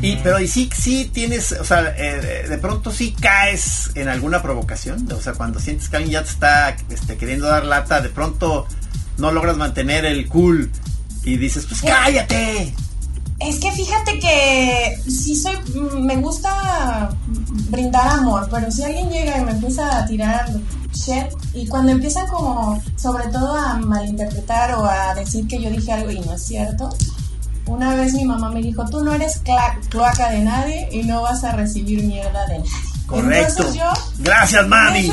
Y, 0.00 0.16
pero 0.16 0.40
y 0.40 0.48
sí, 0.48 0.70
sí 0.74 1.10
tienes, 1.12 1.52
o 1.52 1.64
sea, 1.64 1.94
eh, 1.96 2.46
de 2.48 2.58
pronto 2.58 2.90
sí 2.90 3.12
caes 3.12 3.90
en 3.94 4.08
alguna 4.08 4.42
provocación. 4.42 5.10
O 5.12 5.20
sea, 5.20 5.34
cuando 5.34 5.60
sientes 5.60 5.88
que 5.88 5.96
alguien 5.96 6.12
ya 6.12 6.24
te 6.24 6.30
está 6.30 6.76
este, 6.88 7.16
queriendo 7.16 7.46
dar 7.46 7.64
lata, 7.64 8.00
de 8.00 8.08
pronto 8.08 8.66
no 9.18 9.30
logras 9.30 9.56
mantener 9.56 10.04
el 10.04 10.28
cool 10.28 10.70
y 11.24 11.36
dices, 11.36 11.66
pues 11.66 11.82
cállate. 11.82 12.74
Es 13.38 13.58
que 13.58 13.72
fíjate 13.72 14.18
que 14.20 14.98
sí 15.10 15.34
soy, 15.34 15.56
me 16.00 16.16
gusta 16.16 17.10
brindar 17.70 18.06
amor, 18.06 18.48
pero 18.50 18.70
si 18.70 18.84
alguien 18.84 19.10
llega 19.10 19.38
y 19.38 19.44
me 19.44 19.50
empieza 19.50 19.98
a 19.98 20.06
tirar 20.06 20.46
shit 20.92 21.26
y 21.52 21.66
cuando 21.66 21.90
empiezan 21.90 22.26
como 22.28 22.80
sobre 22.96 23.26
todo 23.28 23.56
a 23.56 23.74
malinterpretar 23.78 24.74
o 24.74 24.84
a 24.84 25.14
decir 25.14 25.46
que 25.48 25.60
yo 25.60 25.70
dije 25.70 25.90
algo 25.90 26.10
y 26.12 26.20
no 26.20 26.34
es 26.34 26.42
cierto, 26.42 26.88
una 27.72 27.94
vez 27.94 28.12
mi 28.14 28.24
mamá 28.24 28.50
me 28.50 28.60
dijo, 28.60 28.84
tú 28.86 29.02
no 29.02 29.12
eres 29.12 29.40
cloaca 29.88 30.30
de 30.30 30.40
nadie 30.40 30.88
y 30.92 31.02
no 31.04 31.22
vas 31.22 31.42
a 31.44 31.52
recibir 31.52 32.02
mierda 32.04 32.46
de 32.46 32.58
nadie. 32.58 32.70
Correcto. 33.06 33.64
Gracias, 34.18 34.66
mami. 34.68 35.12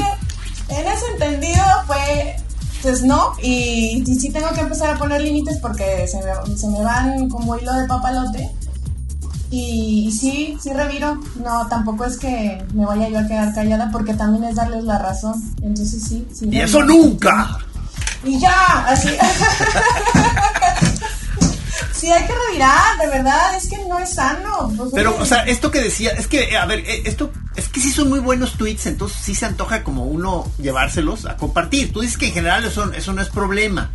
En 0.70 0.88
ese, 0.88 1.06
entendido 1.14 1.64
fue, 1.88 2.36
pues 2.82 3.02
no, 3.04 3.34
y, 3.42 4.04
sí 4.06 4.30
tengo 4.30 4.50
que 4.52 4.62
empezar 4.62 4.92
a 4.92 4.98
poner 4.98 5.22
límites 5.22 5.58
porque 5.58 6.08
se 6.08 6.18
me, 6.18 6.58
se 6.58 6.68
me 6.68 6.82
van 6.84 7.28
como 7.30 7.58
hilo 7.58 7.74
de 7.74 7.88
papalote. 7.88 8.50
Y, 9.52 10.12
sí, 10.12 10.58
sí 10.62 10.74
reviro. 10.74 11.20
No, 11.44 11.68
tampoco 11.68 12.06
es 12.06 12.18
que 12.18 12.64
me 12.74 12.86
vaya 12.86 13.10
yo 13.10 13.20
a 13.20 13.28
quedar 13.28 13.54
callada 13.54 13.90
porque 13.92 14.14
también 14.14 14.44
es 14.44 14.56
darles 14.56 14.84
la 14.84 15.00
razón. 15.00 15.34
Entonces 15.62 16.04
sí, 16.04 16.28
sí. 16.34 16.50
Y 16.52 16.60
eso 16.60 16.84
nunca. 16.84 17.58
Y 18.24 18.38
ya, 18.38 18.86
así. 18.88 19.10
sí, 22.00 22.12
hay 22.12 22.26
que 22.26 22.34
revirar, 22.48 22.98
de 23.00 23.08
verdad, 23.08 23.56
es 23.56 23.68
que 23.68 23.78
no 23.86 24.00
es 24.00 24.14
sano. 24.14 24.72
Pues, 24.76 24.92
Pero, 24.94 25.18
o 25.20 25.26
sea, 25.26 25.44
esto 25.44 25.72
que 25.72 25.82
decía, 25.82 26.12
es 26.12 26.28
que, 26.28 26.56
a 26.58 26.66
ver, 26.66 26.80
eh, 26.80 27.04
esto, 27.06 27.32
es 27.56 27.68
que 27.70 27.80
sí 27.80 27.92
son 27.92 28.10
muy 28.10 28.20
buenos 28.20 28.54
tweets, 28.54 28.86
entonces 28.86 29.18
sí 29.22 29.36
se 29.36 29.46
antoja 29.46 29.84
como 29.84 30.06
uno 30.06 30.50
llevárselos 30.58 31.26
a 31.26 31.38
compartir. 31.38 31.92
Tú 31.92 32.02
dices 32.02 32.18
que 32.18 32.28
en 32.28 32.34
general 32.34 32.66
eso, 32.66 32.92
eso 32.94 33.14
no 33.14 33.22
es 33.22 33.30
problema. 33.30 33.92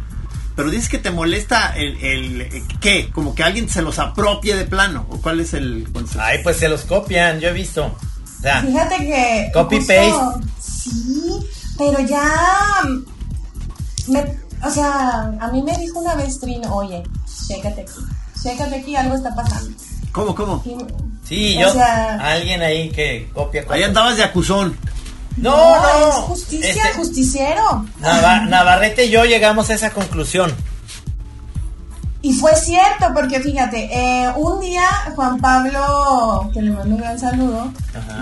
Pero 0.56 0.70
dices 0.70 0.88
que 0.88 0.98
te 0.98 1.10
molesta 1.10 1.74
el, 1.76 1.96
el, 2.04 2.62
¿qué? 2.80 3.10
Como 3.10 3.34
que 3.34 3.42
alguien 3.42 3.68
se 3.68 3.82
los 3.82 3.98
apropie 3.98 4.54
de 4.54 4.64
plano. 4.64 5.06
¿O 5.10 5.20
cuál 5.20 5.40
es 5.40 5.52
el 5.52 5.88
concepto? 5.92 6.22
Ay, 6.22 6.38
pues 6.44 6.58
se 6.58 6.68
los 6.68 6.82
copian, 6.82 7.40
yo 7.40 7.48
he 7.48 7.52
visto. 7.52 7.86
O 7.86 8.42
sea, 8.42 8.62
Fíjate 8.62 8.96
que. 8.98 9.50
Copy 9.52 9.78
paste. 9.78 10.12
Sí, 10.60 11.32
pero 11.76 11.98
ya. 12.00 12.30
Me, 14.06 14.24
o 14.64 14.70
sea, 14.70 15.32
a 15.40 15.50
mí 15.50 15.62
me 15.62 15.76
dijo 15.78 15.98
una 15.98 16.14
vez 16.14 16.38
Trino, 16.38 16.74
oye, 16.74 17.02
chécate 17.46 17.82
aquí. 17.82 18.00
Chécate 18.42 18.74
aquí, 18.76 18.96
algo 18.96 19.14
está 19.14 19.34
pasando. 19.34 19.76
¿Cómo, 20.12 20.34
cómo? 20.34 20.62
sí, 21.24 21.56
yo. 21.58 21.72
alguien 22.20 22.62
ahí 22.62 22.90
que 22.90 23.28
copia. 23.32 23.64
Ahí 23.68 23.82
andabas 23.82 24.16
de 24.16 24.24
acusón. 24.24 24.76
No, 25.36 25.82
no, 25.82 26.08
Es 26.08 26.14
justicia, 26.14 26.68
este, 26.70 26.98
justiciero. 26.98 27.84
Navarrete 28.00 29.06
y 29.06 29.10
yo 29.10 29.24
llegamos 29.24 29.70
a 29.70 29.74
esa 29.74 29.90
conclusión. 29.90 30.54
Y 32.24 32.32
fue 32.32 32.56
cierto, 32.56 33.12
porque 33.12 33.38
fíjate, 33.38 33.90
eh, 33.92 34.32
un 34.36 34.58
día 34.58 34.86
Juan 35.14 35.38
Pablo, 35.40 36.50
que 36.54 36.62
le 36.62 36.70
mando 36.70 36.94
un 36.94 37.00
gran 37.02 37.18
saludo, 37.18 37.70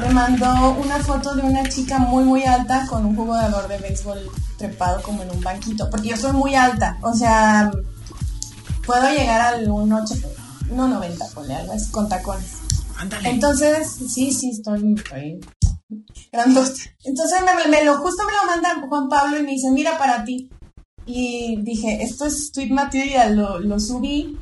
le 0.01 0.09
mandó 0.09 0.71
una 0.73 0.99
foto 0.99 1.37
de 1.37 1.43
una 1.43 1.69
chica 1.69 1.99
muy, 1.99 2.25
muy 2.25 2.43
alta 2.43 2.85
con 2.89 3.07
un 3.07 3.15
jugador 3.15 3.69
de 3.69 3.79
béisbol 3.79 4.19
trepado 4.59 5.01
como 5.03 5.23
en 5.23 5.31
un 5.31 5.41
banquito, 5.41 5.89
porque 5.89 6.09
yo 6.09 6.17
soy 6.17 6.33
muy 6.33 6.57
alta, 6.57 6.99
o 7.01 7.15
sea, 7.15 7.71
puedo 8.87 9.09
llegar 9.11 9.41
al 9.41 9.69
1,80, 9.69 10.27
1,90, 10.71 11.35
ponle 11.35 11.55
algo 11.55 11.75
con 11.91 12.09
tacones. 12.09 12.59
Ándale. 12.99 13.31
Entonces, 13.31 13.91
sí, 14.13 14.33
sí, 14.33 14.51
estoy, 14.51 14.95
estoy 14.97 15.41
entonces 17.05 17.39
me, 17.69 17.85
lo, 17.85 17.99
justo 17.99 18.23
me 18.25 18.33
lo 18.33 18.47
manda 18.47 18.87
Juan 18.89 19.09
Pablo 19.09 19.39
y 19.39 19.43
me 19.43 19.53
dice, 19.53 19.71
mira 19.71 19.99
para 19.99 20.25
ti. 20.25 20.49
Y 21.05 21.61
dije, 21.63 22.03
esto 22.03 22.27
es 22.27 22.53
tweet 22.53 22.71
material, 22.71 23.37
lo, 23.37 23.59
lo 23.59 23.81
subí. 23.81 24.39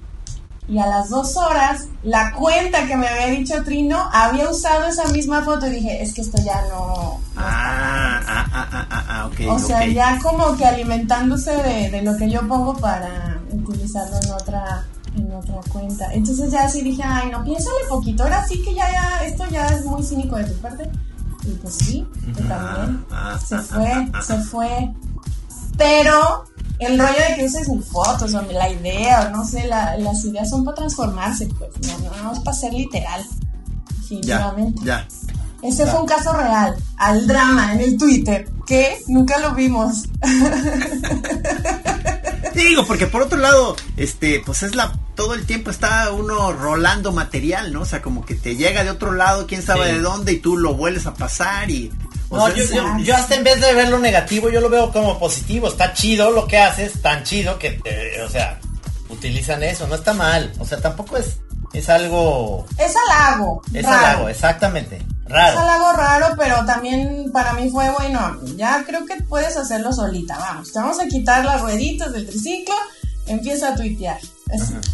Y 0.70 0.78
a 0.78 0.86
las 0.86 1.10
dos 1.10 1.36
horas, 1.36 1.88
la 2.04 2.32
cuenta 2.32 2.86
que 2.86 2.96
me 2.96 3.08
había 3.08 3.26
dicho 3.26 3.64
Trino 3.64 4.08
había 4.12 4.48
usado 4.48 4.86
esa 4.86 5.08
misma 5.08 5.42
foto 5.42 5.66
y 5.66 5.70
dije, 5.70 6.00
es 6.00 6.14
que 6.14 6.20
esto 6.20 6.40
ya 6.44 6.62
no... 6.68 7.20
Ah, 7.36 8.20
ah, 8.24 8.46
ah, 8.52 8.68
ah, 8.72 8.86
ah, 8.88 9.04
ah 9.08 9.26
ok. 9.26 9.50
O 9.50 9.58
sea, 9.58 9.84
ya 9.86 10.20
como 10.22 10.56
que 10.56 10.64
alimentándose 10.64 11.50
de, 11.50 11.90
de 11.90 12.02
lo 12.02 12.16
que 12.16 12.30
yo 12.30 12.46
pongo 12.46 12.76
para 12.76 13.40
utilizarlo 13.50 14.16
en 14.22 14.30
otra 14.30 14.86
en 15.16 15.32
otra 15.32 15.60
cuenta. 15.72 16.12
Entonces 16.12 16.52
ya 16.52 16.64
así 16.64 16.82
dije, 16.82 17.02
ay, 17.04 17.30
no, 17.30 17.42
piénsale 17.42 17.86
poquito, 17.88 18.22
ahora 18.22 18.46
sí 18.46 18.62
que 18.62 18.74
ya, 18.74 18.90
ya, 18.92 19.24
esto 19.24 19.44
ya 19.50 19.66
es 19.66 19.84
muy 19.84 20.02
cínico 20.02 20.36
de 20.36 20.44
tu 20.44 20.54
parte. 20.60 20.90
Y 21.44 21.52
pues 21.54 21.74
sí, 21.74 22.06
que 22.36 22.42
también 22.42 23.04
se 23.44 23.58
fue, 23.58 24.08
se 24.22 24.36
fue. 24.38 24.94
Pero 25.76 26.44
el 26.80 26.98
rollo 26.98 27.18
de 27.28 27.36
que 27.36 27.44
uses 27.44 27.68
mis 27.68 27.86
fotos 27.86 28.34
o 28.34 28.42
la 28.42 28.70
idea 28.70 29.22
o 29.22 29.36
no 29.36 29.44
sé, 29.44 29.66
las 29.66 30.24
ideas 30.24 30.48
son 30.48 30.64
para 30.64 30.76
transformarse, 30.76 31.46
pues 31.58 31.70
no, 31.86 31.98
no, 32.22 32.32
es 32.32 32.40
para 32.40 32.56
ser 32.56 32.72
literal. 32.72 33.24
Definitivamente. 34.00 34.80
Ya, 34.82 35.06
Ese 35.62 35.86
fue 35.86 36.00
un 36.00 36.06
caso 36.06 36.32
real, 36.32 36.74
al 36.96 37.26
drama 37.26 37.74
en 37.74 37.80
el 37.80 37.98
Twitter, 37.98 38.48
que 38.66 39.02
nunca 39.08 39.38
lo 39.38 39.54
vimos. 39.54 40.04
Digo, 42.54 42.86
porque 42.86 43.06
por 43.06 43.22
otro 43.22 43.38
lado, 43.38 43.76
este, 43.96 44.42
pues 44.44 44.62
es 44.62 44.74
la, 44.74 44.92
todo 45.14 45.34
el 45.34 45.44
tiempo 45.44 45.70
está 45.70 46.10
uno 46.12 46.52
rolando 46.52 47.12
material, 47.12 47.72
¿no? 47.72 47.82
O 47.82 47.84
sea, 47.84 48.00
como 48.00 48.24
que 48.24 48.34
te 48.34 48.56
llega 48.56 48.84
de 48.84 48.90
otro 48.90 49.12
lado, 49.12 49.46
quién 49.46 49.62
sabe 49.62 49.92
de 49.92 50.00
dónde, 50.00 50.32
y 50.32 50.38
tú 50.38 50.56
lo 50.56 50.74
vuelves 50.74 51.06
a 51.06 51.14
pasar 51.14 51.70
y... 51.70 51.92
No, 52.30 52.48
yo, 52.54 52.64
yo, 52.98 53.16
hasta 53.16 53.34
en 53.34 53.44
vez 53.44 53.60
de 53.60 53.74
verlo 53.74 53.98
negativo, 53.98 54.50
yo 54.50 54.60
lo 54.60 54.70
veo 54.70 54.92
como 54.92 55.18
positivo. 55.18 55.68
Está 55.68 55.92
chido 55.92 56.30
lo 56.30 56.46
que 56.46 56.58
haces, 56.58 57.02
tan 57.02 57.24
chido 57.24 57.58
que, 57.58 57.80
o 58.24 58.30
sea, 58.30 58.60
utilizan 59.08 59.62
eso, 59.62 59.86
no 59.88 59.96
está 59.96 60.12
mal. 60.12 60.52
O 60.60 60.64
sea, 60.64 60.80
tampoco 60.80 61.16
es, 61.16 61.38
es 61.72 61.88
algo... 61.88 62.66
Es 62.78 62.94
halago. 62.96 63.62
Es 63.74 63.84
halago, 63.84 64.28
exactamente. 64.28 65.04
Raro. 65.26 65.60
Es 65.60 65.68
algo 65.68 65.92
raro, 65.92 66.26
pero 66.38 66.64
también 66.64 67.30
para 67.32 67.52
mí 67.52 67.68
fue 67.70 67.90
bueno. 67.90 68.40
Ya 68.56 68.84
creo 68.84 69.06
que 69.06 69.22
puedes 69.22 69.56
hacerlo 69.56 69.92
solita. 69.92 70.38
Vamos, 70.38 70.72
te 70.72 70.78
vamos 70.78 71.00
a 71.00 71.06
quitar 71.06 71.44
las 71.44 71.60
rueditas 71.60 72.12
del 72.12 72.26
triciclo. 72.26 72.74
Empieza 73.26 73.68
a 73.68 73.74
tuitear. 73.74 74.18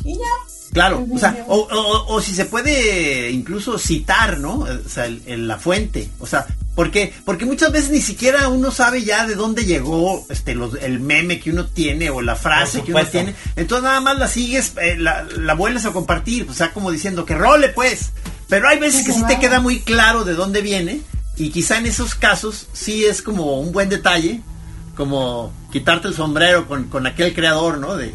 y 0.05 0.15
ya. 0.15 0.56
Claro, 0.77 1.07
o 1.11 1.19
sea, 1.19 1.47
o, 1.49 2.21
si 2.21 2.35
se 2.35 2.45
puede 2.45 3.31
incluso 3.31 3.79
citar, 3.79 4.39
¿no? 4.39 4.59
O 4.59 4.89
sea, 4.91 5.07
en 5.07 5.49
la 5.49 5.57
fuente. 5.57 6.11
O 6.19 6.27
sea, 6.27 6.47
porque, 6.75 7.15
porque 7.25 7.47
muchas 7.47 7.73
veces 7.73 7.91
ni 7.91 8.03
siquiera 8.03 8.49
uno 8.49 8.71
sabe 8.71 9.03
ya 9.03 9.27
de 9.27 9.37
dónde 9.37 9.65
llegó 9.65 10.27
este 10.29 10.55
los, 10.55 10.75
el 10.75 11.01
meme 11.01 11.41
que 11.41 11.51
uno 11.51 11.65
tiene 11.65 12.11
o 12.11 12.21
la 12.21 12.37
frase 12.37 12.83
que 12.83 12.93
uno 12.93 13.07
tiene. 13.07 13.35
Entonces 13.57 13.85
nada 13.85 14.03
más 14.03 14.19
la 14.19 14.29
sigues, 14.29 14.75
eh, 14.83 14.99
la, 14.99 15.27
la 15.39 15.55
vuelves 15.55 15.87
a 15.87 15.93
compartir. 15.93 16.47
O 16.51 16.53
sea, 16.53 16.75
como 16.75 16.91
diciendo 16.91 17.25
que 17.25 17.35
role 17.35 17.71
pues. 17.71 18.13
Pero 18.47 18.69
hay 18.69 18.79
veces 18.79 19.07
que 19.07 19.15
sí 19.15 19.23
te 19.27 19.39
queda 19.39 19.61
muy 19.61 19.81
claro 19.81 20.25
de 20.25 20.35
dónde 20.35 20.61
viene 20.61 21.01
y 21.39 21.49
quizá 21.49 21.79
en 21.79 21.87
esos 21.87 22.15
casos 22.15 22.69
sí 22.75 23.07
es 23.07 23.23
como 23.23 23.59
un 23.61 23.73
buen 23.73 23.89
detalle, 23.89 24.43
como 24.95 25.55
quitarte 25.73 26.09
el 26.09 26.15
sombrero 26.15 26.69
con, 26.69 26.85
con 26.85 27.07
aquel 27.07 27.33
creador, 27.33 27.79
¿no? 27.79 27.97
De, 27.97 28.13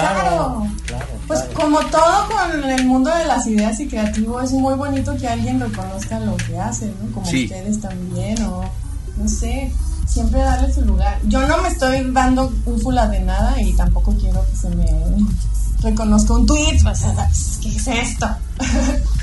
Claro, 0.00 0.66
claro, 0.86 1.06
Pues 1.26 1.40
como 1.54 1.80
todo 1.86 2.28
con 2.28 2.70
el 2.70 2.84
mundo 2.86 3.10
de 3.14 3.24
las 3.24 3.46
ideas 3.46 3.80
y 3.80 3.88
creativo, 3.88 4.40
es 4.40 4.52
muy 4.52 4.74
bonito 4.74 5.16
que 5.16 5.26
alguien 5.26 5.58
reconozca 5.58 6.20
lo 6.20 6.36
que 6.36 6.58
hace, 6.58 6.86
¿no? 6.86 7.12
Como 7.12 7.26
ustedes 7.26 7.80
también, 7.80 8.42
o 8.42 8.62
no 9.16 9.28
sé, 9.28 9.72
siempre 10.06 10.40
darle 10.40 10.72
su 10.72 10.82
lugar. 10.82 11.18
Yo 11.24 11.46
no 11.46 11.62
me 11.62 11.68
estoy 11.68 12.10
dando 12.12 12.52
un 12.66 12.80
fula 12.80 13.08
de 13.08 13.20
nada 13.20 13.60
y 13.60 13.72
tampoco 13.72 14.14
quiero 14.14 14.44
que 14.50 14.56
se 14.56 14.68
me 14.70 14.86
reconozca 15.82 16.34
un 16.34 16.46
tweet, 16.46 16.78
pues, 16.82 17.04
¿qué 17.62 17.68
es 17.68 17.86
esto? 17.86 18.28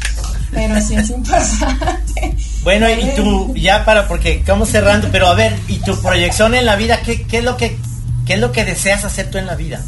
pero 0.52 0.82
sí 0.82 0.96
es 0.96 1.10
importante. 1.10 2.36
Bueno, 2.64 2.90
y 2.90 3.16
tú, 3.16 3.54
ya 3.56 3.86
para, 3.86 4.08
porque 4.08 4.34
estamos 4.34 4.70
cerrando, 4.70 5.10
pero 5.12 5.28
a 5.28 5.34
ver, 5.34 5.58
¿y 5.68 5.78
tu 5.78 6.00
proyección 6.02 6.56
en 6.56 6.66
la 6.66 6.76
vida? 6.76 7.02
¿Qué, 7.02 7.24
qué 7.24 7.40
es, 7.40 7.44
lo 7.44 7.58
que, 7.58 7.78
qué 8.26 8.36
es 8.36 8.40
lo 8.40 8.52
que 8.52 8.66
deseas 8.66 9.04
hacer 9.04 9.30
tú 9.30 9.38
en 9.38 9.48
la 9.48 9.56
vida? 9.56 9.82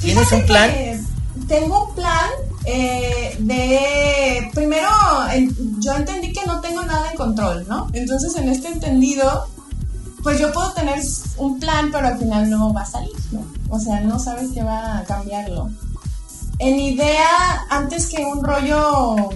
¿Tienes 0.00 0.32
un 0.32 0.46
plan? 0.46 0.70
Tengo 1.46 1.88
un 1.88 1.94
plan 1.94 2.30
eh, 2.64 3.36
de, 3.38 4.50
primero, 4.52 4.88
yo 5.78 5.94
entendí 5.94 6.32
que 6.32 6.44
no 6.46 6.60
tengo 6.60 6.82
nada 6.82 7.10
en 7.10 7.16
control, 7.16 7.66
¿no? 7.68 7.88
Entonces, 7.92 8.36
en 8.36 8.48
este 8.48 8.68
entendido, 8.68 9.48
pues 10.22 10.38
yo 10.38 10.52
puedo 10.52 10.72
tener 10.72 11.00
un 11.38 11.58
plan, 11.58 11.90
pero 11.90 12.08
al 12.08 12.18
final 12.18 12.50
no 12.50 12.72
va 12.72 12.82
a 12.82 12.86
salir, 12.86 13.16
¿no? 13.32 13.44
O 13.70 13.80
sea, 13.80 14.00
no 14.00 14.18
sabes 14.18 14.50
qué 14.52 14.62
va 14.62 14.98
a 14.98 15.04
cambiarlo. 15.04 15.70
En 16.58 16.78
idea, 16.78 17.66
antes 17.70 18.08
que 18.08 18.24
un 18.24 18.42
rollo 18.42 19.30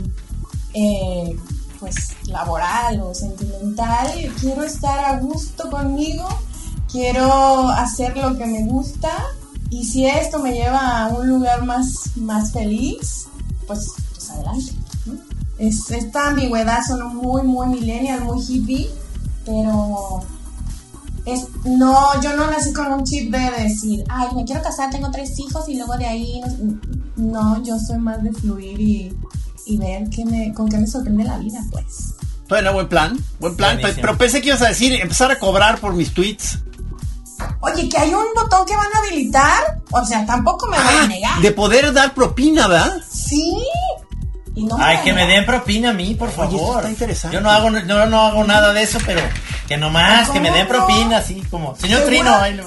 eh, 0.74 1.36
pues 1.78 2.10
laboral 2.26 3.00
o 3.00 3.14
sentimental, 3.14 4.12
quiero 4.40 4.64
estar 4.64 4.98
a 4.98 5.18
gusto 5.18 5.70
conmigo, 5.70 6.28
quiero 6.90 7.68
hacer 7.68 8.16
lo 8.16 8.36
que 8.36 8.46
me 8.46 8.64
gusta 8.64 9.10
y 9.73 9.85
si 9.85 10.07
esto 10.07 10.39
me 10.39 10.53
lleva 10.53 11.07
a 11.07 11.09
un 11.09 11.27
lugar 11.27 11.64
más, 11.64 12.14
más 12.16 12.53
feliz, 12.53 13.27
pues, 13.66 13.91
pues 14.12 14.31
adelante. 14.31 14.73
Es, 15.59 15.91
esta 15.91 16.29
ambigüedad 16.29 16.81
son 16.87 17.16
muy, 17.16 17.43
muy 17.43 17.68
millennial, 17.68 18.20
muy 18.20 18.45
hippie, 18.47 18.91
pero 19.47 20.23
es, 21.25 21.47
no, 21.64 22.20
yo 22.20 22.37
no 22.37 22.51
nací 22.51 22.75
con 22.75 22.93
un 22.93 23.05
chip 23.05 23.33
de 23.33 23.62
decir, 23.62 24.05
ay, 24.11 24.29
me 24.37 24.45
quiero 24.45 24.62
casar, 24.62 24.91
tengo 24.91 25.11
tres 25.11 25.39
hijos 25.39 25.66
y 25.70 25.77
luego 25.77 25.97
de 25.97 26.05
ahí, 26.05 26.43
no, 27.16 27.62
yo 27.62 27.79
soy 27.79 27.97
más 27.97 28.23
de 28.23 28.31
fluir 28.31 28.79
y, 28.79 29.16
y 29.64 29.79
ver 29.79 30.11
qué 30.11 30.27
me, 30.27 30.53
con 30.53 30.68
qué 30.68 30.77
me 30.77 30.87
sorprende 30.87 31.25
la 31.25 31.39
vida, 31.39 31.64
pues. 31.70 32.12
Bueno, 32.47 32.75
buen 32.75 32.89
plan, 32.89 33.18
buen 33.41 33.57
plan. 33.57 33.81
Pero 33.81 34.18
pensé 34.18 34.43
que 34.43 34.49
ibas 34.49 34.61
a 34.61 34.68
decir 34.68 34.93
empezar 35.01 35.31
a 35.31 35.39
cobrar 35.39 35.81
por 35.81 35.95
mis 35.95 36.12
tweets. 36.12 36.59
Oye, 37.61 37.88
que 37.88 37.99
hay 37.99 38.12
un 38.14 38.24
botón 38.34 38.64
que 38.66 38.76
van 38.76 38.86
a 38.95 38.99
habilitar 38.99 39.78
O 39.90 40.05
sea, 40.05 40.24
tampoco 40.26 40.66
me 40.66 40.76
voy 40.78 40.95
a 41.03 41.07
negar. 41.07 41.40
de 41.40 41.53
poder 41.53 41.93
dar 41.93 42.14
propina, 42.14 42.68
¿verdad? 42.68 43.01
Sí. 43.11 43.62
Y 44.55 44.64
no 44.64 44.76
Ay, 44.78 44.99
que 45.03 45.12
me 45.14 45.26
den 45.26 45.47
propina 45.47 45.90
a 45.90 45.93
mí, 45.95 46.14
por 46.14 46.28
Oye, 46.28 46.36
favor. 46.36 46.76
está 46.78 46.90
interesante. 46.90 47.34
Yo 47.34 47.40
no 47.40 47.51
hago, 47.51 47.70
no, 47.70 48.07
no 48.07 48.20
hago 48.26 48.45
nada 48.45 48.72
de 48.74 48.82
eso, 48.82 48.99
pero 49.07 49.20
que 49.66 49.78
nomás, 49.78 50.28
que 50.28 50.40
me 50.40 50.51
den 50.51 50.68
propina, 50.68 51.18
así 51.18 51.43
como. 51.51 51.74
Señor 51.76 52.01
¿Seguro? 52.01 52.07
Trino, 52.16 52.34
ahí 52.36 52.55
le. 52.55 52.62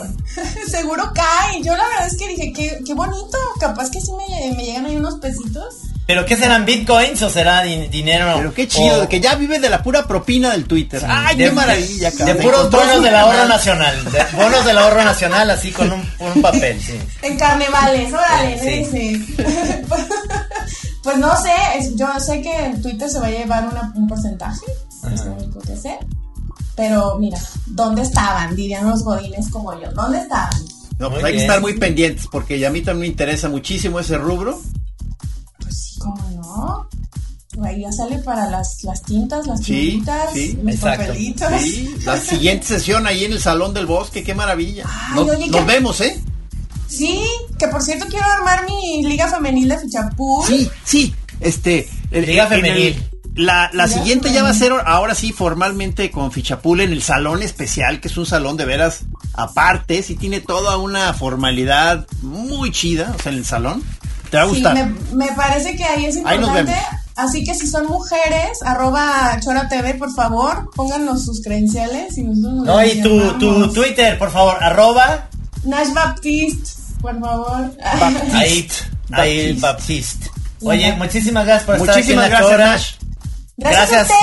Seguro 0.68 1.12
cae. 1.14 1.62
Yo 1.62 1.76
la 1.78 1.86
verdad 1.88 2.08
es 2.08 2.18
que 2.18 2.28
dije, 2.28 2.54
qué, 2.54 2.80
qué 2.84 2.94
bonito. 2.96 3.38
Capaz 3.60 3.92
que 3.92 4.02
sí 4.02 4.12
me, 4.14 4.56
me 4.56 4.64
llegan 4.66 4.86
ahí 4.88 4.96
unos 4.96 5.20
pesitos. 5.20 5.76
¿Pero 6.08 6.24
qué 6.26 6.38
serán 6.38 6.66
bitcoins 6.66 7.20
o 7.24 7.30
será 7.32 7.64
din- 7.64 7.90
dinero? 7.90 8.34
Pero 8.38 8.54
qué 8.54 8.68
chido, 8.68 9.04
o- 9.04 9.10
que 9.10 9.20
ya 9.20 9.34
vive 9.36 9.60
de 9.60 9.70
la 9.72 9.82
pura 9.82 10.06
propina 10.06 10.52
del 10.52 10.66
Twitter. 10.66 11.02
Ay, 11.08 11.36
de- 11.36 11.46
qué 11.46 11.52
maravilla, 11.52 12.12
De, 12.12 12.18
cabrón. 12.18 12.38
puros 12.38 12.60
Encontró 12.66 12.80
bonos 12.88 13.04
del 13.04 13.16
ahorro 13.16 13.46
nacional. 13.48 14.06
De 14.12 14.24
bonos 14.38 14.66
del 14.66 14.78
ahorro 14.78 15.04
nacional, 15.04 15.50
así 15.50 15.72
con 15.72 15.92
un, 15.92 16.08
un 16.20 16.42
papel, 16.44 16.80
sí. 16.80 17.00
En 17.24 17.38
carnavales, 17.38 18.14
órale, 18.14 18.60
Sí. 18.60 18.86
sí. 18.92 19.36
pues 21.04 21.18
no 21.18 21.36
sé, 21.42 21.52
es- 21.80 21.96
yo 21.96 22.08
sé 22.20 22.42
que 22.42 22.66
el 22.68 22.82
Twitter 22.82 23.10
se 23.10 23.20
va 23.20 23.28
a 23.28 23.32
llevar 23.32 23.68
una- 23.68 23.92
un 23.96 24.08
porcentaje, 24.08 24.66
es 25.14 25.26
lo 25.26 25.34
único 25.34 25.60
que 25.62 25.76
sé. 25.76 25.98
Pero 26.76 27.18
mira, 27.20 27.40
¿dónde 27.68 28.02
estaban? 28.02 28.56
Dirían 28.56 28.88
los 28.90 29.04
godines 29.04 29.50
como 29.50 29.80
yo. 29.82 29.92
¿Dónde 29.94 30.20
estaban? 30.20 30.50
No, 31.00 31.10
pues 31.10 31.22
Muy 31.22 31.32
hay 31.32 31.38
que 31.38 31.42
estar 31.42 31.62
muy 31.62 31.74
pendientes 31.80 32.28
porque 32.32 32.60
ya 32.60 32.68
a 32.68 32.72
mí 32.72 32.82
también 32.82 33.02
me 33.02 33.08
interesa 33.08 33.50
muchísimo 33.50 34.00
ese 34.00 34.18
rubro. 34.18 34.60
Ahí 37.64 37.82
ya 37.82 37.92
sale 37.92 38.18
para 38.20 38.50
las, 38.50 38.84
las 38.84 39.02
tintas, 39.04 39.48
las 39.48 39.60
Sí, 39.64 39.92
tintitas, 39.92 40.34
sí, 40.34 40.60
los 40.62 40.76
exacto. 40.76 41.06
papelitos. 41.06 41.48
Sí, 41.62 41.96
la 42.04 42.18
siguiente 42.20 42.66
sesión 42.68 43.08
ahí 43.08 43.24
en 43.24 43.32
el 43.32 43.40
Salón 43.40 43.74
del 43.74 43.86
Bosque, 43.86 44.24
qué 44.24 44.36
maravilla. 44.36 44.84
Ay, 44.88 45.16
Nos, 45.16 45.30
oye, 45.30 45.48
nos 45.48 45.62
¿qué- 45.62 45.66
vemos, 45.66 46.02
¿eh? 46.02 46.22
Sí, 46.88 47.22
que 47.58 47.68
por 47.70 47.82
cierto 47.82 48.06
quiero 48.10 48.26
armar 48.30 48.66
mi 48.66 49.04
liga 49.06 49.28
femenil 49.30 49.70
de 49.70 49.80
fichapul. 49.80 50.46
Sí, 50.46 50.70
sí, 50.84 51.16
este... 51.40 51.88
el- 52.12 52.26
Liga 52.26 52.44
el- 52.44 52.50
femenil. 52.50 53.04
la 53.36 53.70
la 53.74 53.86
Liga 53.88 54.00
siguiente 54.00 54.34
ya 54.34 54.44
va 54.44 54.50
a 54.50 54.54
ser 54.54 54.74
ahora 54.86 55.16
sí 55.16 55.32
formalmente 55.32 56.12
con 56.12 56.32
Fichapul 56.34 56.82
en 56.82 56.92
el 56.92 57.02
salón 57.02 57.42
especial, 57.42 58.02
que 58.02 58.08
es 58.10 58.18
un 58.18 58.26
salón 58.26 58.56
de 58.58 58.66
veras 58.66 59.02
aparte, 59.34 60.04
sí 60.04 60.16
tiene 60.16 60.42
toda 60.42 60.78
una 60.78 61.14
formalidad 61.14 62.06
muy 62.22 62.72
chida, 62.72 63.14
o 63.18 63.22
sea, 63.22 63.32
en 63.32 63.38
el 63.40 63.46
salón. 63.46 63.82
Te 64.36 64.46
va 64.46 64.52
a 64.52 64.54
Sí, 64.56 64.62
me, 65.12 65.26
me 65.28 65.32
parece 65.34 65.76
que 65.76 65.84
ahí 65.84 66.06
es 66.06 66.18
Ahí 66.18 66.24
nos 66.38 66.50
importante. 66.50 66.72
vemos. 66.72 67.02
Así 67.18 67.44
que 67.46 67.56
si 67.56 67.66
son 67.68 67.86
mujeres, 67.88 68.62
arroba 68.66 69.40
Chora 69.42 69.70
TV, 69.70 69.94
por 69.94 70.14
favor, 70.14 70.70
pónganos 70.76 71.24
sus 71.24 71.42
credenciales 71.42 72.18
y 72.18 72.24
nosotros 72.24 72.54
nos 72.56 72.66
No, 72.66 72.84
y 72.86 73.02
tu, 73.02 73.40
tu. 73.40 73.72
Twitter, 73.74 74.18
por 74.20 74.32
favor, 74.32 74.58
arroba 74.62 75.30
Nash 75.64 75.94
Baptiste, 75.94 76.70
por 77.02 77.18
favor. 77.20 77.72
ahí, 78.34 78.68
ahí 79.12 79.54
Baptiste. 79.54 79.60
Baptiste. 79.62 80.32
Oye, 80.62 80.92
muchísimas 80.94 81.46
gracias 81.46 81.66
por 81.66 81.76
estar 81.78 81.98
aquí 81.98 82.12
en 82.12 82.18
Muchísimas 82.18 82.24
la 82.24 82.30
gracias, 82.30 82.52
Chora. 82.52 82.66
Nash. 82.72 82.92
Gracias, 83.58 83.90
Gracias. 83.90 84.12
a 84.12 84.14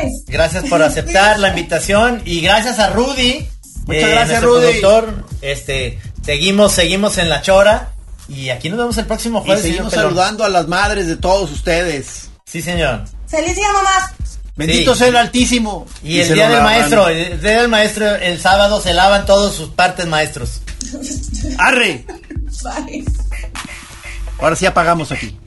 ustedes. 0.00 0.24
Gracias 0.26 0.64
por 0.64 0.82
aceptar 0.82 1.38
la 1.38 1.48
invitación 1.50 2.22
y 2.24 2.40
gracias 2.40 2.78
a 2.80 2.88
Rudy. 2.90 3.46
Muchas 3.86 4.02
eh, 4.02 4.10
gracias, 4.10 4.42
Rudy. 4.42 4.60
productor. 4.80 5.24
Este, 5.40 5.98
seguimos, 6.24 6.72
seguimos 6.72 7.18
en 7.18 7.28
la 7.28 7.42
chora 7.42 7.90
y 8.30 8.50
aquí 8.50 8.68
nos 8.70 8.78
vemos 8.78 8.96
el 8.98 9.06
próximo 9.06 9.40
Y 9.42 9.46
jueves. 9.46 9.62
seguimos 9.62 9.90
señor 9.90 10.06
Pelón. 10.06 10.14
saludando 10.16 10.44
a 10.44 10.48
las 10.48 10.68
madres 10.68 11.06
de 11.06 11.16
todos 11.16 11.50
ustedes. 11.50 12.30
Sí, 12.46 12.62
señor. 12.62 13.04
¡Feliz 13.28 13.54
día, 13.56 13.72
mamás! 13.72 14.12
Bendito 14.56 14.92
Sí. 14.94 14.98
sea 14.98 15.08
el 15.08 15.16
Altísimo. 15.16 15.86
Y, 16.02 16.20
el 16.20 16.34
día 16.34 16.50
del 16.50 16.62
maestro, 16.62 17.08
el 17.08 17.40
día 17.40 17.60
del 17.60 17.68
maestro, 17.68 18.14
el 18.16 18.40
sábado 18.40 18.80
se 18.80 18.92
lavan 18.92 19.24
todos 19.26 19.54
sus 19.54 19.70
partes 19.70 20.06
maestros. 20.06 20.60
Arre. 21.58 22.04
Bye. 22.86 23.04
Ahora 24.38 24.56
sí 24.56 24.66
apagamos 24.66 25.12
aquí. 25.12 25.38